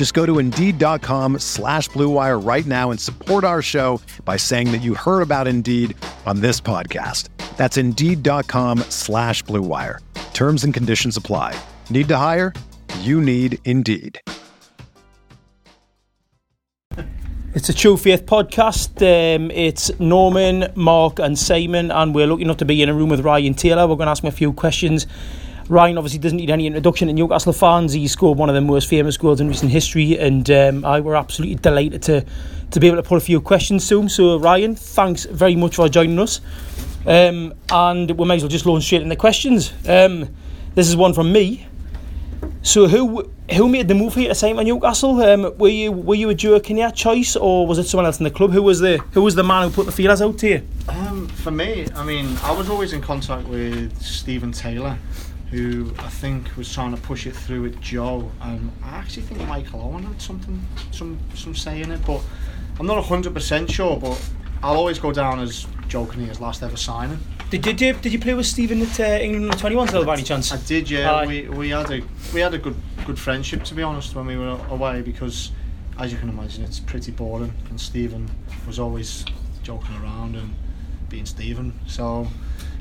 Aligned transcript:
Just 0.00 0.14
go 0.14 0.24
to 0.24 0.38
Indeed.com 0.38 1.40
slash 1.40 1.90
BlueWire 1.90 2.42
right 2.42 2.64
now 2.64 2.90
and 2.90 2.98
support 2.98 3.44
our 3.44 3.60
show 3.60 4.00
by 4.24 4.38
saying 4.38 4.72
that 4.72 4.78
you 4.78 4.94
heard 4.94 5.20
about 5.20 5.46
Indeed 5.46 5.94
on 6.24 6.40
this 6.40 6.58
podcast. 6.58 7.28
That's 7.58 7.76
Indeed.com 7.76 8.78
slash 8.88 9.44
BlueWire. 9.44 9.98
Terms 10.32 10.64
and 10.64 10.72
conditions 10.72 11.18
apply. 11.18 11.54
Need 11.90 12.08
to 12.08 12.16
hire? 12.16 12.54
You 13.00 13.20
need 13.20 13.58
Indeed. 13.66 14.18
It's 17.52 17.68
a 17.68 17.74
True 17.74 17.98
Faith 17.98 18.24
podcast. 18.24 19.02
Um, 19.02 19.50
it's 19.50 19.90
Norman, 20.00 20.72
Marc, 20.76 21.18
and 21.18 21.38
Simon, 21.38 21.90
and 21.90 22.14
we're 22.14 22.26
lucky 22.26 22.44
enough 22.44 22.56
to 22.56 22.64
be 22.64 22.80
in 22.80 22.88
a 22.88 22.94
room 22.94 23.10
with 23.10 23.20
Ryan 23.20 23.52
Taylor. 23.52 23.86
We're 23.86 23.96
going 23.96 24.06
to 24.06 24.12
ask 24.12 24.22
him 24.22 24.28
a 24.28 24.32
few 24.32 24.54
questions. 24.54 25.06
Ryan 25.70 25.98
obviously 25.98 26.18
doesn't 26.18 26.36
need 26.36 26.50
any 26.50 26.66
introduction 26.66 27.06
to 27.06 27.14
Newcastle 27.14 27.52
fans. 27.52 27.92
He 27.92 28.08
scored 28.08 28.36
one 28.36 28.48
of 28.48 28.56
the 28.56 28.60
most 28.60 28.88
famous 28.88 29.16
goals 29.16 29.40
in 29.40 29.46
recent 29.46 29.70
history, 29.70 30.18
and 30.18 30.50
um, 30.50 30.84
I 30.84 30.98
were 30.98 31.14
absolutely 31.14 31.54
delighted 31.54 32.02
to 32.02 32.26
to 32.72 32.80
be 32.80 32.88
able 32.88 32.96
to 32.96 33.04
put 33.04 33.18
a 33.18 33.20
few 33.20 33.40
questions 33.40 33.88
to 33.88 34.00
him. 34.00 34.08
So, 34.08 34.40
Ryan, 34.40 34.74
thanks 34.74 35.26
very 35.26 35.54
much 35.54 35.76
for 35.76 35.88
joining 35.88 36.18
us. 36.18 36.40
Um, 37.06 37.54
and 37.70 38.10
we 38.10 38.26
may 38.26 38.34
as 38.34 38.42
well 38.42 38.48
just 38.48 38.66
launch 38.66 38.84
straight 38.84 39.02
into 39.02 39.14
questions. 39.14 39.72
Um, 39.88 40.28
this 40.74 40.88
is 40.88 40.96
one 40.96 41.14
from 41.14 41.32
me. 41.32 41.68
So, 42.62 42.88
who 42.88 43.30
who 43.52 43.68
made 43.68 43.88
the 43.88 43.94
move 43.94 44.14
here 44.14 44.28
to 44.28 44.34
sign 44.34 44.56
for 44.56 44.64
Newcastle? 44.64 45.20
Um, 45.22 45.56
were 45.56 45.68
you 45.68 45.92
were 45.92 46.16
you 46.16 46.30
a 46.30 46.34
Joe 46.34 46.58
Kinnear 46.58 46.90
choice, 46.90 47.36
or 47.36 47.66
was 47.66 47.78
it 47.78 47.84
someone 47.84 48.06
else 48.06 48.18
in 48.18 48.24
the 48.24 48.30
club? 48.30 48.50
Who 48.50 48.62
was 48.62 48.80
the 48.80 48.98
who 49.12 49.22
was 49.22 49.36
the 49.36 49.44
man 49.44 49.68
who 49.68 49.74
put 49.74 49.86
the 49.86 49.92
feelers 49.92 50.20
out 50.20 50.38
to 50.38 50.48
you? 50.48 50.62
Um, 50.88 51.28
for 51.28 51.50
me, 51.50 51.86
I 51.94 52.04
mean, 52.04 52.36
I 52.42 52.52
was 52.52 52.68
always 52.68 52.92
in 52.92 53.00
contact 53.00 53.46
with 53.48 54.00
Steven 54.02 54.52
Taylor, 54.52 54.98
who 55.50 55.92
I 55.98 56.08
think 56.08 56.56
was 56.56 56.72
trying 56.72 56.94
to 56.94 57.00
push 57.00 57.26
it 57.26 57.34
through 57.34 57.62
with 57.62 57.80
Joe, 57.80 58.30
and 58.42 58.70
I 58.84 58.90
actually 58.90 59.22
think 59.22 59.46
Michael 59.48 59.82
Owen 59.82 60.04
had 60.04 60.20
something, 60.20 60.60
some 60.92 61.18
some 61.34 61.54
say 61.54 61.82
in 61.82 61.90
it, 61.90 62.04
but 62.06 62.22
I'm 62.78 62.86
not 62.86 63.04
hundred 63.04 63.34
percent 63.34 63.70
sure. 63.70 63.96
But 63.98 64.20
I'll 64.62 64.76
always 64.76 64.98
go 64.98 65.12
down 65.12 65.40
as 65.40 65.66
Joe 65.88 66.06
Kinnear's 66.06 66.40
last 66.40 66.62
ever 66.62 66.76
signing. 66.76 67.18
Did 67.50 67.66
you 67.66 67.72
did, 67.72 68.00
did 68.00 68.12
you 68.12 68.20
play 68.20 68.34
with 68.34 68.46
Steven 68.46 68.80
at 68.80 69.00
uh, 69.00 69.02
England 69.02 69.58
21 69.58 69.88
still 69.88 70.04
by 70.04 70.14
any 70.14 70.22
chance? 70.22 70.52
I 70.52 70.56
did, 70.58 70.88
yeah. 70.88 71.12
Aye. 71.12 71.26
we 71.26 71.48
we 71.48 71.70
had 71.70 71.90
a 71.90 72.00
we 72.32 72.40
had 72.40 72.54
a 72.54 72.58
good 72.58 72.76
good 73.04 73.18
friendship 73.18 73.64
to 73.64 73.74
be 73.74 73.82
honest 73.82 74.14
when 74.14 74.26
we 74.26 74.36
were 74.36 74.60
away 74.70 75.02
because, 75.02 75.50
as 75.98 76.12
you 76.12 76.18
can 76.18 76.28
imagine, 76.28 76.62
it's 76.62 76.78
pretty 76.78 77.10
boring. 77.10 77.52
And 77.68 77.80
Steven 77.80 78.30
was 78.68 78.78
always 78.78 79.24
joking 79.64 79.96
around 79.96 80.36
and 80.36 80.54
being 81.08 81.26
Steven. 81.26 81.78
So, 81.88 82.28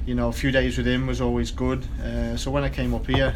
you 0.10 0.16
know, 0.16 0.30
a 0.30 0.34
few 0.34 0.50
days 0.50 0.76
with 0.76 0.88
him 0.88 1.06
was 1.06 1.22
always 1.22 1.52
good. 1.52 1.86
Uh, 2.04 2.36
so 2.36 2.50
when 2.50 2.64
I 2.64 2.70
came 2.70 2.96
up 2.96 3.06
here, 3.06 3.36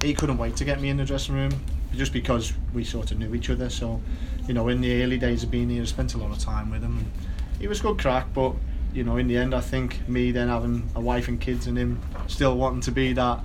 he 0.00 0.14
couldn't 0.14 0.38
wait 0.38 0.56
to 0.56 0.64
get 0.64 0.80
me 0.80 0.88
in 0.88 0.96
the 0.96 1.04
dressing 1.04 1.34
room 1.34 1.52
just 1.94 2.14
because 2.14 2.54
we 2.72 2.82
sort 2.82 3.10
of 3.10 3.18
knew 3.18 3.34
each 3.34 3.50
other. 3.50 3.68
So, 3.68 4.00
you 4.46 4.54
know, 4.54 4.68
in 4.68 4.80
the 4.80 5.02
early 5.02 5.18
days 5.18 5.42
of 5.42 5.50
being 5.50 5.68
here, 5.68 5.82
I 5.82 5.84
spent 5.84 6.14
a 6.14 6.16
lot 6.16 6.30
of 6.30 6.38
time 6.38 6.70
with 6.70 6.82
him. 6.82 6.96
And 6.96 7.10
he 7.60 7.68
was 7.68 7.82
good 7.82 7.98
crack, 7.98 8.26
but 8.32 8.54
you 8.94 9.04
know, 9.04 9.18
in 9.18 9.28
the 9.28 9.36
end, 9.36 9.54
I 9.54 9.60
think 9.60 10.08
me 10.08 10.30
then 10.30 10.48
having 10.48 10.88
a 10.94 11.00
wife 11.00 11.28
and 11.28 11.38
kids 11.38 11.66
and 11.66 11.76
him 11.76 12.00
still 12.26 12.56
wanting 12.56 12.80
to 12.82 12.90
be 12.90 13.12
that 13.12 13.40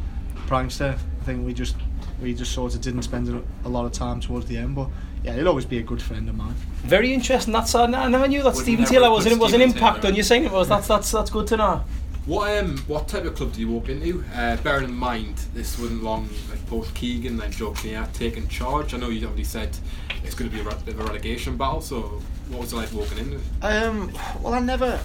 prankster, 0.48 0.94
I 0.94 1.24
think 1.26 1.46
we 1.46 1.54
just 1.54 1.76
we 2.22 2.34
just 2.34 2.54
sort 2.54 2.76
of 2.76 2.80
didn't 2.80 3.02
spend 3.02 3.28
a, 3.28 3.44
a 3.68 3.70
lot 3.70 3.84
of 3.86 3.92
time 3.92 4.22
towards 4.22 4.46
the 4.46 4.56
end. 4.56 4.76
But 4.76 4.88
yeah, 5.22 5.34
he'll 5.34 5.50
always 5.50 5.66
be 5.66 5.80
a 5.80 5.84
good 5.84 6.02
friend 6.02 6.30
of 6.30 6.36
mine. 6.36 6.56
Very 6.84 7.14
interesting. 7.14 7.52
That's 7.52 7.76
uh, 7.76 7.84
I 7.84 8.08
never 8.08 8.30
knew 8.30 8.42
that 8.42 8.54
Would 8.54 8.64
Steven 8.64 8.86
Taylor 8.86 9.08
have 9.08 9.12
was 9.12 9.26
put 9.26 9.34
an, 9.34 9.40
was 9.40 9.54
an 9.54 9.60
impact 9.60 10.04
Taylor 10.04 10.16
on 10.16 10.24
saying 10.24 10.46
it 10.46 10.52
Was 10.54 10.70
that's 10.70 10.88
that's 10.88 11.12
that's 11.12 11.30
good 11.30 11.48
to 11.48 11.58
know. 11.58 11.84
What 12.26 12.58
um 12.58 12.78
what 12.88 13.10
type 13.10 13.26
of 13.26 13.36
club 13.36 13.52
do 13.52 13.60
you 13.60 13.68
walk 13.68 13.90
into? 13.90 14.24
Uh, 14.34 14.56
bearing 14.58 14.86
in 14.86 14.96
mind 14.96 15.36
this 15.54 15.78
wasn't 15.78 16.04
long 16.04 16.30
like 16.50 16.66
both 16.70 16.94
Keegan 16.94 17.42
and 17.42 17.54
Joe 17.54 17.72
Kinnear 17.72 18.08
taking 18.14 18.48
charge. 18.48 18.94
I 18.94 18.98
know 18.98 19.10
you 19.10 19.28
already 19.28 19.44
said 19.44 19.78
it's 20.24 20.34
going 20.34 20.50
to 20.50 20.56
be 20.56 20.62
a 20.62 20.76
bit 20.86 20.96
of 20.96 21.02
a 21.02 21.04
relegation 21.04 21.58
battle. 21.58 21.82
So 21.82 22.22
what 22.48 22.62
was 22.62 22.72
it 22.72 22.78
like 22.78 22.94
walking 22.94 23.18
in? 23.18 23.42
Um, 23.62 24.14
well, 24.42 24.54
I 24.54 24.60
never, 24.60 25.00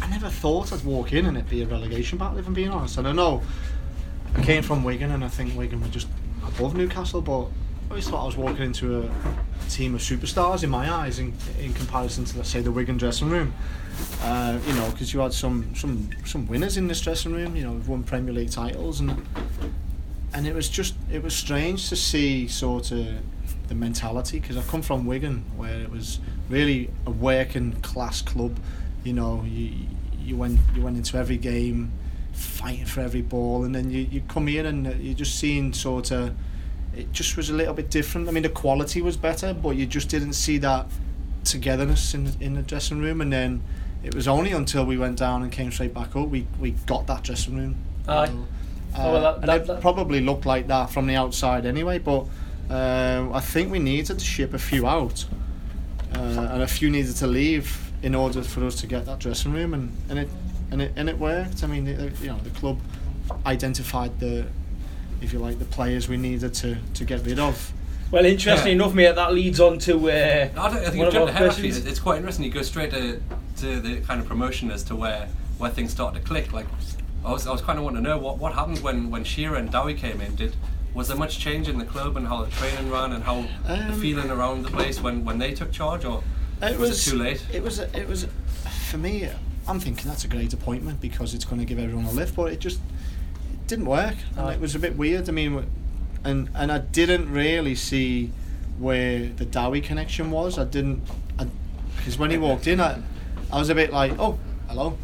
I 0.00 0.06
never 0.08 0.30
thought 0.30 0.72
I'd 0.72 0.84
walk 0.84 1.12
in 1.12 1.26
and 1.26 1.36
it'd 1.36 1.50
be 1.50 1.62
a 1.62 1.66
relegation 1.66 2.16
battle. 2.16 2.38
If 2.38 2.46
I'm 2.46 2.54
being 2.54 2.70
honest, 2.70 2.96
and 2.96 3.06
I 3.06 3.12
know 3.12 3.42
I 4.34 4.42
came 4.42 4.62
from 4.62 4.82
Wigan, 4.82 5.10
and 5.10 5.24
I 5.24 5.28
think 5.28 5.56
Wigan 5.56 5.80
were 5.80 5.88
just 5.88 6.08
above 6.46 6.74
Newcastle, 6.74 7.20
but 7.20 7.48
I 7.86 7.90
always 7.90 8.08
thought 8.08 8.22
I 8.22 8.26
was 8.26 8.36
walking 8.36 8.64
into 8.64 9.02
a 9.02 9.10
team 9.68 9.94
of 9.94 10.00
superstars 10.00 10.64
in 10.64 10.70
my 10.70 10.92
eyes, 10.92 11.20
in, 11.20 11.32
in 11.60 11.72
comparison 11.72 12.24
to 12.24 12.36
let's 12.38 12.50
say 12.50 12.60
the 12.60 12.72
Wigan 12.72 12.96
dressing 12.96 13.30
room. 13.30 13.54
Uh, 14.22 14.58
you 14.66 14.74
know, 14.74 14.90
because 14.90 15.14
you 15.14 15.20
had 15.20 15.32
some 15.32 15.72
some 15.74 16.10
some 16.24 16.48
winners 16.48 16.76
in 16.76 16.88
this 16.88 17.00
dressing 17.00 17.32
room. 17.32 17.54
You 17.54 17.62
know, 17.62 17.80
won 17.86 18.02
Premier 18.02 18.34
League 18.34 18.50
titles, 18.50 18.98
and 18.98 19.24
and 20.34 20.46
it 20.48 20.54
was 20.54 20.68
just 20.68 20.94
it 21.12 21.22
was 21.22 21.34
strange 21.34 21.88
to 21.88 21.96
see 21.96 22.48
sort 22.48 22.90
of 22.90 23.06
the 23.68 23.74
mentality 23.74 24.40
because 24.40 24.56
I 24.56 24.62
come 24.62 24.82
from 24.82 25.06
Wigan 25.06 25.44
where 25.56 25.80
it 25.80 25.90
was 25.90 26.18
really 26.48 26.90
a 27.06 27.10
working 27.12 27.72
class 27.82 28.20
club. 28.20 28.58
You 29.04 29.12
know, 29.12 29.44
you 29.46 29.72
you 30.18 30.36
went 30.36 30.58
you 30.74 30.82
went 30.82 30.96
into 30.96 31.16
every 31.16 31.38
game 31.38 31.92
fighting 32.32 32.84
for 32.84 33.00
every 33.00 33.22
ball, 33.22 33.64
and 33.64 33.72
then 33.74 33.90
you, 33.90 34.00
you 34.10 34.22
come 34.28 34.48
here 34.48 34.66
and 34.66 34.88
uh, 34.88 34.90
you're 34.98 35.14
just 35.14 35.38
seeing 35.38 35.72
sort 35.72 36.10
of 36.10 36.34
it 36.96 37.12
just 37.12 37.36
was 37.36 37.50
a 37.50 37.54
little 37.54 37.74
bit 37.74 37.90
different. 37.90 38.28
I 38.28 38.32
mean, 38.32 38.42
the 38.42 38.48
quality 38.48 39.02
was 39.02 39.16
better, 39.16 39.52
but 39.54 39.70
you 39.76 39.86
just 39.86 40.08
didn't 40.08 40.32
see 40.34 40.58
that 40.58 40.86
togetherness 41.44 42.14
in 42.14 42.32
in 42.40 42.54
the 42.54 42.62
dressing 42.62 42.98
room. 42.98 43.20
And 43.20 43.32
then 43.32 43.62
it 44.02 44.14
was 44.14 44.26
only 44.28 44.52
until 44.52 44.84
we 44.84 44.96
went 44.96 45.18
down 45.18 45.42
and 45.42 45.50
came 45.52 45.70
straight 45.70 45.94
back 45.94 46.14
up 46.16 46.28
we 46.28 46.46
we 46.60 46.72
got 46.86 47.06
that 47.06 47.22
dressing 47.22 47.56
room. 47.56 47.76
Aye. 48.08 48.26
know. 48.26 48.46
Oh, 48.98 49.12
well, 49.12 49.16
Uh, 49.16 49.20
that- 49.20 49.34
and 49.40 49.48
that- 49.48 49.60
it 49.62 49.66
that- 49.66 49.80
probably 49.80 50.20
looked 50.20 50.46
like 50.46 50.68
that 50.68 50.90
from 50.90 51.06
the 51.06 51.16
outside 51.16 51.66
anyway, 51.66 51.98
but 51.98 52.24
um, 52.70 53.32
I 53.32 53.40
think 53.40 53.70
we 53.70 53.78
needed 53.78 54.18
to 54.18 54.24
ship 54.24 54.54
a 54.54 54.58
few 54.58 54.86
out, 54.88 55.26
uh, 56.14 56.18
and 56.52 56.62
a 56.62 56.66
few 56.66 56.88
needed 56.90 57.14
to 57.16 57.26
leave 57.26 57.92
in 58.02 58.14
order 58.14 58.42
for 58.42 58.64
us 58.64 58.76
to 58.80 58.86
get 58.86 59.04
that 59.06 59.18
dressing 59.20 59.52
room, 59.52 59.74
and, 59.74 59.90
and 60.08 60.18
it 60.18 60.28
and 60.70 60.82
it 60.82 60.92
and 60.96 61.08
it 61.08 61.18
worked. 61.18 61.62
I 61.62 61.66
mean, 61.66 61.86
it, 61.86 62.12
you 62.20 62.28
know, 62.28 62.38
the 62.42 62.50
club 62.50 62.78
identified 63.44 64.18
the, 64.18 64.46
if 65.26 65.32
you 65.32 65.38
like, 65.40 65.58
the 65.58 65.64
players 65.64 66.08
we 66.08 66.16
needed 66.16 66.54
to, 66.54 66.76
to 66.94 67.04
get 67.04 67.24
rid 67.26 67.38
of. 67.38 67.72
Well, 68.10 68.24
interesting 68.24 68.68
Yeah. 68.68 68.84
enough, 68.84 68.94
mate, 68.94 69.14
that 69.16 69.34
leads 69.34 69.58
on 69.60 69.78
to. 69.80 70.08
Uh, 70.10 70.12
I, 70.56 70.68
don't, 70.68 70.76
I 70.78 70.90
think 70.90 70.96
one 70.96 70.96
you've 70.98 71.06
of 71.08 71.12
jumped 71.12 71.16
our 71.16 71.28
ahead 71.36 71.48
actually. 71.50 71.68
It's 71.68 71.78
it's 71.78 71.98
quite 72.00 72.18
interesting. 72.18 72.44
You 72.44 72.52
go 72.52 72.62
straight 72.62 72.92
to, 72.92 73.20
to 73.58 73.80
the 73.80 74.00
kind 74.02 74.20
of 74.20 74.26
promotion 74.28 74.70
as 74.70 74.84
to 74.84 74.94
where, 74.96 75.28
where 75.58 75.70
things 75.70 75.90
start 75.90 76.14
to 76.14 76.20
click. 76.20 76.52
Like, 76.52 76.66
I 77.24 77.32
was, 77.32 77.46
I 77.48 77.50
was 77.50 77.60
kind 77.60 77.78
of 77.78 77.84
wanting 77.84 78.02
to 78.04 78.08
know 78.08 78.18
what, 78.18 78.38
what 78.38 78.52
happened 78.54 78.78
when, 78.78 79.10
when 79.10 79.24
Shearer 79.24 79.56
and 79.56 79.70
Dowie 79.70 79.94
came 79.94 80.20
in. 80.20 80.36
Did 80.36 80.54
was 80.94 81.08
there 81.08 81.16
much 81.16 81.38
change 81.40 81.68
in 81.68 81.76
the 81.78 81.84
club 81.84 82.16
and 82.16 82.26
how 82.26 82.42
the 82.44 82.50
training 82.52 82.90
ran 82.90 83.12
and 83.12 83.22
how 83.22 83.44
the 83.66 83.88
Um, 83.92 84.00
feeling 84.00 84.30
around 84.30 84.62
the 84.62 84.70
place 84.70 85.00
when, 85.00 85.24
when 85.24 85.38
they 85.38 85.52
took 85.52 85.70
charge, 85.72 86.04
or 86.06 86.22
It 86.62 86.78
was, 86.78 86.88
was 86.90 87.06
it 87.06 87.10
too 87.10 87.18
late? 87.18 87.44
It 87.52 87.62
was. 87.62 87.80
It 87.80 88.08
was. 88.08 88.28
For 88.88 88.96
me, 88.98 89.28
I'm 89.66 89.80
thinking 89.80 90.08
that's 90.08 90.24
a 90.24 90.28
great 90.28 90.52
appointment 90.54 91.00
because 91.00 91.34
it's 91.34 91.44
going 91.44 91.58
to 91.58 91.66
give 91.66 91.78
everyone 91.80 92.04
a 92.06 92.12
lift, 92.12 92.36
but 92.36 92.52
it 92.52 92.60
just 92.60 92.78
it 92.78 93.15
didn't 93.66 93.86
work, 93.86 94.14
and 94.36 94.46
Aye. 94.48 94.54
it 94.54 94.60
was 94.60 94.74
a 94.74 94.78
bit 94.78 94.96
weird. 94.96 95.28
I 95.28 95.32
mean, 95.32 95.66
and 96.24 96.48
and 96.54 96.70
I 96.72 96.78
didn't 96.78 97.30
really 97.32 97.74
see 97.74 98.30
where 98.78 99.26
the 99.26 99.44
Dowie 99.44 99.80
connection 99.80 100.30
was. 100.30 100.58
I 100.58 100.64
didn't, 100.64 101.02
because 101.96 102.18
when 102.18 102.30
he 102.30 102.38
walked 102.38 102.66
in, 102.66 102.80
I, 102.80 103.00
I 103.52 103.58
was 103.58 103.68
a 103.70 103.74
bit 103.74 103.92
like, 103.92 104.12
oh, 104.18 104.38
hello. 104.68 104.96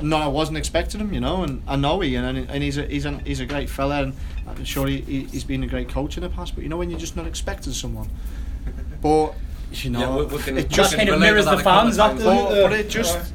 No, 0.00 0.16
I 0.16 0.28
wasn't 0.28 0.58
expecting 0.58 1.00
him, 1.00 1.12
you 1.12 1.18
know, 1.20 1.42
and 1.42 1.60
I 1.66 1.74
know 1.74 1.98
he 2.00 2.14
and, 2.14 2.38
and 2.38 2.62
he's 2.62 2.78
a 2.78 2.84
he's 2.86 3.04
a 3.04 3.18
he's 3.18 3.40
a 3.40 3.46
great 3.46 3.68
fella, 3.68 4.02
and 4.04 4.14
I'm 4.46 4.64
sure 4.64 4.86
he, 4.86 5.00
he 5.00 5.24
he's 5.24 5.42
been 5.44 5.64
a 5.64 5.66
great 5.66 5.88
coach 5.88 6.16
in 6.16 6.22
the 6.22 6.28
past. 6.30 6.54
But 6.54 6.62
you 6.62 6.68
know, 6.70 6.76
when 6.76 6.88
you're 6.88 7.00
just 7.00 7.16
not 7.16 7.26
expecting 7.26 7.72
someone, 7.72 8.08
but 9.02 9.34
you 9.72 9.90
know, 9.90 9.98
Yeah, 10.00 10.16
we- 10.26 10.36
we 10.36 10.42
can- 10.42 10.56
it 10.58 10.68
just 10.68 10.94
kind 10.96 11.08
of 11.08 11.18
mirrors 11.18 11.44
the 11.46 11.50
that 11.56 11.60
a 11.60 11.62
couple 11.64 11.82
fans. 11.82 11.96
That, 11.96 12.08
times. 12.10 12.22
but, 12.22 12.48
doesn't 12.48 12.70
but 12.70 12.72
it 12.78 12.88
just, 12.88 13.32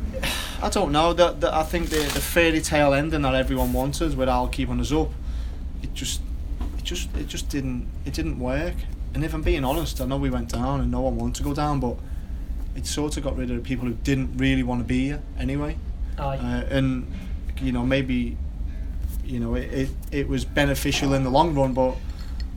I 0.64 0.70
don't 0.70 0.94
know. 0.94 1.12
That 1.12 1.42
that 1.42 1.54
I 1.54 1.64
think 1.64 1.90
the 1.90 1.98
the 1.98 2.22
fairy 2.22 2.62
tale 2.62 2.94
ending 2.94 3.24
that 3.24 3.36
everyone 3.36 3.74
wanted 3.74 4.16
with 4.16 4.30
Al 4.30 4.48
keeping 4.48 4.80
us 4.80 4.94
up, 4.94 5.12
it 5.82 5.94
just 5.94 6.22
it 6.78 6.86
just 6.86 7.14
it 7.18 7.28
just 7.28 7.50
didn't 7.50 7.88
it 8.06 8.14
didn't 8.14 8.40
work. 8.40 8.76
And 9.14 9.26
if 9.26 9.34
I'm 9.34 9.42
being 9.42 9.66
honest, 9.66 10.00
I 10.00 10.06
know 10.06 10.16
we 10.16 10.30
went 10.30 10.50
down 10.50 10.80
and 10.80 10.90
no 10.90 11.02
one 11.02 11.18
wanted 11.18 11.36
to 11.36 11.44
go 11.44 11.54
down, 11.54 11.82
but 11.82 11.98
it 12.76 12.88
sort 12.88 13.18
of 13.18 13.24
got 13.24 13.36
rid 13.36 13.52
of 13.52 13.58
the 13.58 13.62
people 13.62 13.88
who 13.88 13.94
didn't 13.94 14.38
really 14.38 14.64
want 14.64 14.80
to 14.80 14.86
be 14.86 15.08
here 15.08 15.22
anyway. 15.38 15.78
Uh, 16.18 16.64
and 16.70 17.12
you 17.62 17.74
know 17.74 17.84
maybe 17.84 18.38
you 19.26 19.40
know 19.42 19.56
it, 19.56 19.72
it, 19.74 19.90
it 20.12 20.30
was 20.30 20.46
beneficial 20.46 21.14
in 21.14 21.24
the 21.24 21.30
long 21.30 21.54
run, 21.54 21.74
but 21.74 21.98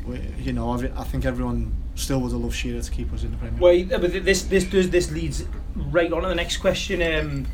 we, 0.06 0.20
you 0.38 0.52
know 0.52 0.70
I, 0.70 1.00
I 1.00 1.02
think 1.02 1.24
everyone 1.24 1.74
still 1.96 2.20
would 2.20 2.30
have 2.30 2.40
loved 2.40 2.54
Shearer 2.54 2.80
to 2.80 2.90
keep 2.90 3.12
us 3.12 3.24
in 3.24 3.32
the 3.32 3.36
Premier. 3.36 3.58
Well, 3.58 3.98
but 4.00 4.24
this 4.24 4.44
this 4.44 4.62
does 4.62 4.90
this 4.90 5.10
leads 5.10 5.44
right 5.74 6.12
on 6.12 6.22
to 6.22 6.28
the 6.28 6.36
next 6.36 6.58
question. 6.58 7.02
Um, 7.02 7.46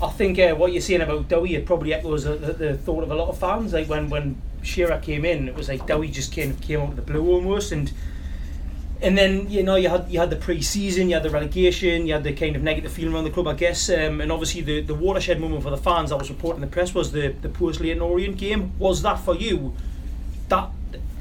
I 0.00 0.08
think 0.10 0.38
uh, 0.38 0.54
what 0.54 0.72
you're 0.72 0.80
saying 0.80 1.00
about 1.00 1.28
Dowie 1.28 1.58
probably 1.60 1.92
echoes 1.92 2.24
the, 2.24 2.34
the, 2.36 2.52
the 2.52 2.78
thought 2.78 3.02
of 3.02 3.10
a 3.10 3.14
lot 3.14 3.28
of 3.28 3.38
fans. 3.38 3.72
Like 3.72 3.88
when 3.88 4.08
when 4.08 4.40
Shearer 4.62 4.98
came 4.98 5.24
in, 5.24 5.48
it 5.48 5.54
was 5.54 5.68
like 5.68 5.86
Dowie 5.86 6.08
just 6.08 6.32
came 6.32 6.54
came 6.56 6.80
out 6.80 6.90
of 6.90 6.96
the 6.96 7.02
blue 7.02 7.28
almost, 7.28 7.72
and 7.72 7.92
and 9.02 9.18
then 9.18 9.50
you 9.50 9.64
know 9.64 9.74
you 9.74 9.88
had 9.88 10.08
you 10.08 10.20
had 10.20 10.30
the 10.30 10.36
pre-season, 10.36 11.08
you 11.08 11.14
had 11.14 11.24
the 11.24 11.30
relegation, 11.30 12.06
you 12.06 12.12
had 12.12 12.22
the 12.22 12.32
kind 12.32 12.54
of 12.54 12.62
negative 12.62 12.92
feeling 12.92 13.12
around 13.12 13.24
the 13.24 13.30
club, 13.30 13.48
I 13.48 13.54
guess, 13.54 13.90
um, 13.90 14.20
and 14.20 14.30
obviously 14.30 14.60
the, 14.60 14.82
the 14.82 14.94
watershed 14.94 15.40
moment 15.40 15.64
for 15.64 15.70
the 15.70 15.76
fans 15.76 16.10
that 16.10 16.16
was 16.16 16.30
reported 16.30 16.56
in 16.56 16.60
the 16.62 16.72
press 16.72 16.94
was 16.94 17.10
the 17.10 17.34
the 17.42 17.48
post 17.48 17.80
Leyton 17.80 18.00
Orient 18.00 18.38
game. 18.38 18.78
Was 18.78 19.02
that 19.02 19.16
for 19.16 19.34
you? 19.34 19.74
That 20.48 20.70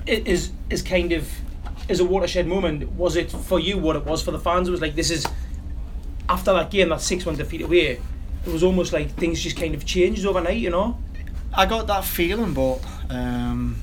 is 0.06 0.52
is 0.70 0.84
kind 0.84 1.14
of 1.14 1.28
is 1.90 2.00
a 2.00 2.06
watershed 2.06 2.46
moment. 2.46 2.92
Was 2.92 3.16
it 3.16 3.32
for 3.32 3.60
you 3.60 3.80
what 3.80 3.96
it 3.96 4.06
was 4.06 4.22
for 4.22 4.32
the 4.32 4.40
fans? 4.40 4.68
It 4.68 4.72
was 4.72 4.82
like 4.82 4.96
this 4.96 5.10
is 5.10 5.26
after 6.30 6.54
that 6.54 6.70
game, 6.70 6.90
that 6.90 7.02
six 7.02 7.26
one 7.26 7.36
defeat 7.36 7.62
away. 7.62 8.00
It 8.48 8.54
was 8.54 8.64
almost 8.64 8.94
like 8.94 9.12
things 9.16 9.42
just 9.42 9.58
kind 9.58 9.76
of 9.76 9.86
changed 9.86 10.26
overnight, 10.26 10.58
you 10.58 10.70
know. 10.70 10.98
I 11.54 11.66
got 11.66 11.88
that 11.88 12.06
feeling, 12.06 12.54
but 12.54 12.80
um, 13.10 13.76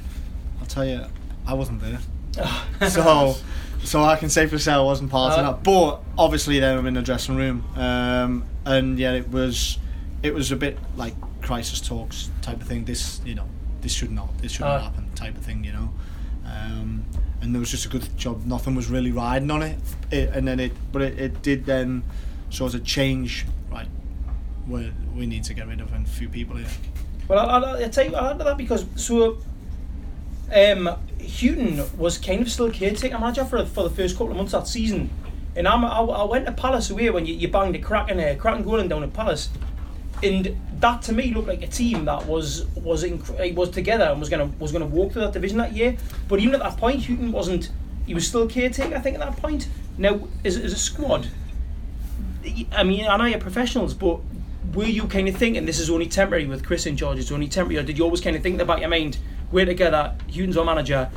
I'll 0.61 0.67
tell 0.67 0.87
you, 0.87 1.05
I 1.47 1.53
wasn't 1.53 1.81
there. 1.83 1.99
so, 2.89 3.37
so 3.85 4.03
I 4.03 4.17
can 4.17 4.31
say 4.31 4.47
for 4.47 4.59
sure 4.59 4.73
I 4.75 4.79
wasn't 4.81 5.11
part 5.11 5.33
Uh, 5.35 5.43
of 5.43 5.47
that. 5.47 5.63
But 5.65 6.01
obviously, 6.17 6.61
then 6.61 6.79
I'm 6.79 6.87
in 6.87 6.95
the 6.95 7.03
dressing 7.03 7.37
room, 7.37 7.65
um, 7.77 8.45
and 8.65 8.99
yeah, 8.99 9.13
it 9.13 9.29
was, 9.31 9.79
it 10.23 10.33
was 10.33 10.51
a 10.51 10.57
bit 10.57 10.79
like 10.97 11.15
crisis 11.43 11.81
talks 11.81 12.31
type 12.41 12.61
of 12.63 12.67
thing. 12.67 12.85
This, 12.87 13.21
you 13.27 13.35
know, 13.35 13.47
this 13.83 13.93
should 13.93 14.11
not, 14.13 14.37
this 14.39 14.53
should 14.53 14.63
Uh. 14.65 14.79
not 14.79 14.83
happen 14.85 15.11
type 15.15 15.37
of 15.37 15.43
thing, 15.45 15.63
you 15.63 15.73
know. 15.73 15.91
Um, 16.47 17.05
and 17.43 17.55
there 17.55 17.61
was 17.61 17.71
just 17.71 17.85
a 17.85 17.91
good 17.91 18.17
job. 18.17 18.47
Nothing 18.47 18.75
was 18.75 18.89
really 18.89 19.13
riding 19.13 19.51
on 19.51 19.63
it, 19.63 19.79
it 20.11 20.31
and 20.31 20.49
then 20.49 20.59
it, 20.59 20.73
but 20.91 21.03
it, 21.03 21.19
it 21.19 21.43
did 21.43 21.67
then 21.67 22.03
sort 22.49 22.73
of 22.73 22.85
change. 22.85 23.45
We 24.69 24.93
we 25.15 25.27
need 25.27 25.45
to 25.45 25.55
get 25.55 25.69
rid 25.69 25.81
of 25.81 25.93
a 25.93 26.01
few 26.05 26.29
people 26.29 26.57
here. 26.57 26.67
Well, 27.29 27.39
I, 27.39 27.59
I, 27.59 27.85
I 27.85 27.89
tell 27.89 28.05
you, 28.05 28.15
I'll 28.15 28.37
like 28.37 28.39
that 28.39 28.57
because 28.57 28.87
so 28.97 29.39
um, 30.55 30.91
Hughton 31.21 31.83
was 31.99 32.19
kind 32.19 32.43
of 32.43 32.51
still 32.51 32.71
caretaker 32.71 33.19
manager 33.19 33.45
for 33.45 33.65
for 33.65 33.85
the 33.85 33.91
first 33.95 34.17
couple 34.17 34.31
of 34.31 34.37
months 34.37 34.53
that 34.53 34.67
season, 34.67 35.11
and 35.57 35.67
I'm, 35.67 35.85
I, 35.85 35.99
I 35.99 36.25
went 36.25 36.47
to 36.47 36.53
Palace 36.53 36.91
away 36.91 37.11
when 37.11 37.27
you, 37.27 37.35
you 37.35 37.49
banged 37.49 37.77
a 37.77 37.79
cracking 37.79 38.21
uh, 38.21 38.37
cracking 38.39 38.65
goal 38.65 38.79
in 38.81 38.89
down 38.89 39.03
at 39.03 39.13
Palace, 39.13 39.49
and 40.23 40.57
that 40.81 41.03
to 41.03 41.13
me 41.13 41.33
looked 41.33 41.49
like 41.49 41.63
a 41.63 41.67
team 41.67 42.05
that 42.07 42.27
was 42.27 42.67
was 42.77 43.05
inc- 43.05 43.55
was 43.55 43.71
together 43.71 44.05
and 44.05 44.21
was 44.21 44.29
gonna 44.29 44.47
was 44.59 44.73
gonna 44.73 44.87
walk 44.87 45.13
through 45.13 45.23
that 45.23 45.33
division 45.33 45.59
that 45.59 45.73
year. 45.73 45.97
But 46.29 46.41
even 46.41 46.55
at 46.55 46.61
that 46.61 46.77
point, 46.77 47.05
Hughton 47.05 47.33
wasn't. 47.33 47.71
He 48.07 48.13
was 48.13 48.29
still 48.29 48.47
caretaker, 48.47 48.95
I 48.95 49.01
think, 49.01 49.19
at 49.19 49.21
that 49.21 49.39
point. 49.39 49.67
Now, 49.97 50.29
as, 50.45 50.59
as 50.59 50.75
a 50.75 50.79
squad, 50.79 51.29
I 52.71 52.85
mean, 52.85 53.07
I 53.07 53.17
know 53.17 53.25
you're 53.25 53.39
professionals, 53.39 53.95
but 53.95 54.21
were 54.75 54.85
you 54.85 55.07
kind 55.07 55.29
of 55.29 55.37
thinking 55.37 55.67
this 55.67 55.79
is 55.79 55.91
only 55.91 56.07
temporary 56.07 56.47
with 56.47 56.65
Chris 56.65 56.87
and 56.87 56.97
George? 56.99 57.19
It's 57.19 57.31
only 57.33 57.49
temporary, 57.49 57.79
or 57.79 57.83
did 57.83 57.99
you 57.99 58.05
always 58.05 58.21
kind 58.21 58.37
of 58.37 58.43
think 58.43 58.55
in 58.55 58.59
the 58.59 58.65
back 58.65 58.77
of 58.77 58.81
your 58.83 58.91
mind, 58.91 59.19
we're 59.53 59.67
together, 59.67 60.15
Hughton's 60.29 60.57
our 60.57 60.65
manager, 60.65 61.11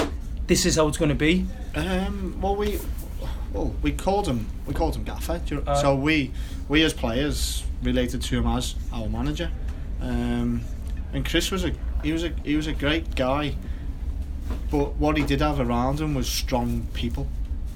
this 0.48 0.65
is 0.65 0.75
how 0.75 0.88
it's 0.88 0.98
going 0.98 1.09
to 1.09 1.15
be? 1.15 1.45
Um, 1.75 2.39
well, 2.42 2.56
we 2.56 2.80
well 3.54 3.74
we 3.81 3.92
called 3.92 4.27
him 4.27 4.48
we 4.65 4.74
called 4.74 4.95
him 4.95 5.04
Gaffer. 5.04 5.42
you- 5.48 5.63
Uh. 5.65 5.75
so 5.75 5.95
we 5.95 6.31
we 6.69 6.83
as 6.83 6.94
players 6.94 7.63
related 7.81 8.21
to 8.24 8.38
him 8.38 8.48
as 8.48 8.75
our 8.94 9.07
manager. 9.09 9.50
Um, 10.01 10.62
and 11.13 11.25
Chris 11.25 11.50
was 11.51 11.63
a 11.65 11.74
he 12.04 12.12
was 12.13 12.24
a 12.24 12.31
he 12.44 12.56
was 12.56 12.68
a 12.68 12.74
great 12.74 13.15
guy, 13.15 13.56
but 14.71 14.95
what 14.98 15.18
he 15.18 15.24
did 15.24 15.42
have 15.42 15.59
around 15.59 16.00
him 16.00 16.13
was 16.13 16.30
strong 16.30 16.88
people, 16.94 17.27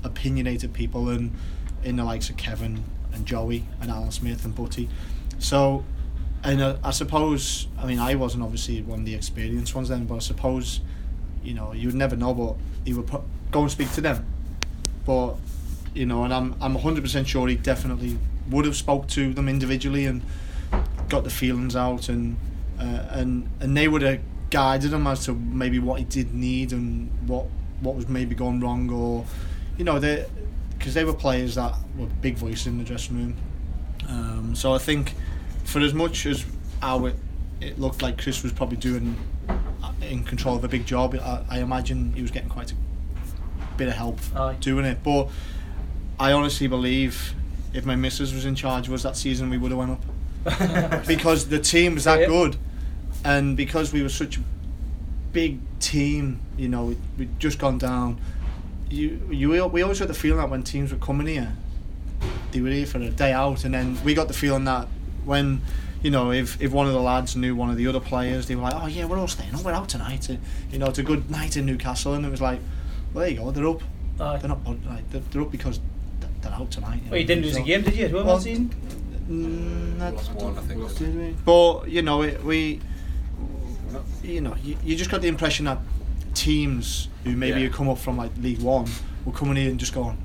opinionated 0.04 0.74
people, 0.74 1.10
and 1.10 1.32
in 1.84 1.96
the 1.96 2.04
likes 2.04 2.30
of 2.30 2.38
Kevin 2.38 2.84
and 3.14 3.26
Joey 3.26 3.66
and 3.82 3.90
Alan 3.90 4.12
Smith 4.12 4.46
and 4.46 4.56
Butty. 4.56 4.88
So, 5.42 5.84
and 6.44 6.62
uh, 6.62 6.78
I 6.84 6.92
suppose 6.92 7.68
I 7.78 7.86
mean 7.86 8.00
I 8.00 8.16
wasn't 8.16 8.44
obviously 8.44 8.82
one 8.82 9.00
of 9.00 9.06
the 9.06 9.16
experienced 9.16 9.76
ones 9.76 9.90
then, 9.90 10.06
but 10.06 10.16
I 10.16 10.20
suppose 10.20 10.80
you 11.44 11.54
know, 11.54 11.74
you'd 11.74 11.96
never 11.96 12.16
know, 12.16 12.34
but 12.34 12.56
he 12.86 12.94
would 12.94 13.08
put, 13.08 13.22
go 13.52 13.62
and 13.62 13.72
speak 13.72 13.92
to 13.94 14.02
them. 14.02 14.26
But 15.06 15.36
you 15.94 16.06
know, 16.06 16.24
and 16.24 16.34
I'm 16.34 16.56
I'm 16.62 16.76
100% 16.78 17.28
sure 17.28 17.48
he 17.48 17.56
definitely 17.56 18.18
would 18.50 18.66
have 18.66 18.76
spoke 18.76 19.08
to 19.10 19.34
them 19.34 19.50
individually 19.50 20.06
and 20.06 20.22
got 21.10 21.24
the 21.24 21.30
feelings 21.30 21.76
out, 21.76 22.10
and 22.10 22.38
uh, 22.80 23.08
and 23.10 23.50
and 23.60 23.76
they 23.76 23.88
would 23.88 24.02
have 24.04 24.20
guided 24.50 24.94
him 24.94 25.08
as 25.08 25.26
to 25.26 25.34
maybe 25.34 25.80
what 25.80 26.00
he 26.00 26.06
did 26.06 26.34
need 26.34 26.72
and 26.72 27.10
what 27.28 27.48
what 27.82 27.96
was 27.96 28.08
maybe 28.08 28.36
going 28.36 28.60
wrong, 28.60 28.90
or 28.92 29.26
you 29.78 29.84
know, 29.84 30.00
they 30.00 30.26
because 30.78 30.94
they 30.94 31.04
were 31.04 31.14
players 31.14 31.56
that 31.56 31.76
were 31.98 32.08
big 32.22 32.36
voices 32.36 32.68
in 32.68 32.78
the 32.78 32.84
dressing 32.84 33.18
room. 33.18 33.36
Um, 34.10 34.56
so 34.56 34.74
I 34.74 34.78
think 34.78 35.14
for 35.72 35.80
as 35.80 35.94
much 35.94 36.26
as 36.26 36.46
how 36.82 37.06
it, 37.06 37.16
it 37.62 37.80
looked 37.80 38.02
like 38.02 38.22
Chris 38.22 38.44
was 38.44 38.52
probably 38.52 38.76
doing 38.76 39.16
uh, 39.48 39.94
in 40.02 40.24
control 40.24 40.58
of 40.58 40.64
a 40.66 40.68
big 40.68 40.86
job, 40.86 41.16
I, 41.16 41.46
I 41.50 41.60
imagine 41.60 42.12
he 42.14 42.22
was 42.22 42.30
getting 42.30 42.50
quite 42.50 42.74
a 42.74 42.76
bit 43.78 43.88
of 43.88 43.94
help 43.94 44.20
Aye. 44.36 44.58
doing 44.60 44.84
it. 44.84 45.02
But 45.02 45.30
I 46.20 46.34
honestly 46.34 46.68
believe 46.68 47.34
if 47.74 47.86
my 47.86 47.96
missus 47.96 48.34
was 48.34 48.44
in 48.44 48.54
charge 48.54 48.90
was 48.90 49.04
that 49.04 49.16
season 49.16 49.50
we 49.50 49.58
would 49.58 49.72
have 49.72 49.78
went 49.80 49.92
up 49.92 51.08
because 51.08 51.48
the 51.48 51.60
team 51.60 51.94
was 51.94 52.04
that 52.04 52.28
good, 52.28 52.58
and 53.24 53.56
because 53.56 53.94
we 53.94 54.04
were 54.04 54.10
such 54.10 54.38
a 54.38 54.42
big 55.32 55.60
team, 55.80 56.42
you 56.58 56.68
know, 56.68 56.86
we 56.86 56.98
we'd 57.18 57.40
just 57.40 57.60
gone 57.60 57.78
down. 57.78 58.20
You, 58.90 59.22
you, 59.32 59.50
we 59.70 59.82
always 59.84 60.00
got 60.00 60.10
the 60.10 60.14
feeling 60.14 60.40
that 60.40 60.50
when 60.50 60.64
teams 60.64 60.92
were 60.92 60.98
coming 60.98 61.28
here, 61.28 61.56
they 62.52 62.60
were 62.60 62.72
here 62.72 62.86
for 62.86 62.98
a 62.98 63.10
day 63.10 63.32
out, 63.32 63.64
and 63.64 63.74
then 63.74 63.98
we 64.04 64.14
got 64.14 64.28
the 64.28 64.34
feeling 64.34 64.66
that 64.66 64.88
when, 65.26 65.62
you 66.04 66.10
know, 66.12 66.32
if, 66.32 66.60
if 66.62 66.72
one 66.72 66.88
of 66.88 66.94
the 66.94 67.00
lads 67.00 67.36
knew 67.36 67.56
one 67.56 67.70
of 67.70 67.78
the 67.78 67.88
other 67.88 68.00
players, 68.00 68.48
they 68.48 68.56
were 68.56 68.64
like, 68.64 68.76
oh 68.76 68.88
yeah, 68.88 69.06
we're 69.06 69.18
all 69.20 69.28
staying, 69.28 69.52
oh 69.56 69.62
we're 69.64 69.72
out 69.74 69.90
tonight, 69.90 70.30
Uh, 70.30 70.36
you 70.72 70.80
know, 70.80 70.88
it's 70.88 71.00
a 71.00 71.04
good 71.04 71.30
night 71.30 71.56
in 71.58 71.66
Newcastle, 71.66 72.14
and 72.14 72.26
it 72.26 72.30
was 72.30 72.42
like, 72.42 72.60
well, 73.14 73.22
there 73.24 73.32
you 73.32 73.38
go, 73.40 73.52
they're 73.52 73.68
up, 73.68 73.82
Aye. 74.20 74.38
they're 74.38 74.50
not, 74.50 74.66
like, 74.66 75.10
they're, 75.12 75.22
they're 75.32 75.42
up 75.44 75.52
because 75.52 75.80
they're 76.42 76.52
out 76.54 76.72
tonight. 76.72 77.02
Well, 77.10 77.20
you 77.20 77.26
didn't 77.26 77.44
lose 77.44 77.56
a 77.58 77.62
game, 77.62 77.82
did 77.84 77.96
you, 77.96 78.06
as 78.06 78.12
well, 78.14 78.26
Well, 78.26 78.38
that 78.38 78.44
season? 78.44 78.70
Mm, 79.30 80.00
that- 80.00 80.14
one, 80.42 80.58
I 80.58 80.62
think. 80.62 80.98
did 80.98 81.16
we? 81.16 81.36
But 81.46 81.90
you 81.90 82.02
know, 82.02 82.22
it, 82.24 82.44
we, 82.44 82.80
you 84.24 84.42
know, 84.42 84.56
you, 84.64 84.78
you 84.84 84.96
just 84.96 85.10
got 85.12 85.22
the 85.22 85.28
impression 85.28 85.66
that 85.66 85.80
teams 86.34 87.10
who 87.24 87.36
maybe 87.36 87.60
Yeah. 87.60 87.68
had 87.68 87.74
come 87.74 87.90
up 87.90 87.98
from 87.98 88.18
like 88.18 88.32
League 88.38 88.60
One 88.62 88.88
were 89.26 89.32
coming 89.34 89.58
in 89.58 89.68
and 89.68 89.80
just 89.80 89.94
going, 89.94 90.18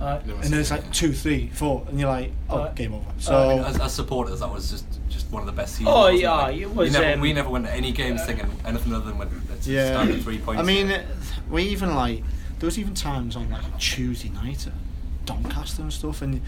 wow. 0.00 0.06
Aye. 0.16 0.22
No, 0.26 0.34
And 0.34 0.44
then 0.44 0.60
it's 0.60 0.70
like 0.70 0.90
two, 0.92 1.12
three, 1.12 1.48
four, 1.50 1.84
and 1.88 1.98
you're 2.00 2.08
like, 2.08 2.32
oh, 2.48 2.62
Aye. 2.62 2.72
game 2.74 2.94
over. 2.94 3.04
I 3.08 3.20
So 3.20 3.48
mean, 3.56 3.64
as, 3.64 3.78
as 3.78 3.94
supporters, 3.94 4.40
that 4.40 4.50
was 4.52 4.70
just 4.70 4.84
just 5.08 5.30
one 5.30 5.42
of 5.42 5.46
the 5.46 5.52
best 5.52 5.74
seasons. 5.74 5.88
Oh, 5.88 6.00
wasn't 6.02 6.18
it? 6.18 6.22
yeah, 6.22 6.32
Like, 6.34 6.56
it 6.58 6.74
was, 6.74 6.88
We 6.88 6.98
never, 6.98 7.14
um, 7.14 7.20
we 7.20 7.32
never 7.32 7.50
went 7.50 7.66
to 7.66 7.72
any 7.72 7.92
games 7.92 8.24
thinking 8.24 8.50
anything 8.64 8.92
other 8.94 9.06
than 9.06 9.18
when 9.18 9.28
it's 9.52 9.66
yeah, 9.66 9.88
standard 9.88 10.22
three 10.22 10.38
points. 10.38 10.60
I 10.60 10.64
mean, 10.64 10.90
uh, 10.90 11.04
we 11.50 11.64
even 11.64 11.94
like 11.94 12.22
there 12.58 12.66
was 12.66 12.78
even 12.78 12.94
times 12.94 13.36
on 13.36 13.50
like 13.50 13.78
Tuesday 13.78 14.28
night 14.30 14.66
at 14.66 14.72
Doncaster 15.26 15.82
and 15.82 15.92
stuff, 15.92 16.22
and 16.22 16.40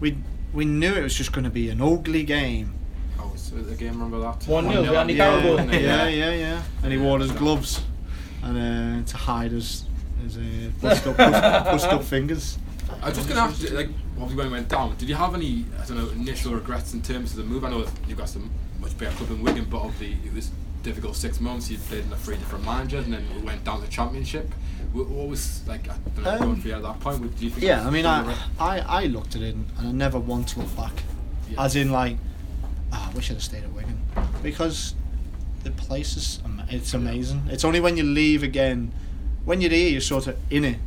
we 0.00 0.16
we 0.52 0.64
knew 0.64 0.92
it 0.92 1.02
was 1.02 1.14
just 1.14 1.32
going 1.32 1.44
to 1.44 1.50
be 1.50 1.70
an 1.70 1.80
ugly 1.80 2.24
game. 2.24 2.74
Oh, 3.18 3.28
was 3.32 3.50
the 3.50 3.74
game? 3.74 3.92
Remember 3.92 4.18
that? 4.20 4.40
1-0, 4.40 4.84
yeah, 4.92 5.00
Andy 5.00 5.14
yeah, 5.14 5.40
Carroll 5.40 5.60
yeah, 5.72 6.06
yeah, 6.08 6.32
yeah, 6.32 6.62
And 6.82 6.92
he 6.92 6.98
wore 6.98 7.18
his 7.18 7.32
gloves, 7.32 7.82
and 8.42 9.02
uh, 9.04 9.08
to 9.10 9.16
hide 9.16 9.52
his 9.52 9.84
his 10.22 10.36
uh, 10.36 10.40
bust 10.80 11.06
up, 11.06 11.16
bust, 11.16 11.64
bust 11.64 11.86
up 11.86 12.02
fingers. 12.04 12.58
I 13.02 13.08
was 13.08 13.16
just 13.16 13.28
going 13.28 13.36
to 13.38 13.42
ask, 13.42 13.62
you, 13.62 13.70
like, 13.70 13.88
obviously 14.16 14.36
when 14.36 14.46
it 14.46 14.50
went 14.50 14.68
down, 14.68 14.96
did 14.96 15.08
you 15.08 15.14
have 15.14 15.34
any, 15.34 15.64
I 15.80 15.86
don't 15.86 15.96
know, 15.96 16.08
initial 16.10 16.54
regrets 16.54 16.92
in 16.94 17.02
terms 17.02 17.30
of 17.32 17.36
the 17.38 17.44
move? 17.44 17.64
I 17.64 17.70
know 17.70 17.84
that 17.84 17.92
you've 18.08 18.18
got 18.18 18.28
some 18.28 18.50
much 18.80 18.96
better 18.98 19.14
club 19.16 19.30
in 19.30 19.42
Wigan, 19.42 19.66
but 19.70 19.78
obviously 19.78 20.18
it 20.28 20.34
was 20.34 20.50
difficult 20.82 21.16
six 21.16 21.40
months. 21.40 21.70
You 21.70 21.78
played 21.78 22.04
in 22.04 22.12
a 22.12 22.16
three 22.16 22.36
different 22.36 22.64
managers, 22.64 23.04
and 23.04 23.14
then 23.14 23.24
we 23.34 23.42
went 23.42 23.64
down 23.64 23.80
to 23.80 23.86
the 23.86 23.90
Championship. 23.92 24.52
What, 24.92 25.08
was 25.08 25.62
like? 25.68 25.88
I 25.88 25.94
don't 26.16 26.24
know, 26.24 26.30
Um, 26.32 26.38
going 26.40 26.60
for 26.60 26.68
you 26.68 26.74
at 26.74 26.82
that 26.82 27.00
point. 27.00 27.20
What, 27.20 27.36
do 27.38 27.44
you 27.44 27.50
think? 27.50 27.62
Yeah, 27.64 27.86
I 27.86 27.90
mean, 27.90 28.06
I, 28.06 28.34
I 28.58 28.80
I 28.80 29.04
looked 29.06 29.36
at 29.36 29.42
it 29.42 29.54
and 29.54 29.66
I 29.78 29.92
never 29.92 30.18
want 30.18 30.48
to 30.48 30.60
look 30.60 30.76
back, 30.76 31.04
Yeah. 31.48 31.64
as 31.64 31.76
in 31.76 31.92
like, 31.92 32.16
ah, 32.92 33.08
I 33.08 33.14
wish 33.14 33.30
I'd 33.30 33.34
have 33.34 33.42
stayed 33.42 33.62
at 33.62 33.72
Wigan 33.72 34.00
because 34.42 34.94
the 35.62 35.70
place 35.70 36.16
is 36.16 36.40
it's 36.70 36.94
amazing. 36.94 37.42
It's 37.50 37.64
only 37.64 37.78
when 37.80 37.96
you 37.96 38.02
leave 38.02 38.42
again, 38.42 38.92
when 39.44 39.60
you're 39.60 39.70
here, 39.70 39.90
you're 39.90 40.00
sort 40.00 40.26
of 40.26 40.36
in 40.50 40.64
it. 40.64 40.78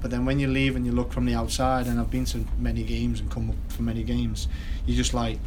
But 0.00 0.10
then 0.10 0.24
when 0.24 0.38
you 0.38 0.48
leave 0.48 0.76
and 0.76 0.86
you 0.86 0.92
look 0.92 1.12
from 1.12 1.26
the 1.26 1.34
outside, 1.34 1.86
and 1.86 1.98
I've 1.98 2.10
been 2.10 2.24
to 2.26 2.44
many 2.58 2.82
games 2.82 3.20
and 3.20 3.30
come 3.30 3.50
up 3.50 3.56
for 3.68 3.82
many 3.82 4.02
games, 4.02 4.48
you 4.86 4.94
just 4.94 5.14
like, 5.14 5.38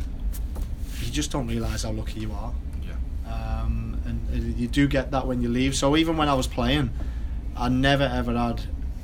you 0.99 1.11
just 1.11 1.31
don't 1.31 1.47
realise 1.47 1.83
how 1.83 1.91
lucky 1.91 2.19
you 2.19 2.31
are. 2.31 2.53
Yeah. 2.83 3.31
Um, 3.33 3.99
and, 4.05 4.29
and 4.29 4.57
you 4.57 4.67
do 4.67 4.87
get 4.87 5.11
that 5.11 5.25
when 5.25 5.41
you 5.41 5.49
leave. 5.49 5.75
So 5.75 5.95
even 5.97 6.17
when 6.17 6.29
I 6.29 6.33
was 6.33 6.47
playing, 6.47 6.91
I 7.55 7.69
never 7.69 8.03
ever 8.03 8.33
had 8.33 8.61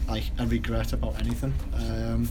like 0.07 0.23
a 0.39 0.45
regret 0.45 0.93
about 0.93 1.19
anything. 1.19 1.53
Um, 1.73 2.29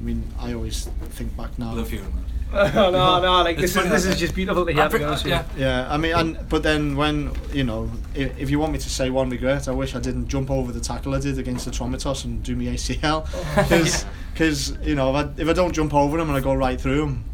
I 0.00 0.02
mean, 0.04 0.22
I 0.38 0.52
always 0.54 0.84
think 1.10 1.36
back 1.36 1.58
now. 1.58 1.74
Love 1.74 1.90
hearing 1.90 2.12
that. 2.14 2.24
no, 2.74 2.90
no, 2.90 3.20
no. 3.20 3.42
Like 3.42 3.58
It's 3.58 3.74
this 3.74 3.84
is 3.84 3.90
this 3.90 4.04
that- 4.04 4.10
is 4.14 4.18
just 4.20 4.34
beautiful 4.34 4.64
to 4.64 4.72
hear. 4.72 4.88
Pre- 4.88 5.00
be 5.00 5.28
yeah. 5.28 5.44
Yeah, 5.56 5.86
I 5.92 5.98
mean, 5.98 6.14
and 6.14 6.48
but 6.48 6.62
then 6.62 6.96
when 6.96 7.32
you 7.52 7.62
know, 7.64 7.90
if, 8.14 8.38
if 8.38 8.48
you 8.50 8.58
want 8.58 8.72
me 8.72 8.78
to 8.78 8.88
say 8.88 9.10
one 9.10 9.28
regret, 9.28 9.68
I 9.68 9.72
wish 9.72 9.94
I 9.94 10.00
didn't 10.00 10.28
jump 10.28 10.50
over 10.50 10.72
the 10.72 10.80
tackle 10.80 11.14
I 11.14 11.20
did 11.20 11.38
against 11.38 11.66
the 11.66 11.70
Tromitos 11.70 12.24
and 12.24 12.42
do 12.42 12.56
me 12.56 12.66
ACL, 12.66 13.26
because 14.32 14.78
you 14.82 14.94
know 14.94 15.14
if 15.14 15.26
I, 15.26 15.42
if 15.42 15.48
I 15.48 15.52
don't 15.52 15.72
jump 15.72 15.92
over 15.92 16.18
him 16.18 16.28
and 16.28 16.36
I 16.38 16.40
go 16.40 16.54
right 16.54 16.80
through 16.80 17.02
him, 17.04 17.24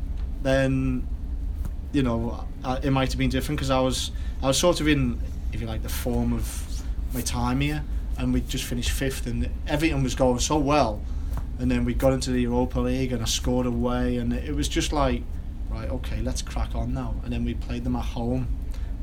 then 0.43 1.07
you 1.93 2.03
know 2.03 2.45
I, 2.65 2.79
it 2.79 2.91
might 2.91 3.11
have 3.13 3.19
been 3.19 3.31
different 3.31 3.59
because 3.59 3.71
I 3.71 3.79
was 3.81 4.11
I 4.43 4.49
was 4.49 4.59
sort 4.59 4.81
of 4.81 4.89
in 4.89 5.21
if 5.53 5.61
you 5.61 5.67
like 5.69 5.83
the 5.83 5.89
form 5.89 6.33
of 6.33 6.83
my 7.13 7.21
time 7.21 7.61
here, 7.61 7.85
and 8.19 8.33
we 8.35 8.41
just 8.41 8.65
finished 8.65 8.91
fifth 8.91 9.29
and 9.29 9.49
everything 9.69 10.03
was 10.03 10.17
going 10.17 10.41
so 10.41 10.59
well, 10.59 11.01
and 11.59 11.71
then 11.71 11.85
we 11.85 11.95
got 11.95 12.13
into 12.13 12.31
the 12.31 12.41
Europa 12.43 12.81
League 12.81 13.13
and 13.13 13.23
I 13.23 13.27
scored 13.27 13.67
away 13.67 14.17
and 14.17 14.33
it 14.33 14.55
was 14.55 14.69
just 14.69 14.93
like 14.93 15.23
right, 15.71 15.91
okay, 15.91 16.21
let's 16.21 16.43
crack 16.43 16.75
on 16.75 16.95
now. 16.95 17.15
And 17.25 17.33
then 17.33 17.45
we 17.45 17.55
played 17.55 17.85
them 17.85 17.97
at 17.97 18.05
home, 18.05 18.47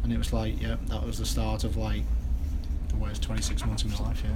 and 0.03 0.11
it 0.13 0.17
was 0.17 0.31
like, 0.33 0.61
yeah, 0.61 0.77
that 0.87 1.05
was 1.05 1.17
the 1.19 1.25
start 1.25 1.63
of 1.63 1.77
like 1.77 2.03
the 2.89 2.95
worst 2.95 3.21
26 3.23 3.65
months 3.65 3.83
of 3.83 3.91
my 3.99 4.07
life. 4.07 4.21
Yeah. 4.23 4.31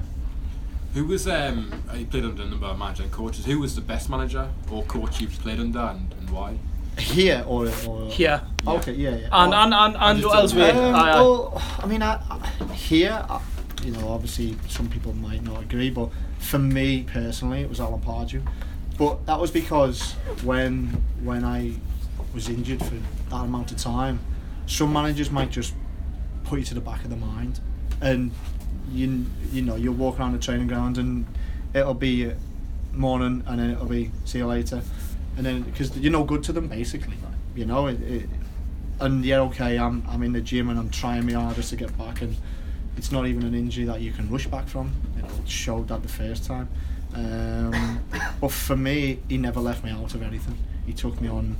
Who 0.93 1.05
was 1.05 1.27
um? 1.27 1.71
You 1.93 2.05
played 2.05 2.23
under 2.23 2.43
a 2.43 2.45
number 2.45 2.67
of 2.67 2.77
manager 2.77 3.03
and 3.03 3.11
coaches. 3.11 3.45
Who 3.45 3.59
was 3.59 3.75
the 3.75 3.81
best 3.81 4.09
manager 4.09 4.49
or 4.71 4.83
coach 4.83 5.19
you've 5.21 5.37
played 5.39 5.59
under, 5.59 5.79
and, 5.79 6.13
and 6.19 6.29
why? 6.29 6.57
Here 6.97 7.43
or 7.45 7.67
or 7.87 8.07
Here. 8.07 8.41
Okay, 8.65 8.93
yeah, 8.93 9.15
yeah. 9.15 9.27
And 9.31 9.53
and 9.53 9.73
and, 9.73 9.95
and 9.99 10.23
elsewhere. 10.23 10.71
um, 10.71 10.95
Aye, 10.95 11.11
aye. 11.11 11.15
well, 11.21 11.61
I 11.79 11.85
mean, 11.87 12.01
I, 12.01 12.21
I, 12.29 12.73
here, 12.73 13.25
I, 13.29 13.41
you 13.85 13.91
know, 13.91 14.09
obviously 14.09 14.57
some 14.67 14.89
people 14.89 15.13
might 15.13 15.43
not 15.43 15.61
agree, 15.61 15.89
but 15.89 16.09
for 16.39 16.57
me 16.57 17.03
personally, 17.03 17.61
it 17.61 17.69
was 17.69 17.79
Alan 17.79 18.01
Pardew. 18.01 18.41
But 18.97 19.25
that 19.27 19.39
was 19.39 19.51
because 19.51 20.13
when 20.43 20.87
when 21.23 21.43
I 21.43 21.73
was 22.33 22.49
injured 22.49 22.83
for 22.83 22.95
that 23.29 23.43
amount 23.43 23.71
of 23.71 23.77
time, 23.77 24.19
some 24.65 24.91
managers 24.91 25.29
might 25.29 25.51
just 25.51 25.73
put 26.43 26.59
you 26.59 26.65
to 26.65 26.73
the 26.73 26.81
back 26.81 27.03
of 27.03 27.09
the 27.09 27.15
mind, 27.15 27.59
and 28.01 28.31
you 28.91 29.25
you 29.51 29.61
know 29.61 29.75
you'll 29.75 29.93
walk 29.93 30.19
around 30.19 30.33
the 30.33 30.39
training 30.39 30.67
ground 30.67 30.97
and 30.97 31.25
it'll 31.73 31.93
be 31.93 32.31
morning, 32.93 33.43
and 33.47 33.59
then 33.59 33.69
it'll 33.71 33.85
be 33.85 34.11
see 34.23 34.39
you 34.39 34.47
later, 34.47 34.81
and 35.37 35.45
then 35.45 35.61
because 35.61 35.95
you're 35.97 36.11
no 36.11 36.23
good 36.23 36.43
to 36.43 36.53
them 36.53 36.67
basically, 36.67 37.17
you 37.55 37.65
know 37.65 37.87
it, 37.87 38.01
it 38.01 38.29
and 38.99 39.25
yeah, 39.25 39.41
okay, 39.41 39.77
I'm 39.77 40.03
I'm 40.07 40.23
in 40.23 40.31
the 40.31 40.41
gym 40.41 40.69
and 40.69 40.79
I'm 40.79 40.89
trying 40.89 41.25
my 41.25 41.33
hardest 41.33 41.69
to 41.71 41.75
get 41.75 41.95
back, 41.97 42.21
and 42.21 42.35
it's 42.97 43.11
not 43.11 43.27
even 43.27 43.43
an 43.43 43.53
injury 43.53 43.85
that 43.85 44.01
you 44.01 44.11
can 44.11 44.29
rush 44.29 44.47
back 44.47 44.67
from. 44.67 44.91
It 45.17 45.49
showed 45.49 45.87
that 45.89 46.01
the 46.01 46.09
first 46.09 46.45
time. 46.45 46.69
Um, 47.13 47.99
but 48.41 48.51
for 48.51 48.75
me, 48.75 49.19
he 49.27 49.37
never 49.37 49.59
left 49.59 49.83
me 49.83 49.91
out 49.91 50.13
of 50.13 50.21
anything. 50.21 50.57
He 50.85 50.93
took 50.93 51.19
me 51.21 51.27
on 51.27 51.57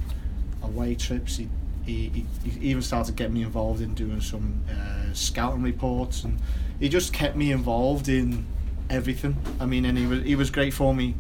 away 0.64 0.96
trips. 0.96 1.38
He 1.38 1.50
he, 1.86 2.26
he, 2.44 2.50
he 2.50 2.70
even 2.70 2.82
started 2.82 3.16
getting 3.16 3.36
me 3.36 3.44
involved 3.44 3.80
in 3.80 3.94
doing 3.94 4.20
some 4.20 4.64
uh, 4.70 5.14
scouting 5.14 5.62
reports, 5.62 6.24
and 6.24 6.40
he 6.80 6.90
just 6.90 7.14
kept 7.14 7.36
me 7.36 7.52
involved 7.52 8.10
in 8.10 8.46
everything. 8.90 9.38
I 9.60 9.66
mean, 9.66 9.86
and 9.86 9.98
he 9.98 10.08
was 10.08 10.24
he 10.24 10.36
was 10.36 10.50
great 10.50 10.74
for 10.74 10.96
me 10.96 11.16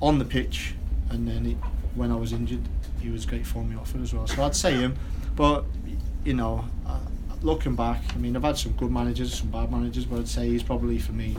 on 0.00 0.18
the 0.18 0.24
pitch, 0.24 0.74
and 1.10 1.28
then 1.28 1.44
he, 1.44 1.52
when 1.94 2.10
I 2.10 2.16
was 2.16 2.32
injured, 2.32 2.62
he 3.00 3.08
was 3.10 3.24
great 3.24 3.46
for 3.46 3.62
me 3.62 3.76
off 3.76 3.94
it 3.94 4.00
as 4.00 4.12
well. 4.12 4.26
So 4.26 4.42
I'd 4.42 4.56
say 4.56 4.74
him, 4.74 4.96
but 5.36 5.64
you 6.24 6.34
know, 6.34 6.64
looking 7.42 7.74
back, 7.74 8.02
I 8.14 8.18
mean, 8.18 8.36
I've 8.36 8.42
had 8.42 8.58
some 8.58 8.72
good 8.72 8.90
managers, 8.90 9.34
some 9.34 9.50
bad 9.50 9.70
managers, 9.70 10.04
but 10.04 10.20
I'd 10.20 10.28
say 10.28 10.48
he's 10.48 10.62
probably 10.62 10.98
for 10.98 11.12
me 11.12 11.36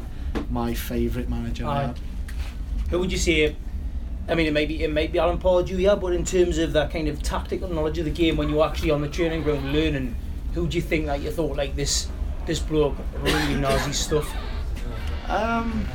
my 0.49 0.73
favourite 0.73 1.29
manager. 1.29 1.67
I 1.67 1.87
had. 1.87 1.99
Who 2.89 2.99
would 2.99 3.11
you 3.11 3.17
say? 3.17 3.55
I 4.27 4.35
mean, 4.35 4.45
it 4.45 4.53
may 4.53 4.65
be 4.65 4.83
it 4.83 4.91
might 4.91 5.11
be 5.11 5.19
Alan 5.19 5.39
Pardew, 5.39 5.79
yeah, 5.79 5.95
but 5.95 6.13
in 6.13 6.23
terms 6.23 6.57
of 6.57 6.73
that 6.73 6.91
kind 6.91 7.07
of 7.07 7.21
tactical 7.21 7.69
knowledge 7.69 7.97
of 7.97 8.05
the 8.05 8.11
game, 8.11 8.37
when 8.37 8.49
you're 8.49 8.65
actually 8.65 8.91
on 8.91 9.01
the 9.01 9.09
training 9.09 9.43
ground 9.43 9.73
learning, 9.73 10.15
who 10.53 10.67
do 10.67 10.77
you 10.77 10.81
think 10.81 11.07
that 11.07 11.21
you 11.21 11.31
thought 11.31 11.57
like 11.57 11.75
this 11.75 12.07
this 12.45 12.59
bloke 12.59 12.95
really 13.21 13.55
knows 13.55 13.81
his 13.85 13.97
stuff? 13.97 14.31
Um, 15.27 15.87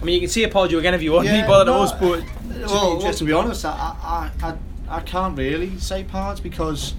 I 0.00 0.04
mean, 0.04 0.14
you 0.14 0.20
can 0.20 0.28
see 0.28 0.44
a 0.44 0.48
Pardew 0.50 0.78
again 0.78 0.94
if 0.94 1.02
you 1.02 1.12
want. 1.12 1.26
Yeah, 1.26 1.38
Yeah, 1.38 1.46
bother 1.46 1.70
no, 1.70 1.82
us, 1.82 1.92
but 1.92 2.24
well, 2.68 2.98
well, 2.98 3.12
to 3.12 3.24
be 3.24 3.32
honest, 3.32 3.64
I, 3.64 3.70
I, 3.70 4.30
I, 4.42 4.56
I 4.88 5.00
can't 5.00 5.36
really 5.36 5.78
say 5.78 6.04
parts 6.04 6.40
because 6.40 6.94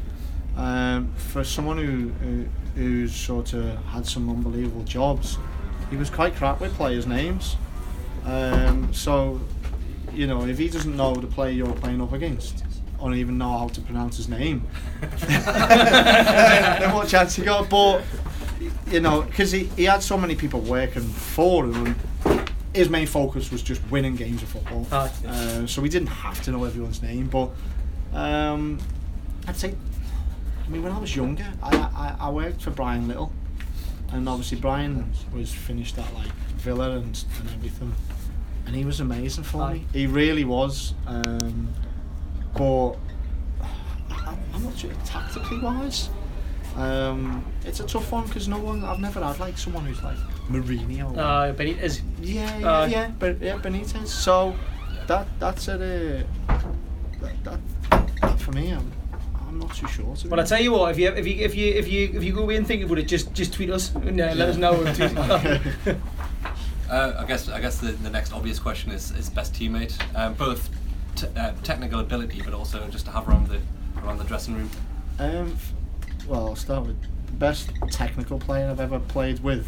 um, 0.58 1.14
for 1.16 1.44
someone 1.44 1.78
who, 1.78 2.10
who 2.10 2.46
who's 2.76 3.16
sort 3.16 3.54
of 3.54 3.76
had 3.86 4.06
some 4.06 4.30
unbelievable 4.30 4.84
jobs, 4.84 5.38
he 5.90 5.96
was 5.96 6.10
quite 6.10 6.36
crap 6.36 6.60
with 6.60 6.74
players' 6.74 7.08
names. 7.08 7.56
Um, 8.26 8.94
so, 8.94 9.40
you 10.14 10.28
know, 10.28 10.46
if 10.46 10.58
he 10.58 10.68
doesn't 10.68 10.96
know 10.96 11.16
the 11.16 11.28
player 11.28 11.52
you're 11.52 11.74
playing 11.74 12.02
up 12.02 12.14
against, 12.14 12.64
or 13.00 13.14
even 13.14 13.38
know 13.38 13.58
how 13.58 13.68
to 13.70 13.82
pronounce 13.82 14.18
his 14.18 14.28
name, 14.28 14.68
then, 15.02 16.94
what 16.94 17.08
chance 17.08 17.38
you 17.38 17.46
got? 17.46 17.70
But 17.70 18.04
you 18.88 19.00
know, 19.00 19.22
because 19.22 19.52
he, 19.52 19.66
he 19.76 19.84
had 19.84 20.02
so 20.02 20.18
many 20.18 20.36
people 20.36 20.60
working 20.62 21.04
for 21.04 21.66
him, 21.66 21.96
and 22.26 22.50
his 22.74 22.90
main 22.90 23.08
focus 23.08 23.52
was 23.52 23.62
just 23.62 23.82
winning 23.92 24.16
games 24.16 24.42
of 24.44 24.50
football. 24.50 24.88
Uh, 24.92 25.68
so 25.68 25.82
we 25.82 25.90
didn't 25.90 26.08
have 26.08 26.42
to 26.44 26.52
know 26.52 26.64
everyone's 26.64 27.02
name, 27.02 27.28
but 27.28 27.50
um, 28.14 28.80
I'd 29.48 29.56
say, 29.56 29.74
I 30.68 30.70
mean, 30.70 30.84
when 30.84 30.92
I 30.92 31.00
was 31.00 31.16
younger, 31.16 31.46
I, 31.64 31.76
I, 31.78 32.16
I 32.28 32.30
worked 32.30 32.62
for 32.62 32.72
Brian 32.72 33.08
Little, 33.08 33.32
and 34.12 34.28
obviously 34.28 34.60
Brian 34.60 35.10
was 35.34 35.54
finished 35.54 35.98
at 35.98 36.14
like 36.14 36.28
Villa 36.58 36.92
and, 36.98 37.24
and 37.40 37.50
everything, 37.56 37.94
and 38.66 38.76
he 38.76 38.84
was 38.84 39.00
amazing 39.00 39.46
for 39.46 39.62
Aye. 39.64 39.74
me. 39.74 39.86
He 39.94 40.08
really 40.08 40.44
was. 40.44 40.94
Um, 41.06 41.70
but 42.54 42.94
I, 44.12 44.36
I'm 44.54 44.64
not 44.64 44.78
sure 44.78 44.92
tactically 45.06 45.60
wise. 45.60 46.10
Um, 46.76 47.46
it's 47.66 47.80
a 47.80 47.86
tough 47.88 48.12
one 48.12 48.28
because 48.28 48.48
no 48.50 48.58
one. 48.60 48.84
I've 48.84 49.00
never 49.00 49.24
had 49.24 49.40
like 49.40 49.58
someone 49.58 49.86
who's 49.86 50.04
like 50.04 50.18
Mourinho. 50.50 51.16
or- 51.16 51.20
uh, 51.20 51.54
is. 51.64 52.02
yeah, 52.22 52.58
yeah, 52.60 52.72
Aye. 52.72 52.86
yeah, 52.88 53.12
but 53.18 53.42
yeah, 53.42 53.58
Benitez. 53.58 54.08
So 54.08 54.54
that 55.08 55.28
that's 55.40 55.70
a 55.70 56.26
uh, 56.50 56.60
that, 57.22 57.44
that, 57.46 57.60
that 58.22 58.40
for 58.40 58.52
me. 58.52 58.72
I'm, 58.72 58.92
I'm 59.60 59.68
not 59.68 59.76
too 59.76 59.88
sure. 59.88 60.16
To 60.16 60.28
Well, 60.28 60.34
I 60.40 60.42
honest. 60.42 60.50
tell 60.52 60.62
you 60.62 60.72
what, 60.72 60.92
if 60.92 61.00
you 61.00 61.10
if 61.10 61.26
you 61.26 61.36
if 61.44 61.56
you 61.56 61.74
if 61.74 61.88
you 61.88 62.12
if 62.14 62.24
you 62.24 62.32
go 62.34 62.44
away 62.44 62.58
and 62.58 62.68
think 62.68 62.84
about 62.84 63.00
it, 63.00 63.08
just 63.08 63.34
just 63.34 63.54
tweet 63.54 63.72
us 63.72 63.94
and 63.96 64.22
uh, 64.22 64.34
let 64.36 64.50
us 64.50 64.58
know. 64.58 64.74
Uh, 66.90 67.16
I 67.20 67.26
guess 67.26 67.50
I 67.50 67.60
guess 67.60 67.80
the, 67.80 67.92
the 67.92 68.10
next 68.10 68.32
obvious 68.32 68.60
question 68.60 68.92
is, 68.94 69.12
is 69.12 69.30
best 69.30 69.54
teammate, 69.54 69.94
um, 70.16 70.36
both 70.36 70.70
t- 71.18 71.28
uh, 71.36 71.52
technical 71.62 72.00
ability, 72.00 72.42
but 72.46 72.54
also 72.54 72.88
just 72.88 73.04
to 73.08 73.12
have 73.12 73.28
around 73.28 73.50
the 73.50 73.60
around 74.02 74.20
the 74.20 74.24
dressing 74.24 74.56
room. 74.56 74.70
Um, 75.20 75.58
well, 76.30 76.48
I'll 76.48 76.56
start 76.56 76.86
with 76.88 76.96
the 77.26 77.34
best 77.34 77.72
technical 77.92 78.40
player 78.40 78.70
I've 78.70 78.80
ever 78.80 79.00
played 79.00 79.44
with 79.44 79.68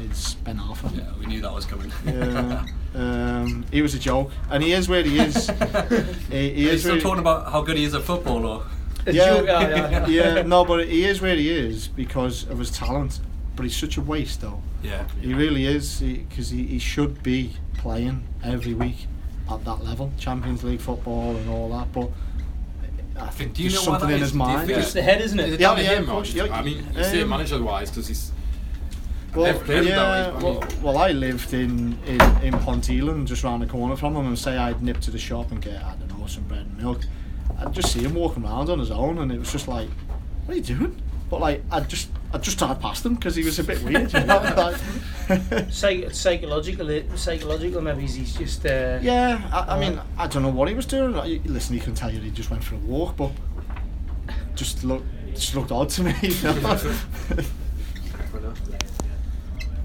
is 0.00 0.36
Ben 0.42 0.56
Arfa. 0.58 0.96
Yeah, 0.96 1.12
we 1.20 1.26
knew 1.26 1.42
that 1.42 1.52
was 1.52 1.66
coming. 1.66 1.92
Yeah, 2.06 2.64
um, 2.94 3.66
he 3.70 3.82
was 3.82 3.94
a 3.94 3.98
joke, 3.98 4.30
and 4.50 4.62
he 4.62 4.72
is 4.72 4.88
where 4.88 5.02
he 5.02 5.18
is. 5.18 5.46
he, 6.30 6.48
he 6.48 6.48
Are 6.48 6.48
you 6.54 6.68
is 6.70 6.80
still 6.80 6.94
where- 6.94 7.00
talking 7.02 7.18
about 7.18 7.52
how 7.52 7.60
good 7.60 7.76
he 7.76 7.84
is 7.84 7.92
at 7.94 8.04
football, 8.04 8.46
or 8.46 8.64
yeah, 9.12 9.42
yeah, 9.42 9.90
yeah. 9.90 10.06
yeah, 10.36 10.42
no, 10.42 10.64
but 10.64 10.86
he 10.88 11.04
is 11.04 11.20
where 11.20 11.36
he 11.36 11.50
is 11.50 11.88
because 11.88 12.48
of 12.48 12.58
his 12.58 12.70
talent. 12.70 13.20
But 13.56 13.62
he's 13.64 13.76
such 13.76 13.96
a 13.96 14.00
waste, 14.00 14.40
though. 14.40 14.60
yeah? 14.82 15.06
He 15.20 15.32
really 15.34 15.66
is 15.66 16.00
because 16.00 16.50
he, 16.50 16.64
he 16.64 16.78
should 16.78 17.22
be 17.22 17.52
playing 17.78 18.24
every 18.42 18.74
week 18.74 19.06
at 19.50 19.64
that 19.64 19.84
level, 19.84 20.10
Champions 20.18 20.64
League 20.64 20.80
football 20.80 21.36
and 21.36 21.48
all 21.48 21.68
that. 21.70 21.92
But 21.92 22.10
I 23.16 23.28
think 23.28 23.54
Do 23.54 23.62
you 23.62 23.68
there's 23.70 23.86
know 23.86 23.92
something 23.92 24.08
in 24.10 24.16
is? 24.16 24.20
his 24.22 24.34
mind. 24.34 24.66
think 24.66 24.78
It's 24.80 24.92
the 24.92 25.02
head, 25.02 25.20
isn't 25.20 25.38
it? 25.38 25.52
it 25.52 25.60
Yeah, 25.60 25.68
down 25.68 25.76
to 25.76 25.82
yeah, 25.84 25.88
him, 25.90 26.02
of 26.04 26.08
or 26.08 26.12
course, 26.14 26.34
yeah. 26.34 26.44
I 26.52 26.62
mean, 26.62 26.84
you 26.96 27.04
say 27.04 27.22
Um, 27.22 27.28
manager 27.28 27.62
wise 27.62 27.90
because 27.90 28.08
he's 28.08 28.32
Well, 29.34 29.44
Never 29.46 29.64
played 29.64 29.78
him 29.82 29.88
yeah, 29.88 30.32
way, 30.32 30.42
well, 30.42 30.64
well, 30.82 30.98
I 30.98 31.12
lived 31.12 31.52
in, 31.54 31.96
in, 32.06 32.20
in 32.42 32.54
Ponteland, 32.54 33.26
just 33.26 33.44
round 33.44 33.62
the 33.62 33.66
corner 33.66 33.94
from 33.96 34.16
him, 34.16 34.26
and 34.26 34.38
say 34.38 34.56
I'd 34.56 34.82
nip 34.82 35.00
to 35.02 35.10
the 35.12 35.18
shop 35.18 35.52
and 35.52 35.60
get, 35.62 35.80
I 35.82 35.94
don't 35.96 36.18
know, 36.18 36.26
some 36.26 36.44
bread 36.44 36.62
and 36.66 36.76
milk. 36.78 37.02
I'd 37.64 37.72
just 37.72 37.92
see 37.92 38.00
him 38.00 38.14
walking 38.14 38.44
around 38.44 38.68
on 38.70 38.78
his 38.78 38.90
own, 38.90 39.18
and 39.18 39.32
it 39.32 39.38
was 39.38 39.50
just 39.52 39.68
like, 39.68 39.88
what 40.46 40.54
are 40.54 40.56
you 40.56 40.62
doing? 40.62 41.00
But 41.30 41.40
like, 41.40 41.62
I'd 41.70 41.88
just, 41.88 42.10
I'd 42.32 42.42
just 42.42 42.58
drive 42.58 42.80
past 42.80 43.04
him 43.04 43.14
because 43.14 43.34
he 43.34 43.44
was 43.44 43.58
a 43.58 43.64
bit 43.64 43.82
weird, 43.82 44.12
you 44.12 44.20
know. 44.24 44.36
like, 45.28 45.72
Psych- 45.72 46.12
psychological, 46.12 47.16
psychological. 47.16 47.80
Maybe 47.80 48.02
he's 48.02 48.34
just. 48.36 48.66
Uh, 48.66 48.98
yeah, 49.00 49.40
I, 49.52 49.76
I 49.76 49.80
mean, 49.80 49.98
I 50.18 50.26
don't 50.26 50.42
know 50.42 50.50
what 50.50 50.68
he 50.68 50.74
was 50.74 50.84
doing. 50.86 51.16
I- 51.16 51.40
Listen, 51.46 51.74
he 51.74 51.80
can 51.80 51.94
tell 51.94 52.12
you 52.12 52.20
he 52.20 52.30
just 52.30 52.50
went 52.50 52.62
for 52.62 52.74
a 52.74 52.78
walk, 52.78 53.16
but 53.16 53.30
just 54.54 54.84
looked, 54.84 55.06
just 55.34 55.54
looked 55.54 55.72
odd 55.72 55.88
to 55.90 56.02
me. 56.02 56.14
You 56.20 56.42
know? 56.60 56.94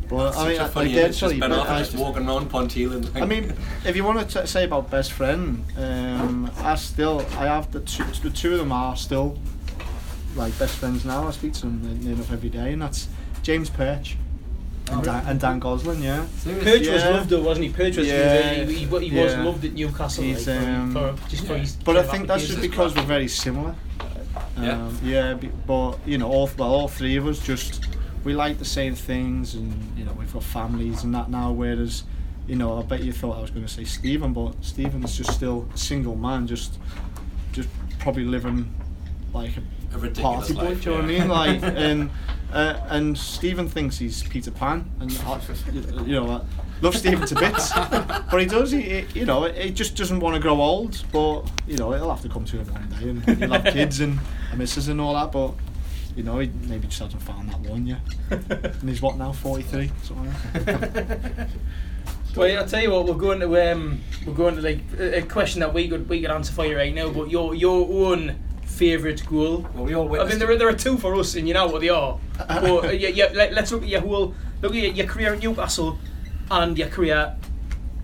But 0.10 0.36
I 0.36 0.48
mean, 0.48 0.58
Such 0.58 0.62
a 0.62 0.64
I, 0.64 0.68
funny 0.70 0.90
I 0.90 1.02
image, 1.02 1.08
just 1.12 1.24
actually, 1.24 1.40
Ben 1.40 1.50
but 1.52 1.66
Arfa 1.68 1.70
I- 1.70 1.80
just 1.80 1.96
walking 1.96 2.28
around 2.28 2.50
Ponteland. 2.50 3.16
I 3.22 3.26
mean, 3.26 3.54
if 3.86 3.96
you 3.96 4.04
want 4.04 4.28
to 4.28 4.48
say 4.48 4.64
about 4.66 4.90
best 4.90 5.12
friend, 5.12 5.64
um, 5.78 6.52
I 6.62 6.76
still 6.76 7.20
I 7.38 7.46
have 7.46 7.72
the 7.72 7.82
two, 7.82 8.04
the 8.24 8.32
two 8.32 8.54
of 8.54 8.58
them 8.60 8.72
are 8.72 8.96
still 8.96 9.38
like 10.36 10.58
best 10.58 10.76
friends 10.78 11.06
now. 11.06 11.28
I 11.28 11.32
speak 11.32 11.54
to 11.54 11.62
them 11.62 12.04
near 12.04 12.14
enough 12.14 12.32
every 12.32 12.50
day, 12.50 12.74
and 12.74 12.82
that's 12.82 13.08
James 13.44 13.70
Perch 13.70 14.18
and, 14.92 15.04
Dan, 15.04 15.24
and 15.28 15.40
Dan 15.40 15.60
Gosling. 15.60 16.02
Yeah, 16.02 16.26
Perch 16.44 16.88
was 16.88 17.04
loved 17.04 17.30
though, 17.30 17.44
wasn't 17.44 17.68
he? 17.68 17.72
Perch 17.74 17.98
was, 17.98 18.08
Yeah. 18.08 18.54
he, 18.54 18.62
was, 18.62 18.70
he, 18.70 18.76
he, 18.78 19.10
he 19.10 19.22
was 19.22 19.34
Yeah. 19.34 19.44
loved 19.44 19.64
at 19.66 19.74
Newcastle. 19.74 20.24
He's, 20.24 20.48
like, 20.48 20.60
for- 20.60 20.66
um, 20.70 20.94
for, 21.18 21.30
just 21.30 21.46
for 21.46 21.56
his 21.56 21.76
but 21.76 21.98
I 21.98 22.04
think 22.04 22.28
that's 22.28 22.42
just 22.48 22.54
applications. 22.58 22.72
because 22.72 22.96
we're 22.96 23.04
very 23.08 23.28
similar. 23.28 23.76
Yeah. 24.60 24.72
Um, 24.74 24.98
yeah, 25.04 25.34
be- 25.36 25.52
but 25.68 26.00
you 26.08 26.18
know, 26.18 26.28
all 26.30 26.50
well, 26.58 26.70
all 26.74 26.88
three 26.88 27.16
of 27.18 27.28
us 27.28 27.38
just 27.40 27.86
we 28.24 28.34
like 28.34 28.60
the 28.60 28.66
same 28.66 28.96
things, 28.96 29.56
and 29.56 29.74
you 29.98 30.06
know, 30.06 30.14
we've 30.14 30.32
got 30.34 30.44
families 30.44 31.04
and 31.04 31.14
that 31.16 31.30
now. 31.30 31.52
Whereas, 31.52 32.04
you 32.48 32.56
know, 32.56 32.78
I 32.80 32.84
bet 32.84 33.04
you 33.04 33.12
thought 33.14 33.38
I 33.38 33.42
was 33.42 33.52
going 33.52 33.66
to 33.66 33.72
say 33.72 33.84
Steven, 33.84 34.34
but 34.34 34.54
Steven's 34.62 35.16
just 35.18 35.32
still 35.34 35.68
a 35.74 35.78
single 35.78 36.16
man, 36.16 36.48
just 36.48 36.78
just 37.52 37.70
probably 38.00 38.24
living 38.26 38.74
like 39.34 39.52
a 39.58 39.98
A 39.98 40.10
party 40.12 40.54
boy. 40.54 40.62
life, 40.64 40.84
do 40.84 40.92
you 40.92 40.98
know 41.02 41.08
yeah. 41.10 41.26
what 41.28 41.36
I 41.36 41.48
mean? 41.52 41.62
Like, 41.62 41.74
and 41.76 42.10
uh, 42.52 42.80
and 42.90 43.18
Steven 43.18 43.68
thinks 43.68 43.98
he's 43.98 44.24
Peter 44.24 44.52
Pan, 44.52 44.90
and 45.00 45.12
I, 45.26 45.40
you 46.06 46.14
know, 46.16 46.30
I 46.30 46.42
love 46.82 46.96
Steven 46.98 47.26
to 47.28 47.36
bits, 47.36 47.72
but 47.74 48.38
he 48.40 48.46
does. 48.46 48.72
He, 48.72 48.82
he- 48.82 49.20
you 49.20 49.26
know, 49.26 49.44
he 49.44 49.70
just 49.72 49.96
doesn't 49.96 50.20
want 50.20 50.36
to 50.36 50.42
grow 50.42 50.60
old. 50.62 51.04
But 51.12 51.44
you 51.68 51.78
know, 51.78 51.94
it'll 51.94 52.10
have 52.10 52.22
to 52.24 52.30
come 52.30 52.46
to 52.46 52.58
him 52.58 52.74
one 52.74 52.90
day, 52.90 53.10
and 53.10 53.40
he'll 53.40 53.54
have 53.54 53.72
kids 53.74 54.00
and 54.00 54.20
a 54.52 54.56
missus 54.56 54.88
and 54.88 55.00
all 55.00 55.14
that. 55.14 55.32
But 55.32 55.54
you 56.20 56.26
know, 56.26 56.38
he 56.40 56.52
maybe 56.68 56.86
just 56.88 57.00
hasn't 57.00 57.22
found 57.22 57.48
that 57.50 57.60
one 57.62 57.88
yet. 57.88 58.02
and 58.30 58.90
he's 58.90 59.02
what 59.02 59.16
now, 59.16 59.32
forty 59.32 59.64
three, 59.64 59.90
something 60.04 60.34
like 60.54 60.66
that. 60.66 61.50
Well, 62.36 62.60
I'll 62.60 62.68
tell 62.68 62.82
you 62.82 62.92
what, 62.92 63.06
we're 63.06 63.16
going 63.16 63.40
to 63.40 63.72
um, 63.72 64.02
we're 64.26 64.34
going 64.34 64.56
to 64.56 64.62
like 64.62 64.80
a 65.00 65.18
a 65.18 65.22
question 65.24 65.62
that 65.62 65.74
we 65.74 65.88
could 65.90 66.08
we 66.08 66.22
could 66.22 66.30
answer 66.30 66.54
for 66.54 66.66
you 66.66 66.78
right 66.78 66.94
now. 66.94 67.10
But 67.10 67.32
your 67.32 67.56
your 67.56 67.88
own 68.08 68.36
favourite 68.66 69.26
goal. 69.26 69.68
Well, 69.74 69.86
we 69.86 69.96
all 69.96 70.22
I 70.22 70.26
mean, 70.26 70.38
there 70.40 70.52
are, 70.52 70.56
there 70.56 70.68
are 70.68 70.74
two 70.74 70.98
for 70.98 71.16
us, 71.16 71.36
and 71.36 71.48
you 71.48 71.54
know 71.54 71.68
what 71.68 71.82
they 71.82 71.90
are. 71.90 72.20
But 72.38 72.86
uh, 72.86 72.90
yeah, 72.92 73.10
yeah, 73.10 73.32
let, 73.34 73.54
let's 73.54 73.72
look 73.72 73.82
at 73.84 73.90
your 73.90 74.02
whole 74.02 74.36
look 74.62 74.76
at 74.76 74.96
your 74.96 75.08
career 75.08 75.34
in 75.34 75.40
Newcastle 75.40 75.98
and 76.52 76.78
your 76.78 76.90
career, 76.90 77.36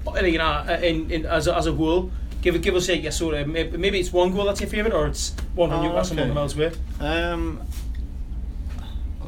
uh, 0.08 0.20
you 0.22 0.40
know, 0.40 0.46
uh, 0.46 0.80
in, 0.82 1.12
in 1.12 1.26
as 1.28 1.48
a, 1.48 1.56
as 1.56 1.68
a 1.68 1.74
whole. 1.74 2.12
Give 2.42 2.56
it, 2.56 2.62
give 2.62 2.76
us 2.76 2.90
a 2.90 2.98
your 2.98 3.12
sort 3.12 3.36
of 3.36 3.48
maybe, 3.48 3.78
maybe 3.78 4.00
it's 4.00 4.12
one 4.12 4.32
goal 4.34 4.46
that's 4.46 4.60
your 4.62 4.70
favourite, 4.70 4.94
or 4.96 5.08
it's 5.08 5.34
one 5.54 5.70
from 5.70 5.80
Oh, 5.80 5.84
Newcastle, 5.84 6.18
one 6.18 6.24
okay. 6.24 6.30
from 6.30 6.38
elsewhere. 6.38 6.72
Um, 7.00 7.58
well, 7.58 7.68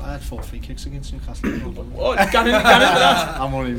I 0.08 0.14
had 0.14 0.22
four 0.22 0.42
free 0.42 0.60
kicks 0.60 0.86
against 0.86 1.12
Newcastle. 1.14 1.50
Oh, 1.98 2.16
get 2.16 2.34
into, 2.36 2.52
that. 2.52 3.40
I'm 3.42 3.54
only 3.54 3.74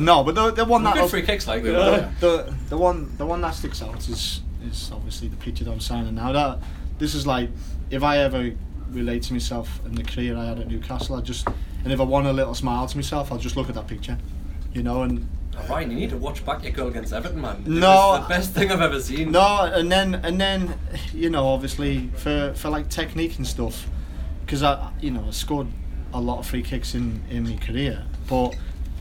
no, 0.00 0.22
but 0.22 0.34
the, 0.34 0.50
the 0.52 0.64
one 0.64 0.84
that 0.84 0.94
Good 0.94 1.10
free 1.10 1.22
kicks 1.22 1.46
like 1.48 1.62
the, 1.64 1.72
that. 1.72 2.20
the, 2.20 2.54
the 2.68 2.76
one 2.76 3.12
the 3.18 3.26
one 3.26 3.40
that 3.40 3.54
sticks 3.54 3.82
out 3.82 4.08
is 4.08 4.40
is 4.70 4.90
obviously 4.92 5.28
the 5.28 5.36
picture 5.36 5.64
that 5.64 5.72
I'm 5.72 5.80
signing 5.80 6.14
now. 6.14 6.32
That 6.32 6.60
this 6.98 7.14
is 7.14 7.26
like 7.26 7.50
if 7.90 8.02
I 8.02 8.18
ever 8.18 8.52
relate 8.90 9.24
to 9.24 9.32
myself 9.32 9.80
and 9.84 9.98
the 9.98 10.04
career 10.04 10.36
I 10.36 10.44
had 10.44 10.60
at 10.60 10.68
Newcastle, 10.68 11.16
I 11.16 11.20
just 11.22 11.46
and 11.82 11.92
if 11.92 12.00
I 12.00 12.04
want 12.04 12.26
a 12.28 12.32
little 12.32 12.54
smile 12.54 12.86
to 12.86 12.96
myself, 12.96 13.32
I'll 13.32 13.38
just 13.38 13.56
look 13.56 13.68
at 13.68 13.74
that 13.74 13.88
picture, 13.88 14.16
you 14.72 14.82
know. 14.82 15.02
And 15.02 15.26
Oh, 15.56 15.64
Ryan, 15.68 15.90
you 15.92 15.96
need 15.96 16.10
to 16.10 16.16
watch 16.16 16.44
back 16.44 16.64
your 16.64 16.72
goal 16.72 16.88
against 16.88 17.12
Everton, 17.12 17.40
man. 17.40 17.58
It 17.64 17.68
No. 17.68 18.18
the 18.20 18.28
best 18.28 18.54
thing 18.54 18.72
I've 18.72 18.80
ever 18.80 19.00
seen. 19.00 19.30
no, 19.30 19.70
and 19.72 19.90
then 19.90 20.16
and 20.16 20.40
then 20.40 20.74
you 21.12 21.30
know 21.30 21.46
obviously 21.46 22.10
for 22.16 22.52
for 22.54 22.70
like 22.70 22.88
technique 22.88 23.36
and 23.38 23.46
stuff, 23.46 23.88
because 24.54 24.62
I 24.62 24.90
you 25.00 25.10
know 25.10 25.24
I 25.26 25.30
scored 25.32 25.66
a 26.12 26.20
lot 26.20 26.38
of 26.38 26.46
free 26.46 26.62
kicks 26.62 26.94
in 26.94 27.20
in 27.28 27.42
my 27.48 27.56
career, 27.56 28.04
but 28.28 28.54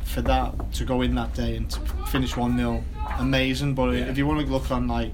for 0.03 0.21
that 0.23 0.73
to 0.73 0.83
go 0.85 1.01
in 1.01 1.13
that 1.15 1.33
day 1.35 1.55
and 1.57 1.69
to 1.69 1.79
finish 2.07 2.35
one 2.35 2.57
0 2.57 2.83
amazing. 3.19 3.75
But 3.75 3.91
Yeah. 3.91 4.05
if 4.09 4.17
you 4.17 4.25
want 4.25 4.39
to 4.45 4.51
look 4.51 4.71
on 4.71 4.87
like 4.87 5.11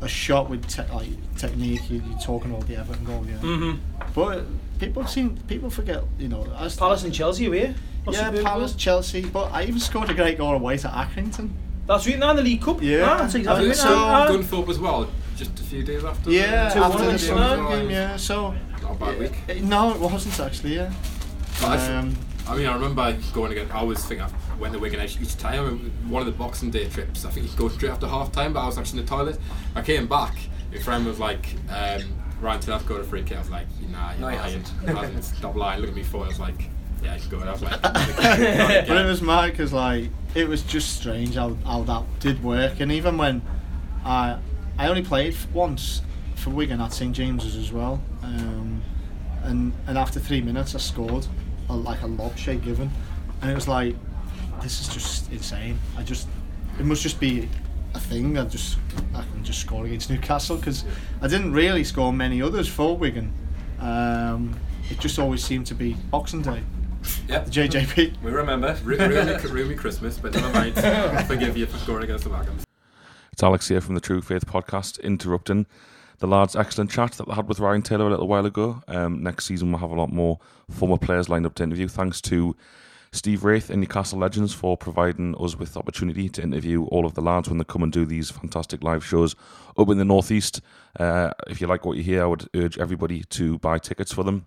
a 0.00 0.08
shot 0.08 0.48
with 0.48 0.66
te- 0.66 0.90
like 0.94 1.10
technique, 1.36 1.90
you, 1.90 2.02
you're 2.08 2.18
talking 2.18 2.50
about 2.50 2.66
the 2.66 2.76
Everton 2.76 3.04
goal, 3.04 3.24
yeah. 3.28 3.36
Mm-hmm. 3.38 3.78
But 4.14 4.44
people 4.78 5.06
seem 5.06 5.36
people 5.46 5.68
forget, 5.70 6.02
you 6.18 6.28
know. 6.28 6.46
I 6.56 6.64
s- 6.64 6.76
Palace 6.76 7.04
and 7.04 7.12
Chelsea 7.14 7.46
away. 7.46 7.74
What's 8.04 8.18
yeah, 8.18 8.30
the 8.30 8.42
Palace. 8.42 8.74
Chelsea. 8.74 9.22
But 9.26 9.52
I 9.52 9.64
even 9.64 9.78
scored 9.80 10.08
a 10.10 10.14
great 10.14 10.38
goal 10.38 10.54
away 10.54 10.78
to 10.78 10.88
Accrington. 10.88 11.50
That's 11.86 12.06
right 12.06 12.18
now 12.18 12.30
in 12.30 12.36
the 12.36 12.42
League 12.42 12.62
Cup. 12.62 12.80
Yeah. 12.82 13.04
Ah, 13.08 13.18
that's 13.18 13.34
exactly 13.34 13.66
Uh, 13.66 13.68
right. 13.68 13.76
so-. 13.76 14.38
Scunthorpe 14.38 14.68
as 14.70 14.78
well, 14.78 15.08
just 15.36 15.58
a 15.60 15.62
few 15.62 15.82
days 15.84 16.02
after. 16.04 16.30
Yeah, 16.30 16.68
Two 16.70 16.80
after 16.80 16.80
one 16.80 16.90
the 16.98 17.04
against 17.08 17.26
Sunderland 17.26 17.58
Sunderland. 17.60 17.82
game, 17.82 17.90
yeah. 17.90 18.16
So 18.16 18.36
Not 18.50 18.54
a 18.54 18.71
bad 19.04 19.18
week. 19.18 19.62
No, 19.62 19.92
it 19.94 20.00
wasn't 20.00 20.38
actually. 20.40 20.76
Yeah. 20.76 20.92
But 21.60 21.78
I 21.78 21.96
Um, 21.98 22.16
I 22.48 22.56
mean, 22.56 22.66
I 22.66 22.74
remember 22.74 23.16
going 23.32 23.52
again. 23.52 23.68
I 23.72 23.82
was 23.84 24.04
thinking 24.04 24.26
when 24.58 24.72
the 24.72 24.78
Wigan 24.78 25.00
each, 25.00 25.20
each 25.20 25.36
time. 25.36 25.92
One 26.08 26.20
of 26.20 26.26
the 26.26 26.32
Boxing 26.32 26.70
Day 26.70 26.88
trips, 26.88 27.24
I 27.24 27.30
think 27.30 27.50
you 27.50 27.56
go 27.56 27.68
straight 27.68 27.90
after 27.90 28.06
half 28.08 28.32
time, 28.32 28.52
but 28.52 28.60
I 28.60 28.66
was 28.66 28.78
actually 28.78 29.00
in 29.00 29.06
the 29.06 29.10
toilet. 29.10 29.38
I 29.74 29.82
came 29.82 30.06
back. 30.08 30.34
My 30.72 30.78
friend 30.78 31.06
was 31.06 31.18
like, 31.18 31.54
um, 31.70 32.02
"Ryan, 32.40 32.60
Taylor 32.60 32.80
got 32.80 33.00
a 33.00 33.04
free 33.04 33.22
kick." 33.22 33.36
I 33.36 33.40
was 33.40 33.50
like, 33.50 33.66
"Nah, 33.90 34.10
you're 34.12 34.20
No, 34.20 34.28
he 34.28 34.36
lying." 34.36 34.38
hasn't. 34.62 34.68
Hasn't. 34.98 35.24
Stop 35.24 35.54
lying. 35.54 35.80
Look 35.80 35.90
at 35.90 35.96
me 35.96 36.02
for. 36.02 36.24
I 36.24 36.28
was 36.28 36.40
like, 36.40 36.68
"Yeah, 37.02 37.14
you 37.14 37.20
can 37.20 37.30
go." 37.30 37.40
And 37.40 37.48
I 37.48 37.52
was 37.52 37.62
like, 37.62 37.82
but 37.82 38.96
it 38.96 39.06
was 39.06 39.22
mad 39.22 39.50
because 39.52 39.72
like 39.72 40.10
it 40.34 40.48
was 40.48 40.62
just 40.62 40.96
strange 40.96 41.34
how, 41.34 41.54
how 41.64 41.82
that 41.84 42.02
did 42.20 42.42
work, 42.42 42.80
and 42.80 42.90
even 42.90 43.16
when 43.18 43.42
I 44.04 44.38
I 44.78 44.88
only 44.88 45.02
played 45.02 45.36
once 45.52 46.02
for 46.34 46.50
Wigan 46.50 46.80
at 46.80 46.92
St 46.92 47.14
James's 47.14 47.54
as 47.56 47.70
well, 47.70 48.02
um, 48.22 48.82
and 49.44 49.72
and 49.86 49.98
after 49.98 50.20
three 50.20 50.40
minutes 50.40 50.74
I 50.74 50.78
scored 50.78 51.26
a, 51.68 51.74
like 51.76 52.02
a 52.02 52.06
lob 52.06 52.36
Shay 52.36 52.56
Given, 52.56 52.90
and 53.40 53.50
it 53.50 53.54
was 53.54 53.68
like 53.68 53.94
this 54.62 54.80
is 54.80 54.88
just 54.88 55.30
insane. 55.32 55.78
I 55.96 56.02
just 56.02 56.28
it 56.78 56.84
must 56.86 57.02
just 57.02 57.18
be 57.20 57.48
a 57.94 58.00
thing. 58.00 58.38
I 58.38 58.44
just 58.44 58.78
I 59.14 59.22
can 59.22 59.44
just 59.44 59.60
score 59.60 59.84
against 59.86 60.10
Newcastle 60.10 60.56
because 60.56 60.84
I 61.20 61.28
didn't 61.28 61.52
really 61.52 61.84
score 61.84 62.12
many 62.12 62.40
others 62.42 62.68
for 62.68 62.96
Wigan. 62.96 63.32
Um, 63.80 64.56
it 64.90 65.00
just 65.00 65.18
always 65.18 65.42
seemed 65.42 65.66
to 65.66 65.74
be 65.74 65.94
Boxing 66.10 66.42
Day, 66.42 66.62
Yep. 67.28 67.46
the 67.46 67.50
JJP. 67.50 68.22
We 68.22 68.30
remember. 68.30 68.78
Ru- 68.84 68.96
ruin, 68.96 69.26
me, 69.26 69.50
ruin 69.50 69.68
me 69.68 69.74
Christmas, 69.74 70.18
but 70.18 70.34
never 70.34 70.52
mind. 70.52 70.78
I'll 70.78 71.24
forgive 71.26 71.56
you 71.56 71.66
for 71.66 71.78
scoring 71.78 72.04
against 72.04 72.24
the 72.24 72.30
Wagons. 72.30 72.64
It's 73.32 73.42
Alex 73.42 73.68
here 73.68 73.80
from 73.80 73.94
the 73.94 74.00
True 74.00 74.20
Faith 74.20 74.46
podcast, 74.46 75.00
interrupting 75.02 75.66
the 76.18 76.26
lads' 76.26 76.56
excellent 76.56 76.90
chat 76.90 77.12
that 77.12 77.28
they 77.28 77.34
had 77.34 77.48
with 77.48 77.60
Ryan 77.60 77.82
Taylor 77.82 78.06
a 78.06 78.10
little 78.10 78.28
while 78.28 78.46
ago. 78.46 78.82
Um, 78.88 79.22
next 79.22 79.46
season, 79.46 79.70
we'll 79.70 79.80
have 79.80 79.90
a 79.90 79.94
lot 79.94 80.12
more 80.12 80.38
former 80.70 80.98
players 80.98 81.28
lined 81.28 81.46
up 81.46 81.54
to 81.56 81.62
interview. 81.62 81.88
Thanks 81.88 82.20
to 82.22 82.56
Steve 83.12 83.44
Wraith 83.44 83.68
and 83.68 83.80
Newcastle 83.80 84.18
Legends 84.18 84.54
for 84.54 84.76
providing 84.76 85.34
us 85.38 85.58
with 85.58 85.74
the 85.74 85.80
opportunity 85.80 86.30
to 86.30 86.42
interview 86.42 86.84
all 86.84 87.04
of 87.04 87.14
the 87.14 87.20
lads 87.20 87.48
when 87.48 87.58
they 87.58 87.64
come 87.64 87.82
and 87.82 87.92
do 87.92 88.06
these 88.06 88.30
fantastic 88.30 88.82
live 88.82 89.04
shows 89.04 89.36
up 89.76 89.90
in 89.90 89.98
the 89.98 90.04
Northeast. 90.04 90.62
Uh, 90.98 91.30
if 91.46 91.60
you 91.60 91.66
like 91.66 91.84
what 91.84 91.98
you 91.98 92.02
hear, 92.02 92.22
I 92.22 92.26
would 92.26 92.48
urge 92.54 92.78
everybody 92.78 93.22
to 93.24 93.58
buy 93.58 93.78
tickets 93.78 94.12
for 94.12 94.24
them. 94.24 94.46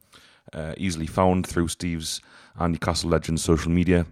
Uh, 0.51 0.73
easily 0.77 1.05
found 1.05 1.45
through 1.45 1.67
Steve's 1.67 2.21
and 2.57 2.73
Newcastle 2.73 3.09
Legends 3.09 3.43
social 3.43 3.71
media. 3.71 4.05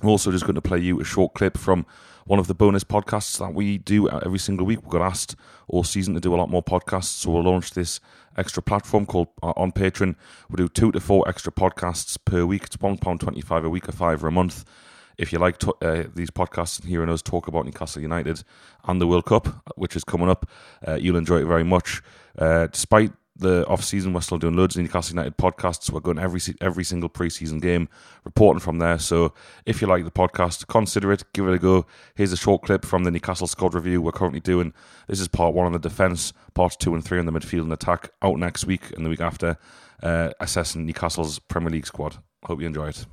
I'm 0.00 0.08
also 0.08 0.30
just 0.30 0.44
going 0.44 0.56
to 0.56 0.62
play 0.62 0.78
you 0.78 1.00
a 1.00 1.04
short 1.04 1.34
clip 1.34 1.56
from 1.56 1.86
one 2.26 2.38
of 2.38 2.46
the 2.46 2.54
bonus 2.54 2.84
podcasts 2.84 3.38
that 3.38 3.54
we 3.54 3.78
do 3.78 4.08
every 4.08 4.38
single 4.38 4.66
week. 4.66 4.82
We 4.82 4.90
got 4.90 5.02
asked 5.02 5.36
all 5.68 5.84
season 5.84 6.14
to 6.14 6.20
do 6.20 6.34
a 6.34 6.36
lot 6.36 6.50
more 6.50 6.62
podcasts, 6.62 7.04
so 7.04 7.30
we'll 7.30 7.44
launch 7.44 7.72
this 7.72 8.00
extra 8.36 8.62
platform 8.62 9.06
called 9.06 9.28
uh, 9.42 9.52
on 9.56 9.72
Patreon. 9.72 10.16
We 10.50 10.56
do 10.56 10.68
two 10.68 10.92
to 10.92 11.00
four 11.00 11.28
extra 11.28 11.52
podcasts 11.52 12.18
per 12.24 12.44
week. 12.44 12.64
It's 12.64 12.80
one 12.80 12.98
pound 12.98 13.20
twenty-five 13.20 13.64
a 13.64 13.70
week, 13.70 13.88
or 13.88 13.92
five 13.92 14.22
a 14.22 14.30
month. 14.30 14.64
If 15.18 15.32
you 15.32 15.38
like 15.38 15.58
to, 15.58 15.74
uh, 15.82 16.04
these 16.14 16.30
podcasts 16.30 16.80
and 16.80 16.88
hearing 16.88 17.10
us 17.10 17.20
talk 17.20 17.46
about 17.46 17.66
Newcastle 17.66 18.00
United 18.00 18.42
and 18.84 19.00
the 19.00 19.06
World 19.06 19.26
Cup, 19.26 19.46
which 19.76 19.94
is 19.94 20.04
coming 20.04 20.30
up, 20.30 20.48
uh, 20.88 20.94
you'll 20.94 21.18
enjoy 21.18 21.42
it 21.42 21.44
very 21.44 21.64
much. 21.64 22.02
Uh, 22.38 22.66
despite 22.68 23.12
the 23.34 23.66
off 23.66 23.82
season, 23.82 24.12
we're 24.12 24.20
still 24.20 24.38
doing 24.38 24.56
loads 24.56 24.76
of 24.76 24.82
Newcastle 24.82 25.14
United 25.14 25.36
podcasts. 25.36 25.90
We're 25.90 26.00
going 26.00 26.18
every 26.18 26.40
every 26.60 26.84
single 26.84 27.08
preseason 27.08 27.60
game, 27.60 27.88
reporting 28.24 28.60
from 28.60 28.78
there. 28.78 28.98
So 28.98 29.32
if 29.64 29.80
you 29.80 29.88
like 29.88 30.04
the 30.04 30.10
podcast, 30.10 30.66
consider 30.66 31.12
it, 31.12 31.24
give 31.32 31.48
it 31.48 31.54
a 31.54 31.58
go. 31.58 31.86
Here's 32.14 32.32
a 32.32 32.36
short 32.36 32.62
clip 32.62 32.84
from 32.84 33.04
the 33.04 33.10
Newcastle 33.10 33.46
squad 33.46 33.74
review 33.74 34.02
we're 34.02 34.12
currently 34.12 34.40
doing. 34.40 34.74
This 35.08 35.20
is 35.20 35.28
part 35.28 35.54
one 35.54 35.66
on 35.66 35.72
the 35.72 35.78
defence, 35.78 36.32
parts 36.54 36.76
two 36.76 36.94
and 36.94 37.04
three 37.04 37.18
on 37.18 37.26
the 37.26 37.32
midfield 37.32 37.62
and 37.62 37.72
attack. 37.72 38.10
Out 38.22 38.38
next 38.38 38.66
week 38.66 38.90
and 38.96 39.04
the 39.04 39.10
week 39.10 39.20
after, 39.20 39.56
uh, 40.02 40.30
assessing 40.40 40.86
Newcastle's 40.86 41.38
Premier 41.38 41.70
League 41.70 41.86
squad. 41.86 42.18
Hope 42.44 42.60
you 42.60 42.66
enjoy 42.66 42.88
it. 42.88 43.06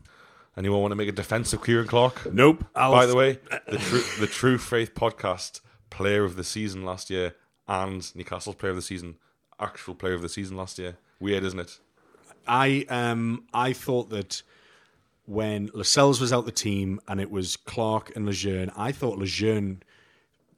Anyone 0.57 0.81
want 0.81 0.91
to 0.91 0.95
make 0.97 1.07
a 1.07 1.13
defence 1.13 1.53
of 1.53 1.63
Ciaran 1.63 1.87
Clark? 1.87 2.33
Nope. 2.33 2.65
By 2.73 3.05
the 3.05 3.15
way, 3.15 3.39
the 3.67 3.77
True, 3.77 4.03
the 4.19 4.27
True 4.27 4.57
Faith 4.57 4.93
podcast, 4.93 5.61
player 5.89 6.25
of 6.25 6.35
the 6.35 6.43
season 6.43 6.83
last 6.83 7.09
year, 7.09 7.35
and 7.67 8.13
Newcastle's 8.13 8.57
player 8.57 8.71
of 8.71 8.75
the 8.75 8.81
season, 8.81 9.15
actual 9.59 9.95
player 9.95 10.13
of 10.13 10.21
the 10.21 10.29
season 10.29 10.57
last 10.57 10.79
year. 10.79 10.97
Weird, 11.19 11.43
isn't 11.43 11.59
it? 11.59 11.79
I 12.47 12.85
um 12.89 13.45
I 13.53 13.73
thought 13.73 14.09
that 14.09 14.41
when 15.25 15.69
Lascelles 15.73 16.19
was 16.19 16.33
out 16.33 16.45
the 16.45 16.51
team 16.51 16.99
and 17.07 17.21
it 17.21 17.29
was 17.29 17.55
Clark 17.55 18.15
and 18.15 18.25
Lejeune, 18.25 18.71
I 18.75 18.91
thought 18.91 19.19
Lejeune 19.19 19.83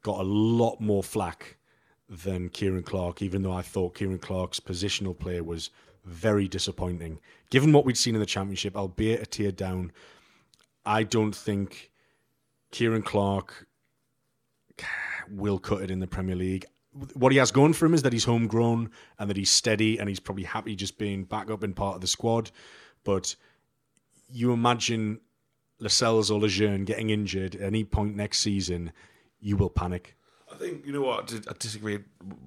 got 0.01 0.19
a 0.19 0.23
lot 0.23 0.79
more 0.79 1.03
flack 1.03 1.57
than 2.09 2.49
Ciaran 2.49 2.83
Clark, 2.83 3.21
even 3.21 3.41
though 3.41 3.51
I 3.51 3.61
thought 3.61 3.95
Ciaran 3.95 4.19
Clark's 4.19 4.59
positional 4.59 5.17
play 5.17 5.41
was 5.41 5.69
very 6.05 6.47
disappointing. 6.47 7.19
Given 7.49 7.73
what 7.73 7.85
we'd 7.85 7.97
seen 7.97 8.15
in 8.15 8.21
the 8.21 8.25
championship, 8.25 8.75
albeit 8.75 9.21
a 9.21 9.25
tear 9.25 9.51
down, 9.51 9.91
I 10.85 11.03
don't 11.03 11.35
think 11.35 11.91
Ciaran 12.71 13.03
Clark 13.03 13.67
will 15.29 15.59
cut 15.59 15.81
it 15.81 15.91
in 15.91 15.99
the 15.99 16.07
Premier 16.07 16.35
League. 16.35 16.65
What 17.13 17.31
he 17.31 17.37
has 17.37 17.51
going 17.51 17.73
for 17.73 17.85
him 17.85 17.93
is 17.93 18.01
that 18.03 18.11
he's 18.11 18.25
homegrown 18.25 18.91
and 19.17 19.29
that 19.29 19.37
he's 19.37 19.51
steady 19.51 19.97
and 19.97 20.09
he's 20.09 20.19
probably 20.19 20.43
happy 20.43 20.75
just 20.75 20.97
being 20.97 21.23
back 21.23 21.49
up 21.49 21.63
in 21.63 21.73
part 21.73 21.95
of 21.95 22.01
the 22.01 22.07
squad. 22.07 22.51
But 23.03 23.35
you 24.29 24.51
imagine 24.51 25.21
Lascelles 25.79 26.29
or 26.29 26.39
Lejeune 26.39 26.85
getting 26.85 27.09
injured 27.09 27.55
at 27.55 27.61
any 27.61 27.83
point 27.83 28.15
next 28.15 28.39
season, 28.39 28.91
you 29.39 29.57
will 29.57 29.69
panic. 29.69 30.15
I 30.51 30.57
think 30.57 30.85
you 30.85 30.91
know 30.91 31.01
what 31.01 31.23
I, 31.23 31.25
dis- 31.25 31.47
I 31.47 31.53
disagree 31.57 31.99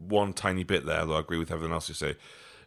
one 0.09 0.33
tiny 0.33 0.63
bit 0.63 0.87
there, 0.87 1.05
though 1.05 1.17
I 1.17 1.21
agree 1.21 1.39
with 1.39 1.51
everything 1.51 1.73
else 1.73 1.89
you 1.89 1.95
say. 1.95 2.17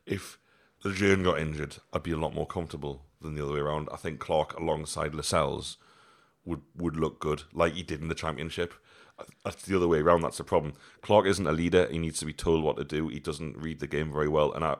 If 0.06 0.38
Lejeune 0.84 1.24
got 1.24 1.40
injured, 1.40 1.78
I'd 1.94 2.04
be 2.04 2.12
a 2.12 2.18
lot 2.18 2.34
more 2.34 2.48
comfortable 2.48 3.04
than 3.22 3.36
the 3.36 3.44
other 3.44 3.54
way 3.54 3.60
around. 3.60 3.88
I 3.92 3.98
think 3.98 4.20
Clark 4.20 4.58
alongside 4.60 5.16
Lascelles 5.16 5.78
would 6.44 6.62
would 6.76 6.98
look 6.98 7.20
good, 7.20 7.44
like 7.54 7.74
he 7.74 7.84
did 7.84 8.02
in 8.02 8.08
the 8.08 8.16
championship. 8.16 8.74
That's 9.44 9.64
the 9.64 9.76
other 9.76 9.88
way 9.88 10.00
around. 10.00 10.22
That's 10.22 10.38
the 10.38 10.44
problem. 10.44 10.74
Clark 11.02 11.26
isn't 11.26 11.48
a 11.48 11.52
leader. 11.52 11.88
He 11.90 11.98
needs 11.98 12.20
to 12.20 12.26
be 12.26 12.34
told 12.34 12.64
what 12.64 12.78
to 12.78 12.84
do. 12.84 13.08
He 13.08 13.20
doesn't 13.20 13.58
read 13.58 13.80
the 13.80 13.88
game 13.88 14.12
very 14.14 14.28
well, 14.28 14.52
and 14.54 14.64
I 14.64 14.76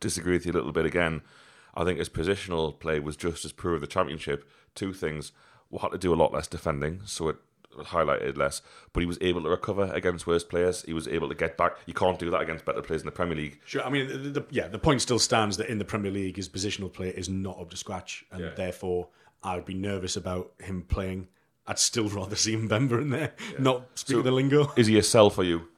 disagree 0.00 0.32
with 0.34 0.46
you 0.46 0.52
a 0.52 0.54
little 0.54 0.72
bit 0.72 0.86
again. 0.86 1.22
I 1.74 1.84
think 1.84 1.98
his 1.98 2.08
positional 2.08 2.78
play 2.78 2.98
was 2.98 3.16
just 3.16 3.44
as 3.44 3.52
poor 3.52 3.74
of 3.74 3.80
the 3.80 3.86
championship. 3.86 4.48
Two 4.74 4.92
things: 4.92 5.32
we 5.70 5.78
had 5.78 5.92
to 5.92 5.98
do 5.98 6.12
a 6.12 6.16
lot 6.16 6.32
less 6.32 6.46
defending, 6.48 7.02
so 7.04 7.28
it 7.28 7.36
highlighted 7.76 8.36
less. 8.36 8.60
But 8.92 9.00
he 9.00 9.06
was 9.06 9.18
able 9.20 9.42
to 9.42 9.48
recover 9.48 9.84
against 9.94 10.26
worse 10.26 10.42
players. 10.42 10.82
He 10.82 10.92
was 10.92 11.06
able 11.06 11.28
to 11.28 11.34
get 11.34 11.56
back. 11.56 11.76
You 11.86 11.94
can't 11.94 12.18
do 12.18 12.30
that 12.30 12.40
against 12.40 12.64
better 12.64 12.82
players 12.82 13.02
in 13.02 13.06
the 13.06 13.12
Premier 13.12 13.36
League. 13.36 13.60
Sure, 13.64 13.82
I 13.84 13.90
mean, 13.90 14.08
the, 14.08 14.16
the, 14.40 14.46
yeah, 14.50 14.66
the 14.66 14.78
point 14.80 15.00
still 15.02 15.20
stands 15.20 15.56
that 15.58 15.68
in 15.68 15.78
the 15.78 15.84
Premier 15.84 16.10
League, 16.10 16.36
his 16.36 16.48
positional 16.48 16.92
play 16.92 17.10
is 17.10 17.28
not 17.28 17.60
up 17.60 17.70
to 17.70 17.76
scratch, 17.76 18.24
and 18.32 18.40
Yeah. 18.40 18.50
therefore 18.56 19.08
I 19.44 19.54
would 19.54 19.66
be 19.66 19.74
nervous 19.74 20.16
about 20.16 20.52
him 20.60 20.82
playing. 20.82 21.28
I'd 21.68 21.78
still 21.78 22.08
rather 22.08 22.34
see 22.34 22.56
Mbemba 22.56 23.00
in 23.02 23.10
there, 23.10 23.32
not 23.58 23.82
speak 23.94 24.16
So- 24.16 24.22
the 24.22 24.30
lingo. 24.32 24.72
Is 24.76 24.86
he 24.88 24.98
a 24.98 25.02
sell 25.02 25.28
for 25.30 25.44
you? 25.44 25.68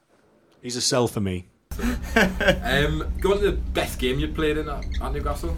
He's 0.62 0.76
a 0.76 0.80
sell 0.80 1.06
for 1.08 1.20
me. 1.20 1.46
Um, 2.16 3.12
go 3.20 3.32
on 3.32 3.38
to 3.40 3.50
the 3.52 3.56
best 3.56 3.98
game 3.98 4.18
you 4.18 4.28
played 4.28 4.58
in 4.58 4.68
at, 4.68 4.84
at 5.00 5.12
Newcastle. 5.12 5.56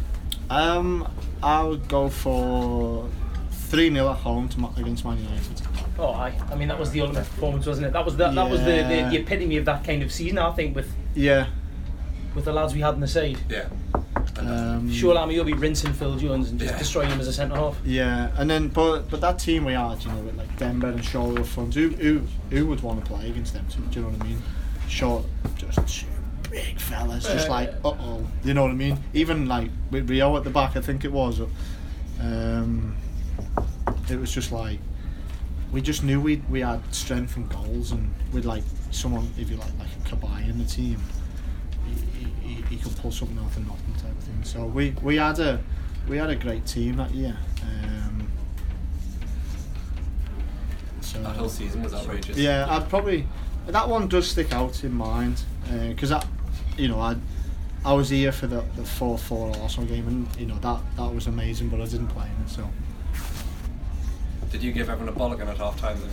Um, 0.51 1.09
I 1.42 1.62
would 1.62 1.88
go 1.88 2.09
for 2.11 3.09
3 3.51 3.90
0 3.92 4.11
at 4.11 4.16
home 4.18 4.49
to, 4.51 4.61
Ma- 4.61 4.73
against 4.77 5.05
Man 5.05 5.18
United. 5.18 5.62
Oh, 5.99 6.09
aye. 6.12 6.38
I 6.51 6.55
mean, 6.55 6.68
that 6.68 6.79
was 6.79 6.90
the 6.90 7.01
ultimate 7.01 7.25
performance, 7.25 7.66
wasn't 7.66 7.87
it? 7.87 7.92
That 7.95 8.05
was 8.05 8.16
the, 8.16 8.31
that 8.31 8.51
was 8.51 8.61
the, 8.61 8.66
the, 8.66 8.73
Yeah. 8.97 9.09
the 9.11 9.16
epitome 9.21 9.57
of 9.57 9.64
that 9.64 9.85
kind 9.85 10.03
of 10.03 10.12
season, 10.12 10.38
I 10.38 10.51
think, 10.53 10.77
with 10.77 10.92
Yeah. 11.14 11.47
with 12.35 12.45
the 12.45 12.53
lads 12.53 12.75
we 12.75 12.81
had 12.81 12.95
in 12.95 13.01
the 13.01 13.09
side. 13.09 13.38
Yeah. 13.49 13.68
Um, 14.38 14.90
Sure, 14.90 15.31
You'll 15.31 15.45
be 15.45 15.53
rinsing 15.53 15.92
Phil 15.92 16.16
Jones 16.16 16.51
and 16.51 16.59
just 16.59 16.73
Yeah. 16.73 16.79
destroying 16.79 17.11
him 17.11 17.21
as 17.21 17.29
a 17.29 17.33
centre 17.33 17.55
half. 17.57 17.77
Yeah, 17.85 18.31
and 18.37 18.49
then 18.51 18.68
but 18.68 19.11
but 19.11 19.21
that 19.21 19.38
team 19.38 19.64
we 19.64 19.75
had, 19.75 20.03
you 20.03 20.11
know, 20.11 20.18
with 20.21 20.37
like 20.37 20.57
Demba 20.59 20.88
and 20.88 21.05
Shaw 21.05 21.35
up 21.35 21.47
front, 21.47 21.75
who 21.75 21.90
who 21.90 22.23
who 22.51 22.66
would 22.66 22.81
want 22.83 23.05
to 23.05 23.11
play 23.11 23.29
against 23.29 23.53
them? 23.53 23.66
Do 23.90 23.99
you 24.01 24.07
know 24.07 24.12
what 24.12 24.23
I 24.23 24.29
mean? 24.29 24.42
Shaw, 24.88 25.23
just 25.57 25.87
two 25.87 26.07
big 26.51 26.79
fellas, 26.81 27.25
just 27.25 27.49
like 27.49 27.71
uh 27.85 27.90
oh, 27.90 28.27
you 28.45 28.55
know 28.55 28.62
what 28.62 28.71
I 28.71 28.75
mean? 28.75 28.99
Even 29.12 29.47
like 29.49 29.71
with 29.90 30.09
Rio 30.09 30.37
at 30.37 30.45
the 30.45 30.51
back, 30.51 30.77
I 30.77 30.81
think 30.81 31.05
it 31.05 31.12
was. 31.12 31.40
Um, 32.21 32.97
it 34.11 34.18
was 34.18 34.33
just 34.33 34.53
like 34.53 34.79
we 35.73 35.81
just 35.81 36.05
knew 36.05 36.21
we 36.21 36.37
we 36.51 36.61
had 36.61 36.81
strength 36.95 37.37
and 37.37 37.49
goals, 37.49 37.92
and 37.92 38.12
with 38.33 38.45
like 38.45 38.62
someone, 38.90 39.29
if 39.38 39.51
you 39.51 39.57
like, 39.57 39.73
like 39.79 39.88
a 40.05 40.09
Cabaye 40.16 40.49
in 40.49 40.59
the 40.59 40.64
team, 40.64 40.99
he, 41.87 42.18
he, 42.18 42.55
he- 42.55 42.62
he 42.62 42.77
could 42.77 42.95
pull 42.97 43.11
something 43.11 43.38
out 43.38 43.47
of 43.57 43.66
nothing 43.66 43.92
So 44.45 44.65
we, 44.67 44.91
we 45.03 45.17
had 45.17 45.39
a 45.39 45.61
we 46.09 46.17
had 46.17 46.31
a 46.31 46.37
great 46.37 46.67
team 46.67 46.97
that 46.97 47.11
year. 47.13 47.37
Um, 47.63 48.27
so 51.01 51.23
That 51.23 51.37
whole 51.37 51.49
season 51.49 51.83
was 51.83 51.95
outrageous. 51.95 52.37
yeah, 52.37 52.67
I'd 52.69 52.89
probably 52.89 53.27
that 53.67 53.89
one 53.89 54.09
does 54.09 54.29
stick 54.29 54.53
out 54.53 54.83
in 54.85 54.93
mind 54.93 55.43
because 55.89 56.11
I, 56.13 56.25
you 56.77 56.89
know, 56.89 57.01
I 57.01 57.17
I 57.85 57.93
was 57.93 58.09
here 58.11 58.33
for 58.33 58.47
the 58.47 58.63
the 58.77 58.85
four 58.85 59.17
four 59.19 59.53
Arsenal 59.61 59.87
game, 59.89 60.07
and 60.09 60.29
you 60.39 60.47
know 60.47 60.59
that 60.59 60.81
that 60.97 61.15
was 61.15 61.27
amazing, 61.27 61.69
but 61.69 61.81
I 61.81 61.85
didn't 61.87 62.09
play 62.09 62.27
in 62.27 62.45
it. 62.45 62.51
So 62.51 62.69
Did 64.51 64.63
you 64.63 64.73
give 64.73 64.91
everyone 64.91 65.15
a 65.15 65.19
bollock 65.19 65.41
at 65.47 65.57
half 65.57 65.81
time 65.81 65.99
then? 66.01 66.11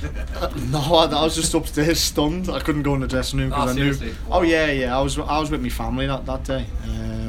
no, 0.70 0.78
I, 0.94 1.06
I 1.06 1.24
was 1.24 1.34
just 1.34 1.52
upstairs 1.54 1.98
stunned. 1.98 2.48
I 2.48 2.60
couldn't 2.60 2.84
go 2.84 2.94
in 2.94 3.00
the 3.00 3.08
dressing 3.08 3.40
room 3.40 3.52
Oh, 3.52 3.56
because 3.62 3.70
I 3.70 3.74
knew. 3.80 3.92
seriously? 3.92 4.22
Oh 4.30 4.42
yeah, 4.42 4.70
yeah. 4.70 4.96
I 4.96 5.02
was 5.02 5.18
I 5.18 5.38
was 5.40 5.50
with 5.50 5.60
my 5.60 5.68
family 5.68 6.06
that 6.06 6.24
that 6.26 6.44
day, 6.44 6.66
um, 6.84 7.27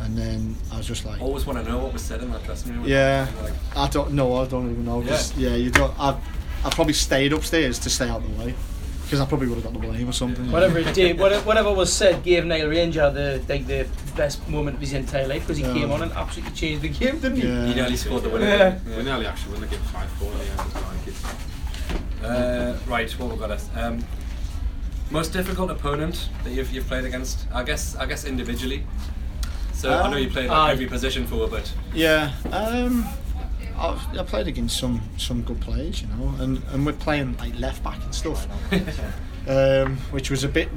and 0.00 0.16
then 0.16 0.56
I 0.72 0.76
was 0.78 0.86
just 0.86 1.04
like. 1.04 1.20
Always 1.20 1.46
want 1.46 1.64
to 1.64 1.70
know 1.70 1.78
what 1.78 1.92
was 1.92 2.02
said 2.02 2.22
in 2.22 2.30
that 2.32 2.44
dressing 2.44 2.72
room. 2.74 2.84
Yeah, 2.86 3.26
Like, 3.42 3.52
I 3.76 3.88
don't 3.88 4.12
know. 4.12 4.36
I 4.36 4.46
don't 4.46 4.70
even 4.70 4.84
know. 4.84 5.02
'cause, 5.02 5.36
yeah, 5.36 5.50
yeah, 5.50 5.56
you 5.56 5.70
don't. 5.70 5.92
I 5.98 6.16
I 6.64 6.68
probably 6.70 6.92
stayed 6.94 7.32
upstairs 7.32 7.78
to 7.80 7.90
stay 7.90 8.08
out 8.08 8.22
of 8.22 8.36
the 8.36 8.44
way 8.44 8.54
because 9.04 9.18
I 9.20 9.24
probably 9.26 9.48
would 9.48 9.56
have 9.56 9.64
got 9.64 9.72
the 9.72 9.78
blame 9.78 10.08
or 10.08 10.12
something. 10.12 10.50
Whatever 10.52 10.78
it 10.78 10.92
did, 10.94 11.18
whatever, 11.18 11.42
whatever 11.46 11.72
was 11.72 11.90
said, 11.92 12.22
gave 12.22 12.44
Nile 12.44 12.68
Ranger 12.68 13.10
the 13.10 13.42
like 13.48 13.66
the 13.66 13.86
best 14.16 14.46
moment 14.48 14.76
of 14.76 14.80
his 14.80 14.92
entire 14.92 15.26
life 15.26 15.42
because 15.46 15.56
he 15.56 15.64
Yeah. 15.64 15.72
came 15.74 15.90
on 15.90 16.02
and 16.02 16.12
absolutely 16.12 16.54
changed 16.54 16.82
the 16.82 16.88
game, 16.88 17.18
didn't 17.18 17.36
he? 17.40 17.48
Yeah. 17.48 17.66
he 17.66 17.74
nearly 17.74 17.96
scored 17.96 18.22
the 18.24 18.28
winner. 18.28 18.46
Yeah. 18.46 18.70
didn't? 18.70 18.96
We 18.98 19.02
nearly 19.02 19.26
actually 19.26 19.52
won 19.52 19.60
the 19.62 19.66
game 19.68 19.80
5 19.92 20.08
4 20.10 20.32
in 20.32 20.38
the 20.38 20.44
end. 20.44 20.60
as 20.60 20.74
well, 20.74 20.84
I 20.92 21.04
guess. 21.06 21.24
Uh, 22.22 22.78
right, 22.86 23.10
what 23.18 23.30
we 23.32 23.36
got 23.38 23.50
us? 23.50 23.68
Um, 23.74 24.04
most 25.10 25.32
difficult 25.32 25.70
opponent 25.70 26.28
that 26.44 26.50
you've, 26.52 26.70
you've 26.72 26.86
played 26.86 27.04
against? 27.04 27.46
I 27.52 27.62
guess 27.64 27.96
I 27.96 28.04
guess 28.06 28.24
individually. 28.26 28.84
So 29.80 29.90
I 29.90 30.10
know 30.10 30.18
you 30.18 30.28
played 30.28 30.50
like, 30.50 30.72
every 30.72 30.86
position 30.86 31.26
for, 31.26 31.48
but 31.48 31.72
Yeah. 31.94 32.32
Um, 32.52 33.06
I've, 33.78 34.18
I 34.18 34.22
played 34.24 34.46
against 34.46 34.78
some 34.78 35.00
some 35.16 35.40
good 35.42 35.58
players, 35.60 36.02
you 36.02 36.08
know, 36.08 36.34
and 36.38 36.62
and 36.72 36.84
we're 36.84 36.92
playing 36.92 37.36
like 37.38 37.58
left 37.58 37.82
back 37.82 37.98
and 38.04 38.14
stuff, 38.14 38.46
um, 39.48 39.96
which 40.10 40.28
was 40.30 40.44
a 40.44 40.48
bit, 40.48 40.68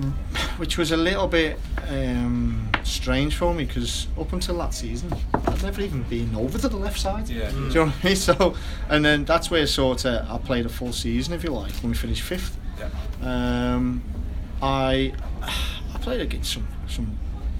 which 0.56 0.78
was 0.78 0.94
a 0.94 0.98
little 0.98 1.28
bit 1.28 1.60
um, 1.90 2.70
strange 2.84 3.36
for 3.36 3.54
me 3.54 3.66
because 3.66 4.08
up 4.18 4.32
until 4.32 4.58
that 4.60 4.74
season, 4.74 5.12
I'd 5.34 5.62
never 5.64 5.82
even 5.82 6.04
been 6.04 6.34
over 6.34 6.58
to 6.58 6.70
the 6.70 6.78
left 6.78 6.98
side. 6.98 7.28
Yeah. 7.28 7.52
Do 7.52 7.58
you 7.58 7.74
know 7.74 7.86
what 7.88 7.96
I 8.04 8.08
mean? 8.08 8.16
So, 8.30 8.56
and 8.88 9.04
then 9.04 9.26
that's 9.26 9.52
where 9.52 9.68
sort 9.68 10.06
of 10.06 10.30
I 10.32 10.38
played 10.38 10.66
a 10.66 10.70
full 10.70 10.94
season, 10.94 11.34
if 11.34 11.44
you 11.44 11.50
like, 11.52 11.74
when 11.82 11.92
we 11.92 11.98
finished 11.98 12.22
fifth. 12.22 12.58
yeah. 12.80 12.90
Um, 13.22 14.02
I 14.62 15.12
I 15.94 15.98
played 16.00 16.22
against 16.22 16.54
some 16.54 16.68
some 16.88 17.18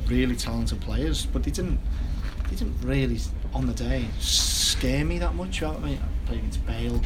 really 0.08 0.36
talented 0.36 0.82
players, 0.82 1.26
but 1.26 1.44
they 1.44 1.52
didn't 1.52 1.80
they 2.50 2.56
didn't 2.56 2.80
really 2.82 3.20
on 3.54 3.66
the 3.68 3.74
day 3.74 4.06
scare 4.20 5.06
me 5.06 5.20
that 5.20 5.36
much. 5.36 5.62
You 5.62 5.68
know 5.68 5.76
I 5.76 5.80
mean? 5.80 6.00
I 6.02 6.28
played 6.28 6.40
against 6.40 6.66
Bale, 6.66 6.98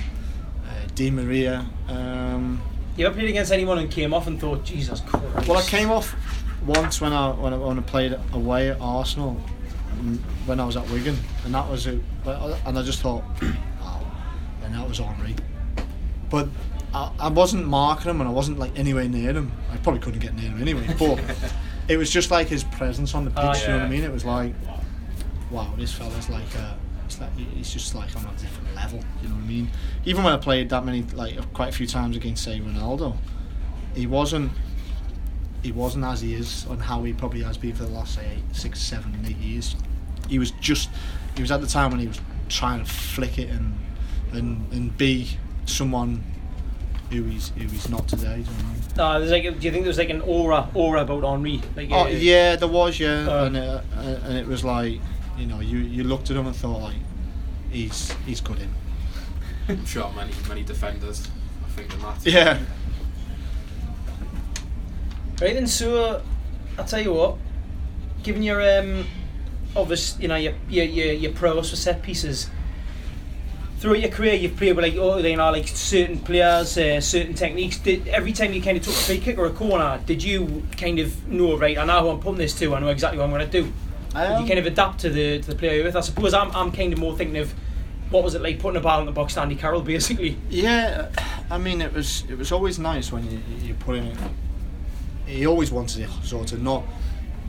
uh, 0.66 0.88
Di 0.96 1.12
Maria. 1.12 1.66
Um, 1.88 2.62
You 2.96 3.06
ever 3.06 3.16
played 3.16 3.30
against 3.30 3.52
anyone 3.52 3.78
and 3.78 3.92
came 3.92 4.14
off 4.14 4.28
and 4.28 4.40
thought, 4.40 4.64
Jesus 4.64 5.02
Christ? 5.02 5.48
well, 5.48 5.58
I 5.58 5.64
came 5.64 5.90
off 5.92 6.16
once 6.66 7.00
when 7.02 7.14
I 7.14 7.30
when 7.32 7.54
I, 7.54 7.58
when 7.58 7.78
I 7.80 7.82
played 7.82 8.18
away 8.34 8.72
at 8.72 8.78
Arsenal 8.82 9.40
mm, 10.00 10.18
when 10.46 10.60
I 10.60 10.66
was 10.66 10.76
at 10.78 10.90
Wigan, 10.90 11.18
and 11.46 11.54
that 11.54 11.70
was 11.70 11.88
it. 11.88 12.02
And 12.26 12.78
I 12.78 12.84
just 12.84 13.02
thought, 13.02 13.24
wow, 13.82 14.06
and 14.64 14.74
that 14.74 14.88
was 14.88 14.98
Henry. 15.00 15.36
But 16.30 16.50
I, 16.94 17.12
I 17.20 17.30
wasn't 17.30 17.68
marking 17.68 18.10
him, 18.10 18.22
and 18.22 18.30
I 18.30 18.34
wasn't 18.34 18.60
like 18.60 18.78
anywhere 18.78 19.08
near 19.08 19.34
him. 19.34 19.52
I 19.72 19.78
probably 19.78 20.02
couldn't 20.02 20.20
get 20.20 20.36
near 20.36 20.50
him 20.50 20.62
anyway. 20.62 20.88
But 20.98 21.20
it 21.88 21.97
was 21.97 22.10
just 22.10 22.32
like 22.32 22.47
his 22.47 22.63
presence 22.63 23.15
on 23.15 23.26
the 23.26 23.32
pitch. 23.32 23.39
Oh, 23.43 23.54
You 23.62 23.67
know 23.69 23.78
what 23.78 23.86
I 23.86 23.89
mean? 23.89 24.04
It 24.04 24.12
was 24.12 24.26
like, 24.26 24.54
wow, 25.52 25.73
this 25.78 25.93
fella's 25.93 26.30
like 26.30 26.54
a. 26.56 26.78
It's 27.06 27.21
like 27.21 27.34
he's 27.38 27.71
just 27.71 27.95
like 27.95 28.13
on 28.17 28.26
a 28.26 28.38
different 28.38 28.76
level. 28.76 29.00
You 29.21 29.30
know 29.30 29.36
what 29.36 29.43
I 29.43 29.47
mean? 29.47 29.69
Even 30.06 30.23
when 30.23 30.34
I 30.34 30.38
played 30.38 30.69
that 30.69 30.84
many, 30.84 31.04
like 31.13 31.54
quite 31.54 31.69
a 31.69 31.71
few 31.71 31.88
times 31.88 32.17
against 32.17 32.43
say 32.43 32.60
Ronaldo, 32.60 33.15
he 33.95 34.08
wasn't 34.08 34.52
he 35.63 35.71
wasn't 35.71 36.04
as 36.04 36.21
he 36.21 36.34
is 36.34 36.65
on 36.67 36.80
how 36.80 37.04
he 37.04 37.13
probably 37.13 37.43
has 37.43 37.58
been 37.58 37.73
for 37.73 37.84
the 37.84 37.89
last 37.91 38.15
say 38.15 38.26
eight, 38.38 38.56
six, 38.56 38.82
seven, 38.82 39.17
eight 39.26 39.38
years. 39.38 39.76
He 40.28 40.38
was 40.38 40.52
just 40.52 40.89
he 41.36 41.41
was 41.41 41.52
at 41.52 41.62
the 41.62 41.67
time 41.67 41.91
when 41.91 42.00
he 42.02 42.08
was 42.08 42.19
trying 42.50 42.84
to 42.84 42.86
flick 42.91 43.39
it 43.39 43.50
and 43.50 43.73
and 44.34 44.71
and 44.73 44.97
be 44.97 45.30
someone 45.65 46.23
who 47.10 47.24
he's 47.24 47.50
who 47.50 47.62
he's 47.67 47.89
not 47.89 48.08
today. 48.08 48.38
Do 48.38 48.39
you 48.39 48.46
know 48.46 48.52
what 48.52 48.63
I 48.65 48.74
mean? 48.74 48.82
No, 48.98 49.20
there's 49.20 49.32
like, 49.32 49.43
a- 49.46 49.52
do 49.52 49.65
you 49.65 49.72
think 49.72 49.84
there's 49.84 49.98
like 49.98 50.10
an 50.10 50.22
aura, 50.22 50.70
aura 50.74 51.02
about 51.02 51.24
Henry? 51.24 51.62
Like, 51.76 51.89
Oh 51.91 52.06
uh, 52.06 52.08
yeah, 52.08 52.56
there 52.56 52.67
was 52.67 53.00
yeah, 53.00 53.28
Uh, 53.30 53.46
and 53.46 53.58
uh, 53.58 53.82
and 53.96 54.38
it 54.38 54.48
was 54.48 54.63
like 54.63 55.00
you 55.38 55.46
know 55.46 55.60
you 55.60 55.78
you 55.80 56.04
looked 56.04 56.30
at 56.32 56.38
him 56.38 56.48
and 56.48 56.56
thought 56.56 56.82
like 56.82 56.96
he's 57.70 58.12
he's 58.26 58.41
good 58.41 58.60
in. 58.60 58.70
I'm 59.70 59.86
sure 59.86 60.12
many 60.15 60.32
many 60.48 60.63
defenders. 60.63 61.28
I 61.65 61.70
think 61.70 61.93
in 61.93 62.02
that. 62.02 62.26
Yeah. 62.26 62.60
Right 65.41 65.54
then, 65.54 65.67
so 65.67 66.22
I'll 66.78 66.86
tell 66.86 67.02
you 67.02 67.13
what. 67.13 67.38
Given 68.24 68.41
your 68.41 68.62
um, 68.80 69.06
obvious, 69.76 70.17
you 70.20 70.28
know, 70.28 70.36
your 70.36 70.54
your 70.67 70.86
your, 70.86 71.13
your 71.13 71.32
prowess 71.34 71.70
for 71.70 71.76
set 71.76 72.02
pieces. 72.02 72.50
Throughout 73.80 74.00
your 74.00 74.10
career, 74.10 74.34
you've 74.34 74.56
played 74.58 74.76
with 74.76 74.84
like, 74.86 74.96
oh, 74.96 75.18
you 75.18 75.36
know, 75.36 75.52
like 75.52 75.68
certain 75.68 76.18
players, 76.20 76.76
uh, 76.80 77.00
certain 77.00 77.36
techniques. 77.36 77.78
Did 77.78 78.08
every 78.08 78.34
time 78.34 78.52
you 78.54 78.62
kind 78.62 78.76
of 78.78 78.84
took 78.84 78.94
a 78.94 78.98
free 78.98 79.20
kick 79.20 79.38
or 79.38 79.46
a 79.46 79.52
corner, 79.52 80.02
did 80.06 80.24
you 80.24 80.63
kind 80.78 80.98
of 80.98 81.28
know, 81.28 81.56
right? 81.58 81.78
I 81.78 81.86
know 81.86 82.02
who 82.02 82.10
I'm 82.10 82.20
putting 82.20 82.40
this 82.40 82.58
to. 82.60 82.74
I 82.74 82.80
know 82.80 82.88
exactly 82.88 83.20
what 83.20 83.26
I'm 83.26 83.30
going 83.32 83.46
to 83.48 83.62
do. 83.62 83.72
Did 84.10 84.16
Um, 84.16 84.42
you 84.42 84.48
kind 84.48 84.58
of 84.60 84.66
adapt 84.66 85.00
to 85.02 85.10
the 85.12 85.40
to 85.42 85.50
the 85.52 85.56
player 85.56 85.76
you're 85.76 85.84
with? 85.86 85.96
I 85.96 86.02
suppose 86.02 86.34
I'm 86.34 86.50
I'm 86.56 86.72
kind 86.72 86.92
of 86.92 86.98
more 86.98 87.16
thinking 87.16 87.38
of 87.38 87.54
what 88.10 88.24
was 88.24 88.34
it 88.34 88.42
like 88.42 88.58
putting 88.58 88.78
a 88.78 88.82
ball 88.82 89.00
in 89.02 89.06
the 89.06 89.12
box 89.12 89.36
to 89.36 89.42
Andy 89.42 89.56
Carroll, 89.56 89.82
basically? 89.96 90.38
Yeah, 90.50 91.10
I 91.52 91.60
mean 91.60 91.80
it 91.82 91.94
was 91.94 92.24
it 92.30 92.36
was 92.38 92.52
always 92.52 92.80
nice 92.80 93.12
when 93.12 93.30
you 93.30 93.40
you 93.62 93.74
put 93.76 93.96
in 93.98 94.06
it. 94.08 94.18
He 95.28 95.46
always 95.46 95.72
wanted 95.72 96.02
it 96.04 96.10
sort 96.24 96.52
of 96.52 96.63
not 96.63 96.84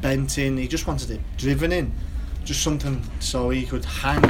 bent 0.02 0.36
in. 0.36 0.58
He 0.58 0.68
just 0.68 0.86
wanted 0.86 1.10
it 1.10 1.20
driven 1.38 1.72
in, 1.72 1.90
just 2.44 2.62
something 2.62 3.02
so 3.18 3.48
he 3.48 3.64
could 3.64 3.84
hang, 3.86 4.22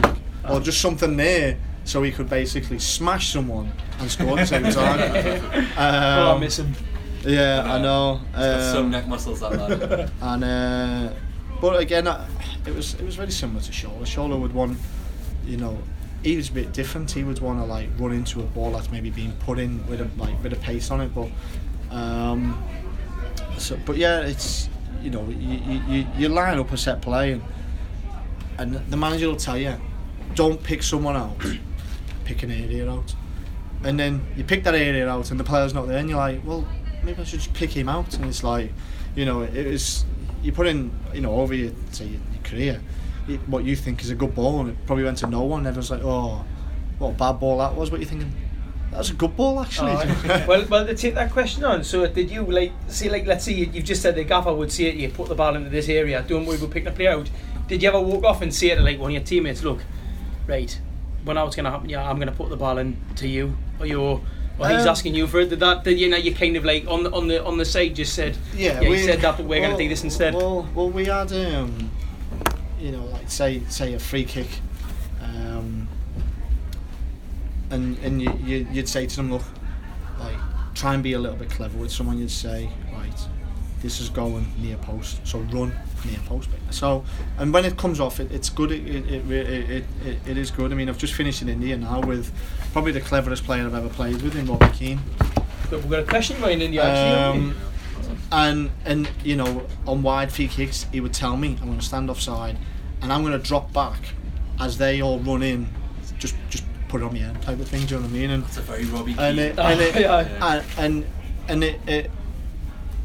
or 0.49 0.61
just 0.61 0.81
something 0.81 1.17
there 1.17 1.59
so 1.89 2.03
he 2.03 2.11
could 2.13 2.29
basically 2.29 2.79
smash 2.79 3.33
someone 3.33 3.73
and 3.99 4.11
score 4.11 4.39
at 4.39 4.47
the 4.47 4.47
same 4.47 4.63
time. 4.81 5.01
oh, 5.79 5.81
I 5.81 6.31
Um, 6.35 6.41
miss 6.41 6.59
him. 6.59 6.75
yeah, 7.25 7.63
I 7.65 7.81
know. 7.81 8.21
Got 8.35 8.73
some 8.73 8.85
Um, 8.87 8.91
neck 8.91 9.09
muscles 9.09 9.41
that 9.41 9.53
lad. 9.57 10.11
and 10.21 10.45
uh, 10.45 11.13
but 11.63 11.81
again, 11.81 12.07
uh, 12.07 12.29
it 12.67 12.75
was 12.75 12.95
it 12.95 13.05
was 13.05 13.17
very 13.17 13.31
similar 13.33 13.61
to 13.63 13.73
Shola. 13.73 14.03
Shola 14.03 14.39
would 14.39 14.53
want, 14.53 14.79
you 15.47 15.57
know, 15.57 15.79
he 16.23 16.37
was 16.37 16.51
a 16.51 16.53
bit 16.53 16.73
different. 16.75 17.11
He 17.11 17.25
would 17.25 17.41
want 17.41 17.59
to 17.61 17.65
like 17.65 17.89
run 17.99 18.13
into 18.13 18.41
a 18.41 18.45
ball 18.55 18.71
that's 18.73 18.91
maybe 18.91 19.09
being 19.11 19.33
put 19.47 19.59
in 19.59 19.85
with 19.89 20.01
a 20.03 20.09
like 20.23 20.41
bit 20.43 20.53
of 20.53 20.61
pace 20.61 20.91
on 20.91 21.01
it. 21.01 21.11
But, 21.15 21.29
um, 21.91 22.63
so 23.57 23.79
but 23.87 23.97
yeah, 23.97 24.21
it's 24.21 24.69
you 25.03 25.11
know 25.11 25.25
you, 25.29 25.57
you, 25.71 25.81
you- 25.89 26.07
you 26.19 26.29
line 26.29 26.59
up 26.59 26.71
a 26.73 26.77
set 26.77 27.01
play 27.01 27.33
and 27.33 27.43
and 28.59 28.75
the 28.91 28.97
manager 28.97 29.29
will 29.29 29.37
tell 29.49 29.57
you, 29.57 29.75
don't 30.35 30.61
pick 30.63 30.83
someone 30.83 31.17
out, 31.17 31.37
pick 32.29 32.43
an 32.43 32.51
area 32.51 32.91
out. 32.91 33.15
And 33.85 33.99
then 33.99 34.27
you 34.37 34.45
pick 34.45 34.65
that 34.65 34.75
area 34.75 35.09
out 35.09 35.31
and 35.31 35.41
the 35.41 35.45
player's 35.45 35.73
not 35.73 35.89
there 35.89 35.99
and 35.99 36.09
you're 36.11 36.19
like, 36.19 36.45
well, 36.45 36.69
maybe 37.03 37.23
I 37.23 37.25
should 37.25 37.41
just 37.41 37.55
pick 37.55 37.71
him 37.71 37.89
out. 37.89 38.15
And 38.15 38.27
it's 38.27 38.45
like, 38.45 38.73
you 39.17 39.25
know, 39.25 39.43
it 39.43 39.67
was, 39.67 40.05
you 40.43 40.53
put 40.53 40.67
in, 40.67 40.91
you 41.15 41.23
know, 41.23 41.41
over 41.41 41.55
your, 41.55 41.73
say, 41.93 42.07
your, 42.07 42.21
career, 42.45 42.81
what 43.47 43.65
you 43.65 43.77
think 43.77 44.03
is 44.03 44.11
a 44.11 44.15
good 44.15 44.35
ball 44.35 44.61
and 44.61 44.71
it 44.71 44.87
probably 44.87 45.05
went 45.05 45.19
to 45.19 45.27
no 45.27 45.43
one. 45.43 45.67
Everyone's 45.67 45.91
like, 45.91 46.03
oh, 46.03 46.45
what 46.99 47.11
a 47.11 47.13
bad 47.13 47.33
ball 47.33 47.59
that 47.59 47.75
was. 47.75 47.91
What 47.91 48.01
you're 48.01 48.09
thinking, 48.09 48.33
That's 48.91 49.11
a 49.11 49.15
good 49.15 49.37
ball 49.37 49.61
actually. 49.61 49.93
Oh, 49.93 50.45
well, 50.49 50.67
well, 50.69 50.87
to 50.87 50.95
take 50.95 51.15
that 51.15 51.31
question 51.31 51.65
on. 51.65 51.85
So, 51.85 52.07
did 52.07 52.31
you 52.31 52.43
like 52.45 52.73
see, 52.89 53.09
like, 53.09 53.27
let's 53.27 53.45
say 53.45 53.53
you, 53.53 53.71
you've 53.73 53.85
just 53.85 54.03
said 54.03 54.17
the 54.17 54.25
gaffer 54.25 54.53
would 54.53 54.73
say 54.73 54.93
you, 54.93 55.09
put 55.11 55.29
the 55.29 55.35
ball 55.35 55.55
into 55.57 55.71
this 55.71 55.89
area, 55.89 56.25
don't 56.27 56.47
worry 56.47 56.57
about 56.57 56.71
picking 56.71 56.89
a 56.89 56.93
player 56.93 57.13
out. 57.13 57.31
Did 57.69 57.83
you 57.83 57.89
ever 57.91 58.01
walk 58.01 58.25
off 58.25 58.41
and 58.41 58.53
say 58.53 58.75
to 58.75 58.81
like 58.81 58.99
one 58.99 59.11
of 59.11 59.15
your 59.15 59.23
teammates, 59.23 59.63
look, 59.63 59.81
right, 60.47 60.81
when 61.29 61.39
I 61.39 61.45
was 61.45 61.55
going 61.55 61.65
to 61.65 61.71
happen, 61.71 61.89
yeah, 61.89 62.09
I'm 62.09 62.17
going 62.17 62.29
to 62.29 62.35
put 62.35 62.49
the 62.49 62.57
ball 62.57 62.79
in 62.79 62.97
to 63.17 63.29
you, 63.29 63.55
or 63.79 63.87
you, 63.87 64.01
or 64.01 64.21
he's 64.57 64.83
Um, 64.83 64.89
asking 64.89 65.15
you 65.15 65.27
for 65.29 65.39
it. 65.41 65.51
Did 65.51 65.61
that? 65.61 65.85
Did 65.85 66.01
you 66.01 66.09
know 66.09 66.17
you 66.17 66.35
kind 66.35 66.57
of 66.57 66.65
like 66.65 66.89
on 66.89 67.05
the 67.05 67.13
on 67.13 67.29
the 67.29 67.45
on 67.45 67.59
the 67.59 67.65
side 67.65 67.95
just 67.95 68.15
said, 68.15 68.37
Yeah, 68.57 68.81
you 68.81 68.91
we 68.91 68.99
said 68.99 69.21
that, 69.21 69.37
but 69.37 69.47
we're 69.47 69.61
going 69.61 69.77
to 69.77 69.83
do 69.83 69.89
this 69.89 70.03
instead. 70.03 70.35
Well, 70.35 70.67
well, 70.75 70.91
we 70.91 71.05
had, 71.05 71.31
um, 71.33 71.91
you 72.81 72.91
know, 72.93 73.05
like 73.05 73.31
say 73.31 73.63
say 73.69 73.93
a 73.95 73.99
free 73.99 74.25
kick, 74.25 74.49
um, 75.23 75.87
and 77.71 77.99
and 77.99 78.23
you, 78.23 78.33
you 78.43 78.67
you'd 78.73 78.89
say 78.89 79.07
to 79.07 79.17
them, 79.17 79.31
look, 79.31 79.45
like 80.19 80.35
try 80.75 80.95
and 80.95 81.03
be 81.03 81.13
a 81.13 81.19
little 81.19 81.37
bit 81.37 81.51
clever 81.51 81.77
with 81.79 81.93
someone. 81.93 82.19
You'd 82.19 82.31
say, 82.31 82.71
right, 82.93 83.21
this 83.83 84.01
is 84.01 84.09
going 84.09 84.47
near 84.61 84.77
post, 84.77 85.21
so 85.27 85.39
run 85.39 85.73
near 86.05 86.19
post. 86.27 86.49
So, 86.71 87.05
and 87.39 87.53
when 87.53 87.65
it 87.65 87.77
comes 87.77 88.01
off, 88.01 88.21
it, 88.21 88.31
it's 88.33 88.51
good. 88.51 88.73
It 88.73 88.87
it, 88.87 89.07
it, 89.11 89.31
it, 89.31 89.71
it, 89.71 89.85
it 90.05 90.19
it 90.27 90.37
is 90.39 90.51
good. 90.51 90.73
I 90.73 90.75
mean, 90.75 90.89
I've 90.89 90.99
just 90.99 91.15
finished 91.15 91.43
in 91.43 91.49
India 91.49 91.77
now 91.77 92.01
with 92.01 92.33
probably 92.73 92.93
the 92.93 93.01
cleverest 93.01 93.45
player 93.45 93.65
I've 93.65 93.75
ever 93.75 93.89
played 93.89 94.21
with 94.23 94.37
in 94.37 94.47
Robbie 94.47 94.69
Keane. 94.77 95.01
But 95.71 95.81
we've 95.83 95.91
got 95.91 96.01
a 96.01 96.05
question 96.07 96.41
going 96.41 96.61
in 96.61 96.71
the 96.73 96.81
actually. 96.81 97.41
Um, 97.51 97.57
and 98.33 98.71
and 98.85 99.09
you 99.25 99.37
know 99.37 99.67
on 99.87 100.03
wide 100.03 100.31
free 100.31 100.49
kicks 100.49 100.87
he 100.93 101.01
would 101.01 101.15
tell 101.15 101.37
me 101.37 101.57
I'm 101.61 101.67
going 101.67 101.79
to 101.79 101.85
stand 101.85 102.11
offside 102.11 102.57
and 103.03 103.13
I'm 103.13 103.23
going 103.23 103.33
to 103.39 103.39
drop 103.47 103.73
back 103.73 103.99
as 104.61 104.77
they 104.79 105.01
all 105.03 105.19
run 105.21 105.43
in 105.43 105.67
just 106.19 106.35
just 106.51 106.65
put 106.89 107.01
it 107.01 107.05
on 107.05 107.13
my 107.13 107.19
head 107.21 107.41
type 107.43 107.59
of 107.59 107.69
thing 107.69 107.87
do 107.87 107.95
you 107.95 108.01
know 108.01 108.07
what 108.07 108.15
I 108.15 108.19
mean 108.19 108.31
and 108.31 108.45
It's 108.45 108.57
a 108.59 108.63
very 108.63 108.85
Robbie 108.87 109.15
and 109.19 109.37
Keane. 109.37 109.47
it, 109.47 109.59
and, 109.59 109.81
it, 109.81 109.95
Yeah. 110.01 110.19
and, 110.43 110.65
and 110.79 111.07
and 111.49 111.65
it, 111.65 111.81
it 111.89 112.11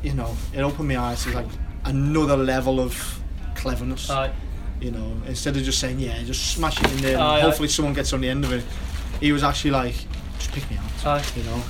you 0.03 0.13
know 0.13 0.35
it 0.53 0.61
opened 0.61 0.87
my 0.89 0.97
eyes 0.97 1.23
to 1.23 1.31
like 1.31 1.47
another 1.85 2.37
level 2.37 2.79
of 2.79 3.19
cleverness 3.55 4.09
Aye. 4.09 4.31
you 4.81 4.91
know 4.91 5.15
instead 5.27 5.55
of 5.57 5.63
just 5.63 5.79
saying 5.79 5.99
yeah 5.99 6.21
just 6.23 6.53
smash 6.53 6.81
it 6.83 6.91
in 6.91 6.97
there 6.97 7.13
and 7.15 7.23
Aye, 7.23 7.37
aye. 7.37 7.41
hopefully 7.41 7.69
someone 7.69 7.93
gets 7.93 8.13
on 8.13 8.21
the 8.21 8.29
end 8.29 8.43
of 8.43 8.51
it 8.51 8.63
he 9.19 9.31
was 9.31 9.43
actually 9.43 9.71
like 9.71 9.95
just 10.37 10.51
pick 10.51 10.69
me 10.69 10.77
out 10.77 11.05
Aye. 11.05 11.23
you 11.35 11.43
know 11.43 11.61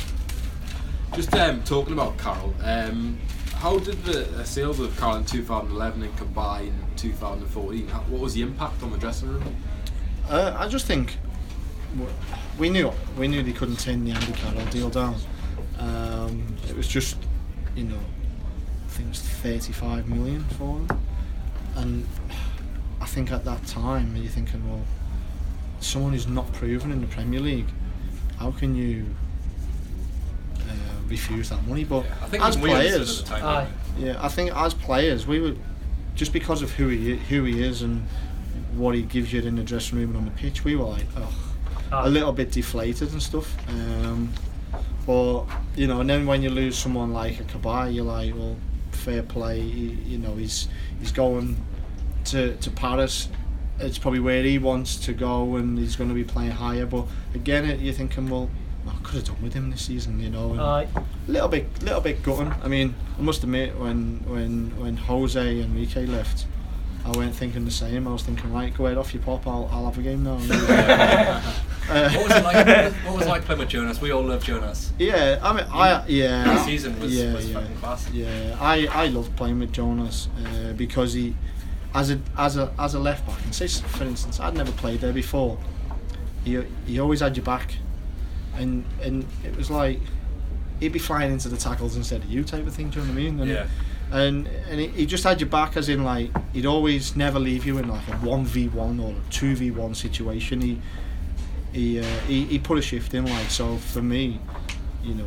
Just 1.15 1.33
um, 1.35 1.61
talking 1.63 1.93
about 1.93 2.17
Carroll, 2.17 2.53
um, 2.63 3.19
how 3.61 3.77
did 3.77 4.03
the 4.03 4.43
sales 4.45 4.79
of 4.79 4.97
Carroll 4.99 5.17
in 5.17 5.25
2011 5.25 6.01
and 6.01 6.17
combine 6.17 6.69
in 6.89 6.95
2014? 6.97 7.87
What 8.09 8.19
was 8.19 8.33
the 8.33 8.41
impact 8.41 8.81
on 8.81 8.89
the 8.91 8.97
dressing 8.97 9.29
room? 9.29 9.43
Uh, 10.27 10.55
I 10.57 10.67
just 10.67 10.87
think 10.87 11.17
we 12.57 12.71
knew 12.71 12.91
we 13.15 13.27
knew 13.27 13.43
they 13.43 13.51
couldn't 13.53 13.79
turn 13.79 14.03
the 14.05 14.11
Andy 14.11 14.31
Carroll 14.33 14.65
deal 14.71 14.89
down. 14.89 15.15
Um, 15.77 16.55
it 16.67 16.75
was 16.75 16.87
just, 16.87 17.17
you 17.75 17.83
know, 17.83 17.99
I 17.99 18.12
think 18.93 19.07
it 19.07 19.11
was 19.11 19.21
35 19.21 20.07
million 20.07 20.43
for 20.57 20.79
them, 20.79 20.99
and 21.75 22.07
I 23.01 23.05
think 23.05 23.31
at 23.31 23.43
that 23.45 23.65
time 23.65 24.15
you're 24.15 24.27
thinking, 24.31 24.67
well, 24.69 24.81
someone 25.79 26.13
who's 26.13 26.27
not 26.27 26.51
proven 26.53 26.91
in 26.91 27.01
the 27.01 27.07
Premier 27.07 27.39
League, 27.39 27.67
how 28.37 28.51
can 28.51 28.75
you 28.75 29.05
uh, 30.59 30.63
refuse 31.07 31.49
that 31.49 31.65
money? 31.67 31.83
But 31.83 32.05
I 32.21 32.27
think 32.27 32.43
as 32.43 32.55
even 32.55 32.69
we 32.69 32.73
understood 32.73 33.25
players, 33.25 33.41
time. 33.41 33.43
Aye. 33.43 33.67
yeah, 33.97 34.17
I 34.23 34.27
think 34.29 34.55
as 34.55 34.73
players, 34.73 35.25
we 35.27 35.39
were 35.39 35.55
just 36.15 36.31
because 36.31 36.61
of 36.61 36.71
who 36.71 36.87
he 36.89 37.15
who 37.15 37.43
he 37.43 37.63
is 37.63 37.81
and 37.81 38.05
what 38.75 38.95
he 38.95 39.01
gives 39.01 39.33
you 39.33 39.41
in 39.41 39.55
the 39.55 39.63
dressing 39.63 39.97
room 39.97 40.09
and 40.09 40.17
on 40.17 40.25
the 40.25 40.31
pitch. 40.31 40.63
We 40.63 40.75
were 40.75 40.85
like, 40.85 41.05
oh, 41.17 41.33
Aye. 41.91 42.07
a 42.07 42.09
little 42.09 42.31
bit 42.31 42.51
deflated 42.51 43.11
and 43.11 43.21
stuff. 43.21 43.55
Um, 43.69 44.31
but 45.05 45.45
you 45.75 45.87
know, 45.87 46.01
and 46.01 46.09
then 46.09 46.25
when 46.25 46.41
you 46.41 46.49
lose 46.49 46.77
someone 46.77 47.11
like 47.11 47.39
a 47.39 47.43
Cabaye, 47.43 47.93
you're 47.93 48.05
like, 48.05 48.33
well, 48.35 48.55
fair 49.03 49.23
play. 49.23 49.59
He, 49.61 49.85
you 50.11 50.17
know, 50.17 50.35
he's 50.35 50.67
he's 50.99 51.11
going 51.11 51.57
to 52.25 52.55
to 52.55 52.71
Paris. 52.71 53.29
It's 53.79 53.97
probably 53.97 54.19
where 54.19 54.43
he 54.43 54.59
wants 54.59 54.97
to 55.05 55.13
go, 55.13 55.55
and 55.57 55.77
he's 55.77 55.95
going 55.95 56.09
to 56.09 56.15
be 56.15 56.23
playing 56.23 56.51
higher. 56.51 56.85
But 56.85 57.05
again, 57.33 57.65
it, 57.65 57.79
you're 57.79 57.93
thinking, 57.93 58.29
well, 58.29 58.49
I 58.87 58.93
could 59.03 59.15
have 59.15 59.25
done 59.25 59.41
with 59.41 59.53
him 59.53 59.71
this 59.71 59.81
season, 59.81 60.19
you 60.19 60.29
know. 60.29 60.51
and- 60.51 60.61
Aye. 60.61 60.87
little 61.27 61.47
bit, 61.47 61.65
little 61.83 61.99
bit 62.01 62.21
gutting. 62.23 62.53
I 62.63 62.67
mean, 62.67 62.93
I 63.17 63.21
must 63.21 63.43
admit, 63.43 63.75
when 63.77 64.23
when 64.27 64.71
when 64.79 64.95
Jose 64.97 65.39
and 65.61 65.71
Enrique 65.75 66.05
left, 66.05 66.45
I 67.05 67.11
weren't 67.17 67.35
thinking 67.35 67.65
the 67.65 67.71
same. 67.71 68.07
I 68.07 68.11
was 68.11 68.23
thinking, 68.23 68.53
right, 68.53 68.73
go 68.73 68.85
ahead 68.85 68.97
off 68.97 69.13
your 69.13 69.23
pop. 69.23 69.47
I'll, 69.47 69.67
I'll 69.71 69.85
have 69.85 69.97
a 69.97 70.01
game 70.01 70.23
now. 70.23 70.37
Uh, 71.89 72.09
What 72.11 72.23
was 72.23 72.31
it 72.37 72.43
like? 72.43 72.93
what 73.05 73.15
was- 73.15 73.25
it 73.25 73.29
like 73.29 73.43
playing 73.45 73.59
with 73.59 73.69
Jonas? 73.69 73.99
We 74.01 74.11
all 74.11 74.23
love 74.23 74.43
Jonas. 74.43 74.91
yeah, 74.99 75.39
I 75.41 75.53
mean, 75.53 75.65
I 75.71 76.05
yeah. 76.07 76.43
That 76.45 76.65
season 76.65 76.99
was, 76.99 77.13
yeah, 77.15 77.33
was 77.33 77.49
yeah. 77.49 77.59
fucking 77.59 77.75
class. 77.77 78.09
Yeah, 78.11 78.57
I 78.59 78.87
I 78.87 79.07
loved 79.07 79.35
playing 79.35 79.59
with 79.59 79.71
Jonas 79.73 80.29
uh, 80.45 80.73
because 80.73 81.13
he, 81.13 81.35
as 81.93 82.09
a 82.11 82.19
as 82.37 82.57
a 82.57 82.71
as 82.79 82.93
a 82.93 82.99
left 82.99 83.25
back, 83.27 83.43
and 83.43 83.53
say 83.53 83.67
for 83.67 84.03
instance, 84.05 84.39
I'd 84.39 84.55
never 84.55 84.71
played 84.71 85.01
there 85.01 85.13
before. 85.13 85.57
He 86.45 86.61
he 86.85 86.99
always 86.99 87.19
had 87.21 87.35
your 87.37 87.45
back, 87.45 87.75
and 88.57 88.85
and 89.01 89.25
it 89.43 89.55
was 89.55 89.69
like 89.69 89.99
he'd 90.79 90.91
be 90.93 90.99
flying 90.99 91.31
into 91.31 91.49
the 91.49 91.57
tackles 91.57 91.95
instead 91.95 92.21
of 92.23 92.29
you 92.29 92.43
type 92.43 92.65
of 92.67 92.73
thing. 92.73 92.89
Do 92.89 92.99
you 92.99 93.05
know 93.05 93.11
what 93.13 93.19
I 93.19 93.23
mean? 93.23 93.39
And, 93.41 93.49
Yeah. 93.49 93.67
And 94.11 94.47
and 94.69 94.79
he, 94.79 94.87
he 94.89 95.05
just 95.05 95.23
had 95.23 95.39
your 95.41 95.49
back, 95.49 95.75
as 95.75 95.89
in 95.89 96.03
like 96.03 96.29
he'd 96.53 96.65
always 96.65 97.15
never 97.15 97.39
leave 97.39 97.65
you 97.65 97.77
in 97.79 97.87
like 97.87 98.07
a 98.09 98.13
one 98.17 98.45
v 98.45 98.67
one 98.67 98.99
or 98.99 99.11
a 99.11 99.31
two 99.31 99.55
v 99.55 99.71
one 99.71 99.95
situation. 99.95 100.61
He 100.61 100.79
he, 101.73 101.99
uh, 101.99 102.03
he 102.27 102.45
he 102.45 102.59
put 102.59 102.77
a 102.77 102.81
shift 102.81 103.13
in 103.13 103.25
like 103.25 103.49
so 103.49 103.77
for 103.77 104.01
me, 104.01 104.39
you 105.03 105.15
know, 105.15 105.25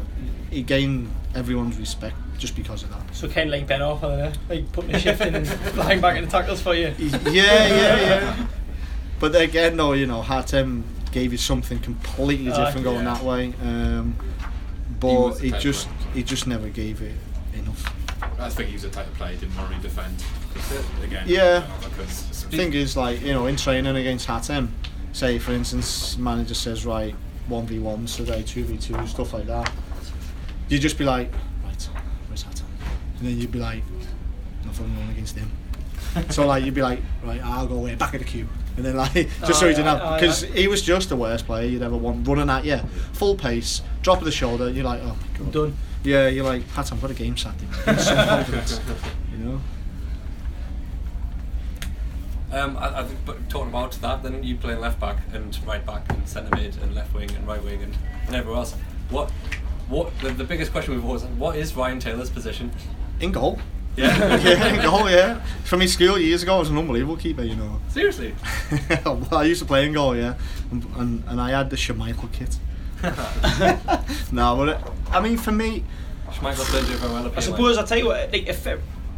he 0.51 0.63
gained 0.63 1.11
everyone's 1.35 1.77
respect 1.79 2.17
just 2.39 2.55
because 2.57 2.83
of 2.83 2.91
that. 2.91 3.15
So 3.15 3.29
kind 3.29 3.49
of 3.53 3.59
like 3.59 3.67
Ben 3.67 3.83
off, 3.83 4.03
uh, 4.05 4.33
like 4.49 4.71
putting 4.73 4.95
a 4.95 4.99
shift 4.99 5.21
in 5.23 5.35
and 5.35 5.47
flying 5.75 6.01
back 6.01 6.17
in 6.17 6.25
the 6.25 6.31
tackles 6.31 6.61
for 6.61 6.75
you. 6.75 6.95
yeah, 6.99 7.19
yeah, 7.25 8.01
yeah. 8.01 8.47
But 9.19 9.35
again, 9.35 9.77
though, 9.77 9.93
you 9.95 10.07
know, 10.07 10.23
Hatem 10.23 10.83
gave 11.13 11.33
you 11.33 11.39
something 11.39 11.79
completely 11.79 12.53
Aye. 12.53 12.65
different 12.65 12.85
going 12.85 13.05
Yeah. 13.05 13.15
that 13.15 13.23
way. 13.25 13.55
Um, 13.63 14.17
but 15.01 15.13
was 15.15 15.39
the 15.41 15.51
he 15.51 15.59
just 15.59 15.87
of- 15.87 16.15
he 16.15 16.23
just 16.23 16.47
never 16.47 16.69
gave 16.69 17.01
it 17.03 17.15
enough. 17.55 17.93
I 18.39 18.51
think 18.51 18.69
he 18.69 18.75
was 18.75 18.83
the 18.83 18.91
type 18.91 19.07
of 19.07 19.15
player 19.15 19.33
who 19.35 19.41
didn't 19.41 19.57
want 19.57 19.75
to 19.75 19.81
defend. 19.81 20.23
Again, 21.03 21.25
Yeah. 21.27 21.67
Because 21.83 22.23
thing 22.51 22.73
is, 22.75 22.97
like 22.97 23.21
you 23.23 23.33
know, 23.33 23.47
in 23.47 23.57
training 23.57 23.97
against 23.97 24.27
Hatem, 24.29 24.69
say 25.17 25.39
for 25.39 25.53
instance, 25.53 26.19
manager 26.19 26.53
says 26.53 26.85
right 26.85 27.15
one 27.49 27.67
v 27.67 27.79
one 27.79 28.05
today, 28.05 28.43
two 28.43 28.65
v 28.65 28.77
two, 28.77 29.07
stuff 29.07 29.33
like 29.33 29.47
that. 29.47 29.73
You'd 30.69 30.83
just 30.83 30.99
be 30.99 31.05
like, 31.05 31.33
right, 31.65 31.89
where's 32.29 32.45
Hatem? 32.45 32.65
And 33.19 33.29
then 33.29 33.39
you'd 33.39 33.53
be 33.53 33.59
like, 33.59 33.83
nothing 34.65 34.95
wrong 34.95 35.09
against 35.11 35.37
him. 35.37 35.51
so 36.31 36.47
like 36.47 36.65
you'd 36.65 36.75
be 36.75 36.83
like, 36.83 37.01
right, 37.25 37.43
I'll 37.43 37.67
go 37.67 37.77
away 37.77 37.95
back 37.95 38.13
of 38.13 38.21
the 38.21 38.27
queue, 38.27 38.47
and 38.77 38.85
then 38.85 38.97
like 38.97 39.13
just 39.47 39.59
so 39.59 39.67
oh, 39.67 39.69
Aye, 39.69 39.71
he 39.71 39.77
didn't 39.77 39.89
aye, 39.89 39.99
have 39.99 40.03
oh, 40.03 40.15
because 40.17 40.45
aye. 40.45 40.49
he 40.49 40.69
was 40.69 40.83
just 40.83 41.09
the 41.09 41.17
worst 41.17 41.47
player 41.47 41.67
you'd 41.67 41.83
ever 41.83 41.97
want 41.97 42.29
running 42.29 42.51
at 42.51 42.67
you, 42.67 42.79
full 43.15 43.37
pace, 43.37 43.81
drop 44.03 44.19
of 44.19 44.27
the 44.27 44.33
shoulder. 44.33 44.69
You're 44.69 44.85
like, 44.85 45.01
oh 45.03 45.17
my 45.19 45.39
god, 45.39 45.53
Done. 45.53 45.77
yeah, 46.05 46.29
you're 46.29 46.45
like, 46.45 46.69
Pat, 46.75 46.93
I've 46.93 47.01
got 47.01 47.11
a 47.11 47.15
game 47.15 47.39
Saturday. 47.39 47.67
Give 47.87 47.97
me 47.97 48.03
some 48.03 48.29
confidence, 48.29 48.81
you 49.33 49.39
know. 49.39 49.61
Um, 52.57 52.79
I, 52.79 53.01
I 53.01 53.05
think, 53.05 53.21
but 53.27 53.51
talking 53.51 53.69
about 53.69 53.93
that, 53.93 54.23
then 54.23 54.43
you 54.43 54.57
play 54.57 54.75
left 54.75 54.99
back 54.99 55.19
and 55.35 55.59
right 55.67 55.85
back 55.85 56.11
and 56.11 56.27
centre 56.27 56.57
mid 56.57 56.77
and 56.79 56.95
left 56.95 57.13
wing 57.13 57.31
and 57.33 57.47
right 57.47 57.63
wing 57.63 57.83
and, 57.83 57.95
and 58.27 58.35
everywhere 58.35 58.61
else. 58.61 58.75
What, 59.11 59.31
what 59.89 60.19
the, 60.21 60.31
the 60.31 60.45
biggest 60.45 60.73
question 60.73 60.95
we've 60.95 61.05
always 61.05 61.21
had, 61.21 61.39
what 61.39 61.57
is 61.57 61.77
Ryan 61.77 62.01
Taylor's 62.01 62.31
position? 62.31 62.73
In 63.21 63.31
goal. 63.31 63.59
Yeah, 63.95 64.37
yeah, 64.43 64.75
in 64.75 64.83
goal, 64.83 65.11
yeah. 65.11 65.43
From 65.65 65.81
his 65.81 65.93
school 65.93 66.19
years 66.19 66.43
ago, 66.43 66.57
I 66.57 66.59
was 66.61 66.71
an 66.71 66.79
unbelievable 66.79 67.19
keeper, 67.19 67.43
you 67.43 67.57
know. 67.57 67.79
seriously. 67.91 68.35
well, 69.05 69.29
I 69.33 69.45
used 69.45 69.61
to 69.61 69.67
play 69.67 69.85
in 69.85 69.93
goal, 69.93 70.17
yeah. 70.17 70.35
And, 70.71 70.85
and, 70.97 71.25
and 71.27 71.41
I 71.41 71.51
had 71.51 71.69
the 71.69 71.77
Schmeichel 71.77 72.33
kit. 72.33 72.59
no, 74.33 74.57
but 74.57 74.69
uh, 74.71 74.91
I 75.11 75.21
mean, 75.21 75.37
for 75.37 75.53
me, 75.53 75.85
Schmeichel's 76.31 76.73
done 76.73 76.87
do 76.87 76.97
very 76.97 77.13
well 77.13 77.33
I 77.37 77.41
suppose 77.41 77.77
I'll 77.77 77.87
tell 77.87 77.99
you 77.99 78.07
what, 78.07 78.33
like, 78.33 78.47
if, 78.47 78.67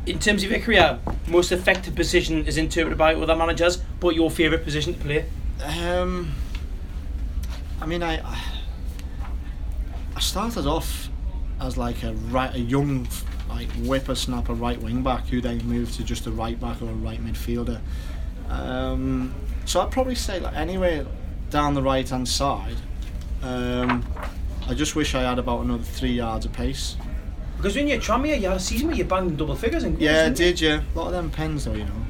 in 0.09 0.19
terms 0.19 0.43
of 0.43 0.51
your 0.51 0.61
career, 0.61 0.99
most 1.27 1.53
effective 1.53 1.95
position 1.95 2.47
is 2.47 2.57
interpreted 2.57 2.97
by 2.97 3.15
other 3.15 3.37
managers, 3.37 3.77
but 4.01 4.15
your 4.15 4.31
favourite 4.31 4.65
position 4.65 4.95
to 4.95 5.01
play? 5.01 5.25
Um, 5.63 6.33
I 7.81 7.87
mean, 7.87 8.03
I 8.03 8.21
I 10.17 10.21
started 10.21 10.67
off 10.67 11.09
as 11.61 11.77
like 11.77 12.03
a 12.03 12.13
right 12.31 12.55
a 12.55 12.59
young 12.59 13.07
like 13.49 13.71
whippersnapper 13.73 14.55
right 14.55 14.81
wing 14.81 15.03
back 15.03 15.27
who 15.29 15.41
then 15.41 15.59
moved 15.67 15.95
to 15.95 16.05
just 16.05 16.27
a 16.27 16.31
right 16.31 16.59
back 16.59 16.81
or 16.83 16.89
a 16.89 16.95
right 16.95 17.23
midfielder. 17.25 17.81
Um, 18.49 19.35
so 19.65 19.81
I'd 19.81 19.91
probably 19.91 20.15
say 20.15 20.41
like 20.41 20.55
anywhere 20.55 21.07
down 21.51 21.75
the 21.75 21.83
right 21.83 22.09
hand 22.09 22.29
side. 22.29 22.77
Um, 23.43 24.07
I 24.67 24.75
just 24.75 24.97
wish 24.97 25.15
I 25.15 25.23
had 25.23 25.39
about 25.39 25.61
another 25.61 25.83
three 25.83 26.13
yards 26.13 26.47
of 26.47 26.53
pace. 26.53 26.97
Because 27.59 27.77
when 27.77 27.87
you're 27.89 27.99
Tranmere, 27.99 28.41
you 28.41 28.49
had 28.49 28.57
a 28.57 28.61
season 28.61 28.87
where 28.89 28.97
you 28.97 29.05
banged 29.05 29.37
double 29.37 29.55
figures 29.55 29.85
in 29.85 29.91
goals, 29.93 30.03
Yeah, 30.03 30.11
I 30.11 30.29
didn't 30.31 30.39
you? 30.39 30.45
did 30.47 30.61
yeah. 30.61 30.83
A 30.95 30.99
lot 30.99 31.07
of 31.09 31.13
them 31.13 31.31
pens 31.31 31.65
though, 31.67 31.75
you 31.75 31.85
know, 31.85 32.07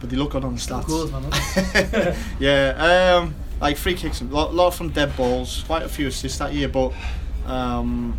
but 0.00 0.08
they 0.08 0.16
look 0.16 0.30
good 0.30 0.44
on 0.44 0.54
the 0.54 0.60
stats. 0.60 0.86
Goals, 0.86 1.10
man. 1.12 2.16
yeah, 2.38 3.18
um, 3.20 3.34
like 3.60 3.76
free 3.76 3.94
kicks, 3.94 4.20
a 4.20 4.24
lot, 4.24 4.54
lot 4.54 4.70
from 4.72 4.90
dead 4.90 5.16
balls, 5.16 5.64
quite 5.66 5.82
a 5.82 5.88
few 5.88 6.06
assists 6.06 6.38
that 6.38 6.54
year. 6.54 6.68
But 6.68 6.92
um, 7.46 8.18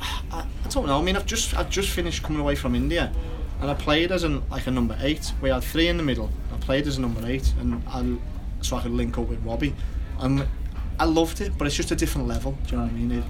I, 0.00 0.40
I 0.64 0.68
don't 0.68 0.86
know. 0.86 0.98
I 0.98 1.02
mean, 1.02 1.16
I've 1.16 1.26
just 1.26 1.56
I've 1.56 1.70
just 1.70 1.90
finished 1.90 2.22
coming 2.22 2.40
away 2.40 2.56
from 2.56 2.74
India, 2.74 3.12
and 3.60 3.70
I 3.70 3.74
played 3.74 4.10
as 4.12 4.24
an 4.24 4.42
like 4.50 4.66
a 4.66 4.70
number 4.70 4.96
eight. 5.00 5.32
We 5.40 5.50
had 5.50 5.62
three 5.62 5.88
in 5.88 5.96
the 5.96 6.02
middle. 6.02 6.30
I 6.52 6.56
played 6.58 6.86
as 6.86 6.98
a 6.98 7.00
number 7.00 7.24
eight, 7.26 7.52
and 7.60 7.82
I, 7.88 8.16
so 8.62 8.76
I 8.76 8.82
could 8.82 8.92
link 8.92 9.16
up 9.16 9.28
with 9.28 9.42
Robbie. 9.44 9.74
And 10.18 10.46
I 10.98 11.04
loved 11.04 11.40
it, 11.40 11.56
but 11.56 11.66
it's 11.66 11.76
just 11.76 11.90
a 11.92 11.96
different 11.96 12.26
level. 12.26 12.52
Do 12.66 12.72
you 12.72 12.76
know 12.78 12.84
what 12.84 12.92
I 12.92 12.96
mean? 12.96 13.12
It, 13.12 13.24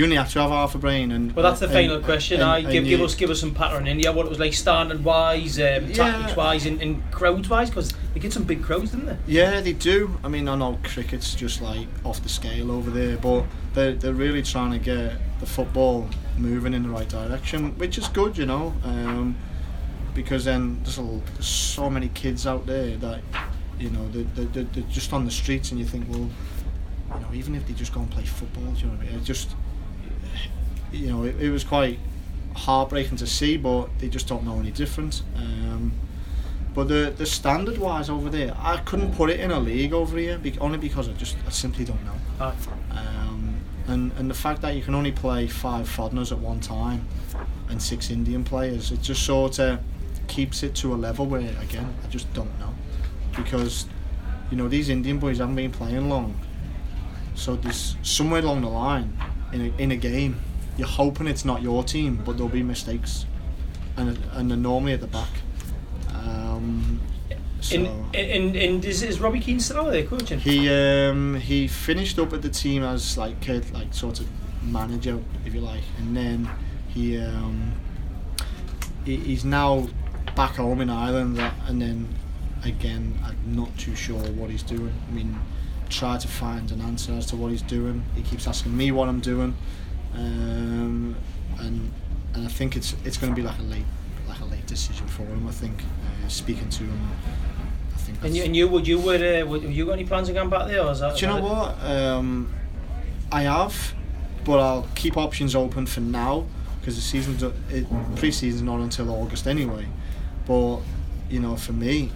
you 0.00 0.04
only 0.06 0.16
have 0.16 0.32
to 0.32 0.40
have 0.40 0.48
half 0.48 0.74
a 0.74 0.78
brain, 0.78 1.12
and 1.12 1.36
Well, 1.36 1.42
that's 1.42 1.60
the 1.60 1.66
and- 1.66 1.74
final 1.74 2.00
question. 2.00 2.40
and- 2.40 2.50
I 2.50 2.58
and 2.60 2.72
give, 2.72 2.84
give 2.86 3.02
us 3.02 3.14
give 3.14 3.28
us 3.28 3.38
some 3.38 3.52
pattern 3.52 3.82
in 3.82 3.88
India. 3.88 4.10
What 4.10 4.24
it 4.24 4.30
was 4.30 4.38
like 4.38 4.54
standard 4.54 5.04
wise, 5.04 5.58
um, 5.60 5.92
tactics 5.92 6.34
wise, 6.34 6.64
and, 6.64 6.80
and 6.80 7.02
crowds 7.10 7.50
wise, 7.50 7.68
because 7.68 7.92
they 8.14 8.20
get 8.20 8.32
some 8.32 8.44
big 8.44 8.62
crowds, 8.62 8.92
didn't 8.92 9.06
they? 9.06 9.16
Yeah, 9.26 9.60
they 9.60 9.74
do. 9.74 10.18
I 10.24 10.28
mean, 10.28 10.48
I 10.48 10.54
know 10.56 10.78
cricket's 10.84 11.34
just 11.34 11.60
like 11.60 11.86
off 12.02 12.22
the 12.22 12.30
scale 12.30 12.70
over 12.72 12.90
there, 12.90 13.18
but 13.18 13.44
they're, 13.74 13.92
they're 13.92 14.14
really 14.14 14.42
trying 14.42 14.72
to 14.72 14.78
get 14.78 15.12
the 15.38 15.44
football 15.46 16.08
moving 16.38 16.72
in 16.72 16.82
the 16.82 16.88
right 16.88 17.08
direction, 17.08 17.76
which 17.78 17.98
is 17.98 18.08
good, 18.08 18.38
you 18.38 18.46
know. 18.46 18.72
Um, 18.82 19.36
because 20.14 20.46
then 20.46 20.80
there's, 20.82 20.98
a, 20.98 21.02
there's 21.34 21.46
so 21.46 21.90
many 21.90 22.08
kids 22.08 22.46
out 22.46 22.64
there 22.64 22.96
that, 22.96 23.20
you 23.78 23.90
know, 23.90 24.08
they're, 24.12 24.24
they're, 24.34 24.44
they're- 24.46 24.66
they're 24.72 24.90
just 24.90 25.12
on 25.12 25.26
the 25.26 25.30
streets, 25.30 25.72
and 25.72 25.78
you 25.78 25.84
think, 25.84 26.06
well, 26.08 26.30
you 27.14 27.20
know, 27.20 27.28
even 27.34 27.54
if 27.54 27.66
they 27.66 27.74
just 27.74 27.92
go 27.92 28.00
and 28.00 28.10
play 28.10 28.24
football, 28.24 28.64
you 28.76 28.86
know 28.86 28.92
what 28.94 29.00
I 29.06 29.10
mean? 29.10 29.16
It 29.20 29.24
just, 29.24 29.50
you 30.92 31.08
know, 31.08 31.24
it, 31.24 31.40
it 31.40 31.50
was 31.50 31.64
quite 31.64 31.98
heartbreaking 32.54 33.16
to 33.18 33.26
see, 33.26 33.56
but 33.56 33.86
they 33.98 34.08
just 34.08 34.26
don't 34.26 34.44
know 34.44 34.58
any 34.58 34.70
different. 34.70 35.22
Um, 35.36 35.92
but 36.74 36.88
the 36.88 37.12
the 37.16 37.26
standard 37.26 37.78
wise 37.78 38.08
over 38.08 38.30
there, 38.30 38.54
I 38.58 38.76
couldn't 38.78 39.14
put 39.14 39.30
it 39.30 39.40
in 39.40 39.50
a 39.50 39.58
league 39.58 39.92
over 39.92 40.16
here, 40.16 40.38
be, 40.38 40.56
only 40.60 40.78
because 40.78 41.08
I 41.08 41.12
just 41.12 41.36
I 41.46 41.50
simply 41.50 41.84
don't 41.84 42.04
know. 42.04 42.14
Um, 42.90 43.60
and 43.88 44.12
and 44.18 44.30
the 44.30 44.34
fact 44.34 44.62
that 44.62 44.76
you 44.76 44.82
can 44.82 44.94
only 44.94 45.12
play 45.12 45.48
five 45.48 45.88
foreigners 45.88 46.32
at 46.32 46.38
one 46.38 46.60
time, 46.60 47.06
and 47.68 47.82
six 47.82 48.10
Indian 48.10 48.44
players, 48.44 48.92
it 48.92 49.02
just 49.02 49.24
sort 49.24 49.58
of 49.58 49.80
keeps 50.28 50.62
it 50.62 50.76
to 50.76 50.94
a 50.94 50.96
level 50.96 51.26
where 51.26 51.40
again 51.60 51.92
I 52.04 52.08
just 52.08 52.32
don't 52.34 52.56
know, 52.60 52.72
because 53.34 53.86
you 54.50 54.56
know 54.56 54.68
these 54.68 54.88
Indian 54.88 55.18
boys 55.18 55.38
haven't 55.38 55.56
been 55.56 55.72
playing 55.72 56.08
long, 56.08 56.38
so 57.34 57.56
there's 57.56 57.96
somewhere 58.02 58.40
along 58.40 58.60
the 58.60 58.68
line 58.68 59.18
in 59.52 59.60
a, 59.60 59.82
in 59.82 59.90
a 59.90 59.96
game, 59.96 60.40
you're 60.80 60.88
hoping 60.88 61.26
it's 61.26 61.44
not 61.44 61.60
your 61.60 61.84
team, 61.84 62.22
but 62.24 62.38
there'll 62.38 62.48
be 62.48 62.62
mistakes, 62.62 63.26
and 63.98 64.18
and 64.32 64.50
they're 64.50 64.56
normally 64.56 64.94
at 64.94 65.00
the 65.00 65.06
back. 65.06 65.28
Um, 66.14 67.00
so 67.60 67.76
And, 67.76 68.14
and, 68.14 68.56
and 68.56 68.84
is, 68.84 69.02
is 69.02 69.20
Robbie 69.20 69.40
Keane 69.40 69.60
still 69.60 69.80
out 69.80 69.92
there 69.92 70.04
coaching? 70.04 70.38
he 70.40 70.70
um, 70.70 71.34
he 71.34 71.68
finished 71.68 72.18
up 72.18 72.32
at 72.32 72.40
the 72.40 72.48
team 72.48 72.82
as 72.82 73.18
like 73.18 73.40
kid, 73.40 73.70
like 73.72 73.92
sort 73.92 74.20
of 74.20 74.26
manager, 74.62 75.20
if 75.44 75.54
you 75.54 75.60
like, 75.60 75.84
and 75.98 76.16
then 76.16 76.48
he 76.88 77.18
um, 77.18 77.72
he, 79.04 79.16
he's 79.16 79.44
now 79.44 79.86
back 80.34 80.56
home 80.56 80.80
in 80.80 80.88
Ireland, 80.88 81.38
and 81.66 81.82
then 81.82 82.08
again, 82.64 83.18
I'm 83.22 83.36
not 83.54 83.76
too 83.76 83.94
sure 83.94 84.18
what 84.32 84.48
he's 84.48 84.62
doing. 84.62 84.94
I 85.08 85.12
mean, 85.12 85.38
try 85.90 86.16
to 86.16 86.28
find 86.28 86.70
an 86.72 86.80
answer 86.80 87.12
as 87.12 87.26
to 87.26 87.36
what 87.36 87.50
he's 87.50 87.62
doing. 87.62 88.02
He 88.16 88.22
keeps 88.22 88.46
asking 88.46 88.74
me 88.74 88.92
what 88.92 89.10
I'm 89.10 89.20
doing, 89.20 89.54
um, 90.14 91.16
and 91.58 91.90
and 92.34 92.46
I 92.46 92.48
think 92.48 92.76
it's 92.76 92.94
it's 93.04 93.16
going 93.16 93.32
to 93.32 93.36
be 93.36 93.46
like 93.46 93.58
a 93.58 93.62
late 93.62 93.84
like 94.28 94.40
a 94.40 94.44
late 94.44 94.66
decision 94.66 95.06
for 95.08 95.22
him. 95.22 95.46
I 95.46 95.52
think 95.52 95.82
uh, 95.82 96.28
speaking 96.28 96.68
to 96.68 96.84
him, 96.84 97.10
I 97.94 97.98
think. 97.98 98.18
And 98.22 98.36
you, 98.36 98.42
and 98.44 98.56
you 98.56 98.68
would 98.68 98.86
you 98.86 98.98
would 98.98 99.22
uh, 99.22 99.46
would 99.46 99.62
have 99.62 99.72
you 99.72 99.86
got 99.86 99.92
any 99.92 100.04
plans 100.04 100.28
of 100.28 100.34
going 100.34 100.50
back 100.50 100.68
there? 100.68 100.82
Or 100.84 100.92
is 100.92 101.00
that, 101.00 101.16
do 101.16 101.26
you 101.26 101.32
know 101.32 101.42
what? 101.42 101.82
Um, 101.84 102.52
I 103.32 103.42
have, 103.42 103.94
but 104.44 104.58
I'll 104.58 104.88
keep 104.94 105.16
options 105.16 105.54
open 105.54 105.86
for 105.86 106.00
now 106.00 106.46
because 106.80 106.96
the 106.96 107.02
season's 107.02 107.42
it, 107.42 107.86
pre-season's 108.16 108.62
not 108.62 108.80
until 108.80 109.10
August 109.10 109.46
anyway. 109.46 109.86
But 110.46 110.80
you 111.28 111.40
know, 111.40 111.56
for 111.56 111.72
me, 111.72 112.10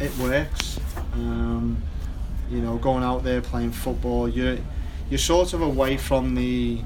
it 0.00 0.16
works. 0.18 0.78
Um, 1.14 1.82
you 2.50 2.60
know, 2.60 2.76
going 2.78 3.02
out 3.02 3.24
there 3.24 3.40
playing 3.40 3.72
football, 3.72 4.28
you're 4.28 4.58
you're 5.10 5.18
sort 5.18 5.52
of 5.54 5.62
away 5.62 5.96
from 5.96 6.34
the, 6.34 6.80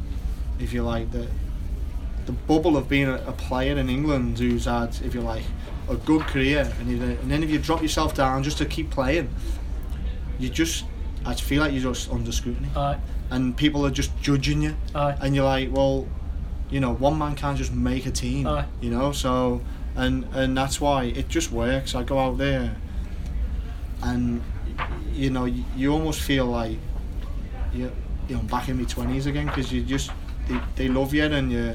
if 0.58 0.72
you 0.72 0.82
like, 0.82 1.10
the 1.10 1.26
the 2.26 2.32
bubble 2.32 2.76
of 2.76 2.88
being 2.88 3.08
a, 3.08 3.14
a 3.26 3.32
player 3.32 3.76
in 3.76 3.88
England 3.90 4.38
who's 4.38 4.66
had, 4.66 4.90
if 5.04 5.12
you 5.12 5.20
like, 5.20 5.42
a 5.88 5.96
good 5.96 6.22
career, 6.22 6.72
and, 6.78 6.88
if, 6.88 7.20
and 7.20 7.28
then 7.30 7.42
if 7.42 7.50
you 7.50 7.58
drop 7.58 7.82
yourself 7.82 8.14
down 8.14 8.44
just 8.44 8.58
to 8.58 8.64
keep 8.64 8.90
playing, 8.90 9.28
you 10.38 10.48
just, 10.48 10.84
I 11.26 11.34
feel 11.34 11.60
like 11.62 11.72
you're 11.72 11.82
just 11.92 12.08
under 12.12 12.30
scrutiny, 12.30 12.68
Aye, 12.76 12.98
and 13.30 13.56
people 13.56 13.84
are 13.84 13.90
just 13.90 14.16
judging 14.22 14.62
you, 14.62 14.76
aye. 14.94 15.16
and 15.20 15.34
you're 15.34 15.44
like, 15.44 15.72
well, 15.72 16.06
you 16.70 16.78
know, 16.78 16.94
one 16.94 17.18
man 17.18 17.34
can't 17.34 17.58
just 17.58 17.72
make 17.72 18.06
a 18.06 18.12
team, 18.12 18.46
Aye. 18.46 18.66
you 18.80 18.90
know, 18.90 19.10
so, 19.10 19.60
and 19.96 20.24
and 20.32 20.56
that's 20.56 20.80
why 20.80 21.04
it 21.04 21.28
just 21.28 21.50
works. 21.50 21.94
I 21.96 22.04
go 22.04 22.20
out 22.20 22.38
there, 22.38 22.76
and 24.02 24.42
you 25.12 25.30
know, 25.30 25.44
you, 25.44 25.64
you 25.76 25.92
almost 25.92 26.20
feel 26.20 26.46
like 26.46 26.78
you 27.74 27.90
you 28.28 28.36
know 28.36 28.42
back 28.42 28.68
in 28.68 28.78
my 28.78 28.84
twenties 28.84 29.26
again 29.26 29.46
because 29.46 29.72
you 29.72 29.82
just 29.82 30.10
they, 30.48 30.60
they 30.76 30.88
love 30.88 31.14
you 31.14 31.24
and 31.24 31.52
you 31.52 31.74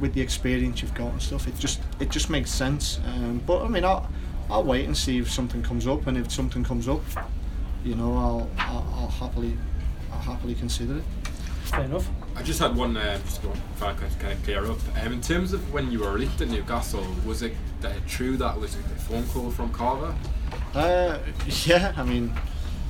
with 0.00 0.14
the 0.14 0.20
experience 0.20 0.82
you've 0.82 0.94
got 0.94 1.12
and 1.12 1.22
stuff. 1.22 1.48
It 1.48 1.58
just 1.58 1.80
it 2.00 2.10
just 2.10 2.30
makes 2.30 2.50
sense. 2.50 3.00
Um, 3.06 3.42
but 3.46 3.64
I 3.64 3.68
mean, 3.68 3.84
I'll 3.84 4.08
I'll 4.50 4.64
wait 4.64 4.86
and 4.86 4.96
see 4.96 5.18
if 5.18 5.30
something 5.30 5.62
comes 5.62 5.86
up, 5.86 6.06
and 6.06 6.16
if 6.16 6.30
something 6.32 6.64
comes 6.64 6.88
up, 6.88 7.02
you 7.84 7.94
know, 7.94 8.16
I'll 8.16 8.50
I'll, 8.58 8.94
I'll 8.94 9.08
happily 9.08 9.56
I'll 10.12 10.20
happily 10.20 10.54
consider 10.54 10.98
it. 10.98 11.04
Fair 11.64 11.82
enough. 11.82 12.08
I 12.34 12.42
just 12.42 12.60
had 12.60 12.74
one, 12.74 12.96
uh, 12.96 13.18
just 13.26 13.44
one 13.44 13.60
if 13.74 13.82
I 13.82 13.92
could 13.92 14.18
kind 14.18 14.32
of 14.32 14.42
clear 14.42 14.64
up. 14.64 14.78
Um, 15.02 15.12
in 15.12 15.20
terms 15.20 15.52
of 15.52 15.72
when 15.72 15.90
you 15.90 16.00
were 16.00 16.18
linked 16.18 16.40
at 16.40 16.48
Newcastle, 16.48 17.04
was 17.26 17.42
it 17.42 17.52
uh, 17.84 17.90
true 18.06 18.36
that 18.38 18.56
it 18.56 18.60
was 18.60 18.74
a 18.74 18.78
phone 18.78 19.26
call 19.26 19.50
from 19.50 19.70
Carver? 19.70 20.14
Uh, 20.74 21.18
yeah, 21.66 21.92
I 21.96 22.04
mean, 22.04 22.32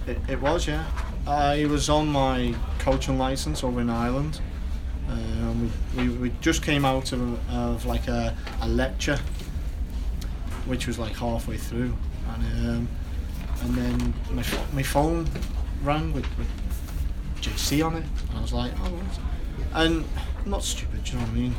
it, 0.06 0.18
it 0.28 0.40
was, 0.40 0.68
yeah. 0.68 0.84
I 1.28 1.66
was 1.66 1.90
on 1.90 2.08
my 2.08 2.54
coaching 2.78 3.18
license 3.18 3.62
over 3.62 3.82
in 3.82 3.90
Ireland. 3.90 4.40
Um, 5.10 5.70
we, 5.94 6.08
we, 6.08 6.16
we 6.16 6.32
just 6.40 6.62
came 6.62 6.86
out 6.86 7.12
of, 7.12 7.50
of 7.50 7.84
like 7.84 8.08
a, 8.08 8.34
a 8.62 8.68
lecture, 8.68 9.18
which 10.64 10.86
was 10.86 10.98
like 10.98 11.14
halfway 11.14 11.58
through, 11.58 11.94
and 12.32 12.68
um, 12.68 12.88
and 13.60 13.74
then 13.74 14.14
my, 14.30 14.44
my 14.72 14.82
phone 14.82 15.28
rang 15.82 16.14
with, 16.14 16.26
with 16.38 16.48
JC 17.42 17.84
on 17.84 17.96
it, 17.96 18.04
and 18.30 18.38
I 18.38 18.40
was 18.40 18.54
like, 18.54 18.72
oh, 18.80 19.00
and 19.74 20.06
I'm 20.44 20.50
not 20.50 20.64
stupid, 20.64 21.04
do 21.04 21.12
you 21.12 21.18
know 21.18 21.24
what 21.24 21.30
I 21.30 21.34
mean? 21.34 21.54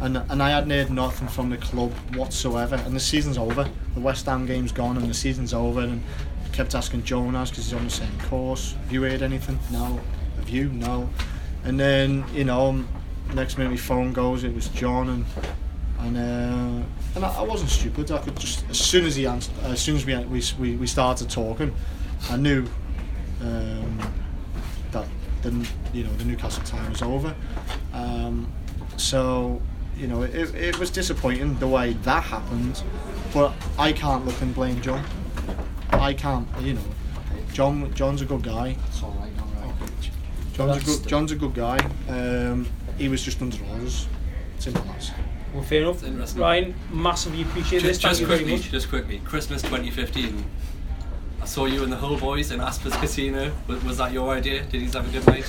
And 0.00 0.16
and 0.28 0.42
I 0.42 0.50
hadn't 0.50 0.70
heard 0.70 0.90
nothing 0.90 1.28
from 1.28 1.50
the 1.50 1.56
club 1.56 1.92
whatsoever, 2.16 2.74
and 2.74 2.96
the 2.96 3.00
season's 3.00 3.38
over. 3.38 3.70
The 3.94 4.00
West 4.00 4.26
Ham 4.26 4.44
game's 4.44 4.72
gone, 4.72 4.96
and 4.96 5.08
the 5.08 5.14
season's 5.14 5.54
over. 5.54 5.82
And 5.82 6.02
kept 6.54 6.74
asking 6.74 7.02
Jonas 7.02 7.50
because 7.50 7.64
he's 7.64 7.74
on 7.74 7.84
the 7.84 7.90
same 7.90 8.18
course. 8.20 8.72
Have 8.72 8.92
you 8.92 9.02
heard 9.02 9.22
anything? 9.22 9.58
No. 9.72 10.00
Have 10.36 10.48
you? 10.48 10.68
No. 10.70 11.10
And 11.64 11.78
then 11.78 12.24
you 12.32 12.44
know, 12.44 12.84
next 13.34 13.58
minute 13.58 13.70
my 13.70 13.76
phone 13.76 14.12
goes. 14.12 14.44
It 14.44 14.54
was 14.54 14.68
John, 14.68 15.08
and 15.08 15.24
and 15.98 16.16
uh, 16.16 16.86
and 17.16 17.24
I, 17.24 17.38
I 17.38 17.42
wasn't 17.42 17.70
stupid. 17.70 18.10
I 18.12 18.18
could 18.18 18.38
just 18.38 18.64
as 18.70 18.78
soon 18.78 19.04
as 19.04 19.16
he 19.16 19.26
answered, 19.26 19.54
as 19.64 19.80
soon 19.80 19.96
as 19.96 20.06
we 20.06 20.16
we 20.24 20.42
we, 20.58 20.76
we 20.76 20.86
started 20.86 21.28
talking, 21.28 21.74
I 22.30 22.36
knew 22.36 22.66
um, 23.40 23.98
that 24.92 25.06
the 25.42 25.68
you 25.92 26.04
know 26.04 26.12
the 26.14 26.24
Newcastle 26.24 26.62
time 26.64 26.90
was 26.90 27.02
over. 27.02 27.34
Um, 27.92 28.52
so 28.96 29.60
you 29.96 30.06
know 30.06 30.22
it, 30.22 30.54
it 30.54 30.78
was 30.78 30.90
disappointing 30.90 31.58
the 31.58 31.68
way 31.68 31.94
that 32.04 32.22
happened, 32.22 32.82
but 33.32 33.52
I 33.76 33.92
can't 33.92 34.24
look 34.24 34.40
and 34.40 34.54
blame 34.54 34.80
John. 34.82 35.04
I 36.04 36.12
can't, 36.12 36.46
you 36.60 36.74
know. 36.74 36.80
John 37.54 37.92
John's 37.94 38.20
a 38.20 38.26
good 38.26 38.42
guy. 38.42 38.76
It's 38.88 39.02
all 39.02 39.10
right, 39.12 39.30
all 39.40 39.68
right. 39.68 40.10
John's 40.52 40.82
a 40.82 40.84
good 40.84 41.08
John's 41.08 41.32
a 41.32 41.36
good 41.36 41.54
guy. 41.54 41.78
Um, 42.08 42.66
he 42.98 43.08
was 43.08 43.22
just 43.22 43.40
under 43.40 43.56
orders. 43.72 44.06
Simple 44.58 44.84
as. 44.98 45.10
Well, 45.54 45.62
fair 45.62 45.82
enough. 45.82 46.02
Interesting. 46.04 46.40
Ryan, 46.42 46.74
massively 46.90 47.42
appreciate 47.42 47.82
this. 47.82 47.98
Just, 47.98 48.02
Thank 48.02 48.10
just 48.12 48.20
you 48.20 48.26
quickly, 48.26 48.70
just 48.70 48.88
quickly. 48.90 49.18
Christmas 49.24 49.62
2015. 49.62 50.44
I 51.40 51.46
saw 51.46 51.66
you 51.66 51.82
and 51.84 51.92
the 51.92 51.96
whole 51.96 52.18
boys 52.18 52.50
in 52.52 52.60
Aspers 52.60 52.98
Casino. 53.00 53.52
Was, 53.66 53.84
was 53.84 53.98
that 53.98 54.12
your 54.12 54.30
idea? 54.34 54.62
Did 54.64 54.80
he 54.80 54.86
have 54.88 55.06
a 55.08 55.12
good 55.12 55.26
night? 55.26 55.44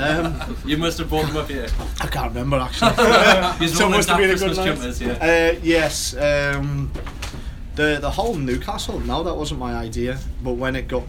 Um, 0.00 0.56
You 0.66 0.78
must 0.78 0.98
have 0.98 1.08
brought 1.10 1.26
them 1.26 1.36
up 1.36 1.48
here. 1.48 1.66
I 2.00 2.06
can't 2.06 2.28
remember 2.34 2.56
actually. 2.58 2.90
You 3.60 3.68
So 3.74 3.88
must 3.88 4.08
have 4.08 4.18
been 4.18 4.30
a 4.30 4.34
good 4.34 4.38
Christmas 4.40 4.56
night. 4.58 4.66
jumpers, 4.66 5.00
yeah. 5.02 5.52
Uh, 5.54 5.60
yes. 5.62 6.16
Um, 6.16 6.90
the 7.76 7.98
the 8.00 8.10
whole 8.10 8.34
Newcastle. 8.34 8.98
No, 9.00 9.22
that 9.22 9.34
wasn't 9.34 9.60
my 9.60 9.74
idea. 9.74 10.18
But 10.42 10.54
when 10.54 10.76
it 10.76 10.88
got 10.88 11.04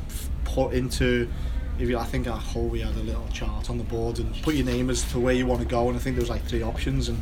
put 0.45 0.73
into, 0.73 1.27
if 1.79 1.89
you, 1.89 1.97
I 1.97 2.05
think 2.05 2.27
at 2.27 2.33
whole 2.37 2.67
we 2.67 2.81
had 2.81 2.95
a 2.95 2.99
little 2.99 3.27
chart 3.33 3.69
on 3.69 3.77
the 3.77 3.83
board 3.83 4.19
and 4.19 4.33
put 4.43 4.55
your 4.55 4.65
name 4.65 4.89
as 4.89 5.03
to 5.11 5.19
where 5.19 5.33
you 5.33 5.45
want 5.47 5.61
to 5.61 5.67
go, 5.67 5.87
and 5.87 5.97
I 5.97 5.99
think 5.99 6.15
there 6.15 6.21
was 6.21 6.29
like 6.29 6.43
three 6.45 6.61
options, 6.63 7.09
and 7.09 7.21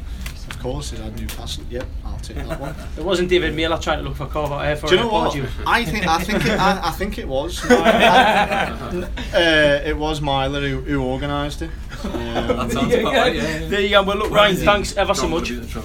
of 0.50 0.60
course 0.60 0.94
it 0.94 1.00
had 1.00 1.20
Newcastle. 1.20 1.64
Yep, 1.70 1.86
I'll 2.06 2.20
take 2.20 2.38
that 2.38 2.60
one. 2.60 2.76
It 2.98 3.04
wasn't 3.04 3.30
David 3.30 3.56
Miller 3.56 3.78
trying 3.78 4.00
to 4.00 4.04
look 4.04 4.16
for 4.18 4.28
cover 4.28 4.56
uh, 4.56 4.76
for 4.76 4.88
Do 4.88 4.96
you 4.96 5.02
know 5.02 5.08
what? 5.10 5.36
apology. 5.36 5.48
I 5.66 5.86
think 5.86 6.08
I 6.08 6.20
think 6.20 6.46
it, 6.46 6.60
I, 6.60 6.88
I 6.90 6.92
think 6.92 7.18
it 7.18 7.28
was. 7.28 7.64
uh, 7.72 9.82
it 9.86 9.98
was 9.98 10.22
Myler 10.22 10.62
who, 10.62 10.82
who 10.82 11.04
organised 11.04 11.62
it. 11.62 11.72
Um, 12.04 12.12
That 12.14 12.72
sounds 12.72 12.94
about 12.94 13.14
right, 13.14 13.36
yeah. 13.36 13.60
yeah. 13.60 13.68
There 13.68 13.82
you 13.82 13.90
go. 13.90 14.04
Well, 14.04 14.18
look, 14.18 14.32
Ryan, 14.32 14.56
thanks 14.56 14.96
ever 14.98 15.14
so 15.14 15.28
much. 15.28 15.50
would 15.50 15.62
be 15.62 15.66
the 15.66 15.68
tra- 15.68 15.84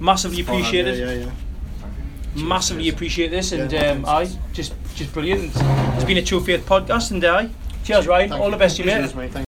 Massively 0.00 0.42
appreciated. 0.42 0.94
on, 0.94 1.00
yeah. 1.00 1.14
Yeah, 1.14 1.24
yeah. 1.26 1.32
Massively 2.36 2.88
appreciate 2.88 3.28
this, 3.30 3.52
and 3.52 3.72
um, 3.74 4.04
I 4.06 4.28
just 4.52 4.74
just 4.94 5.12
brilliant. 5.12 5.52
It's 5.54 6.04
been 6.04 6.18
a 6.18 6.22
True 6.22 6.40
Faith 6.40 6.66
podcast, 6.66 7.10
and 7.10 7.24
I 7.24 7.50
cheers, 7.84 8.06
Ryan. 8.06 8.32
All 8.32 8.50
the 8.50 8.56
best, 8.56 8.78
you 8.78 8.84
mate. 8.84 8.98
Cheers, 8.98 9.14
mate. 9.14 9.32
Thank 9.32 9.44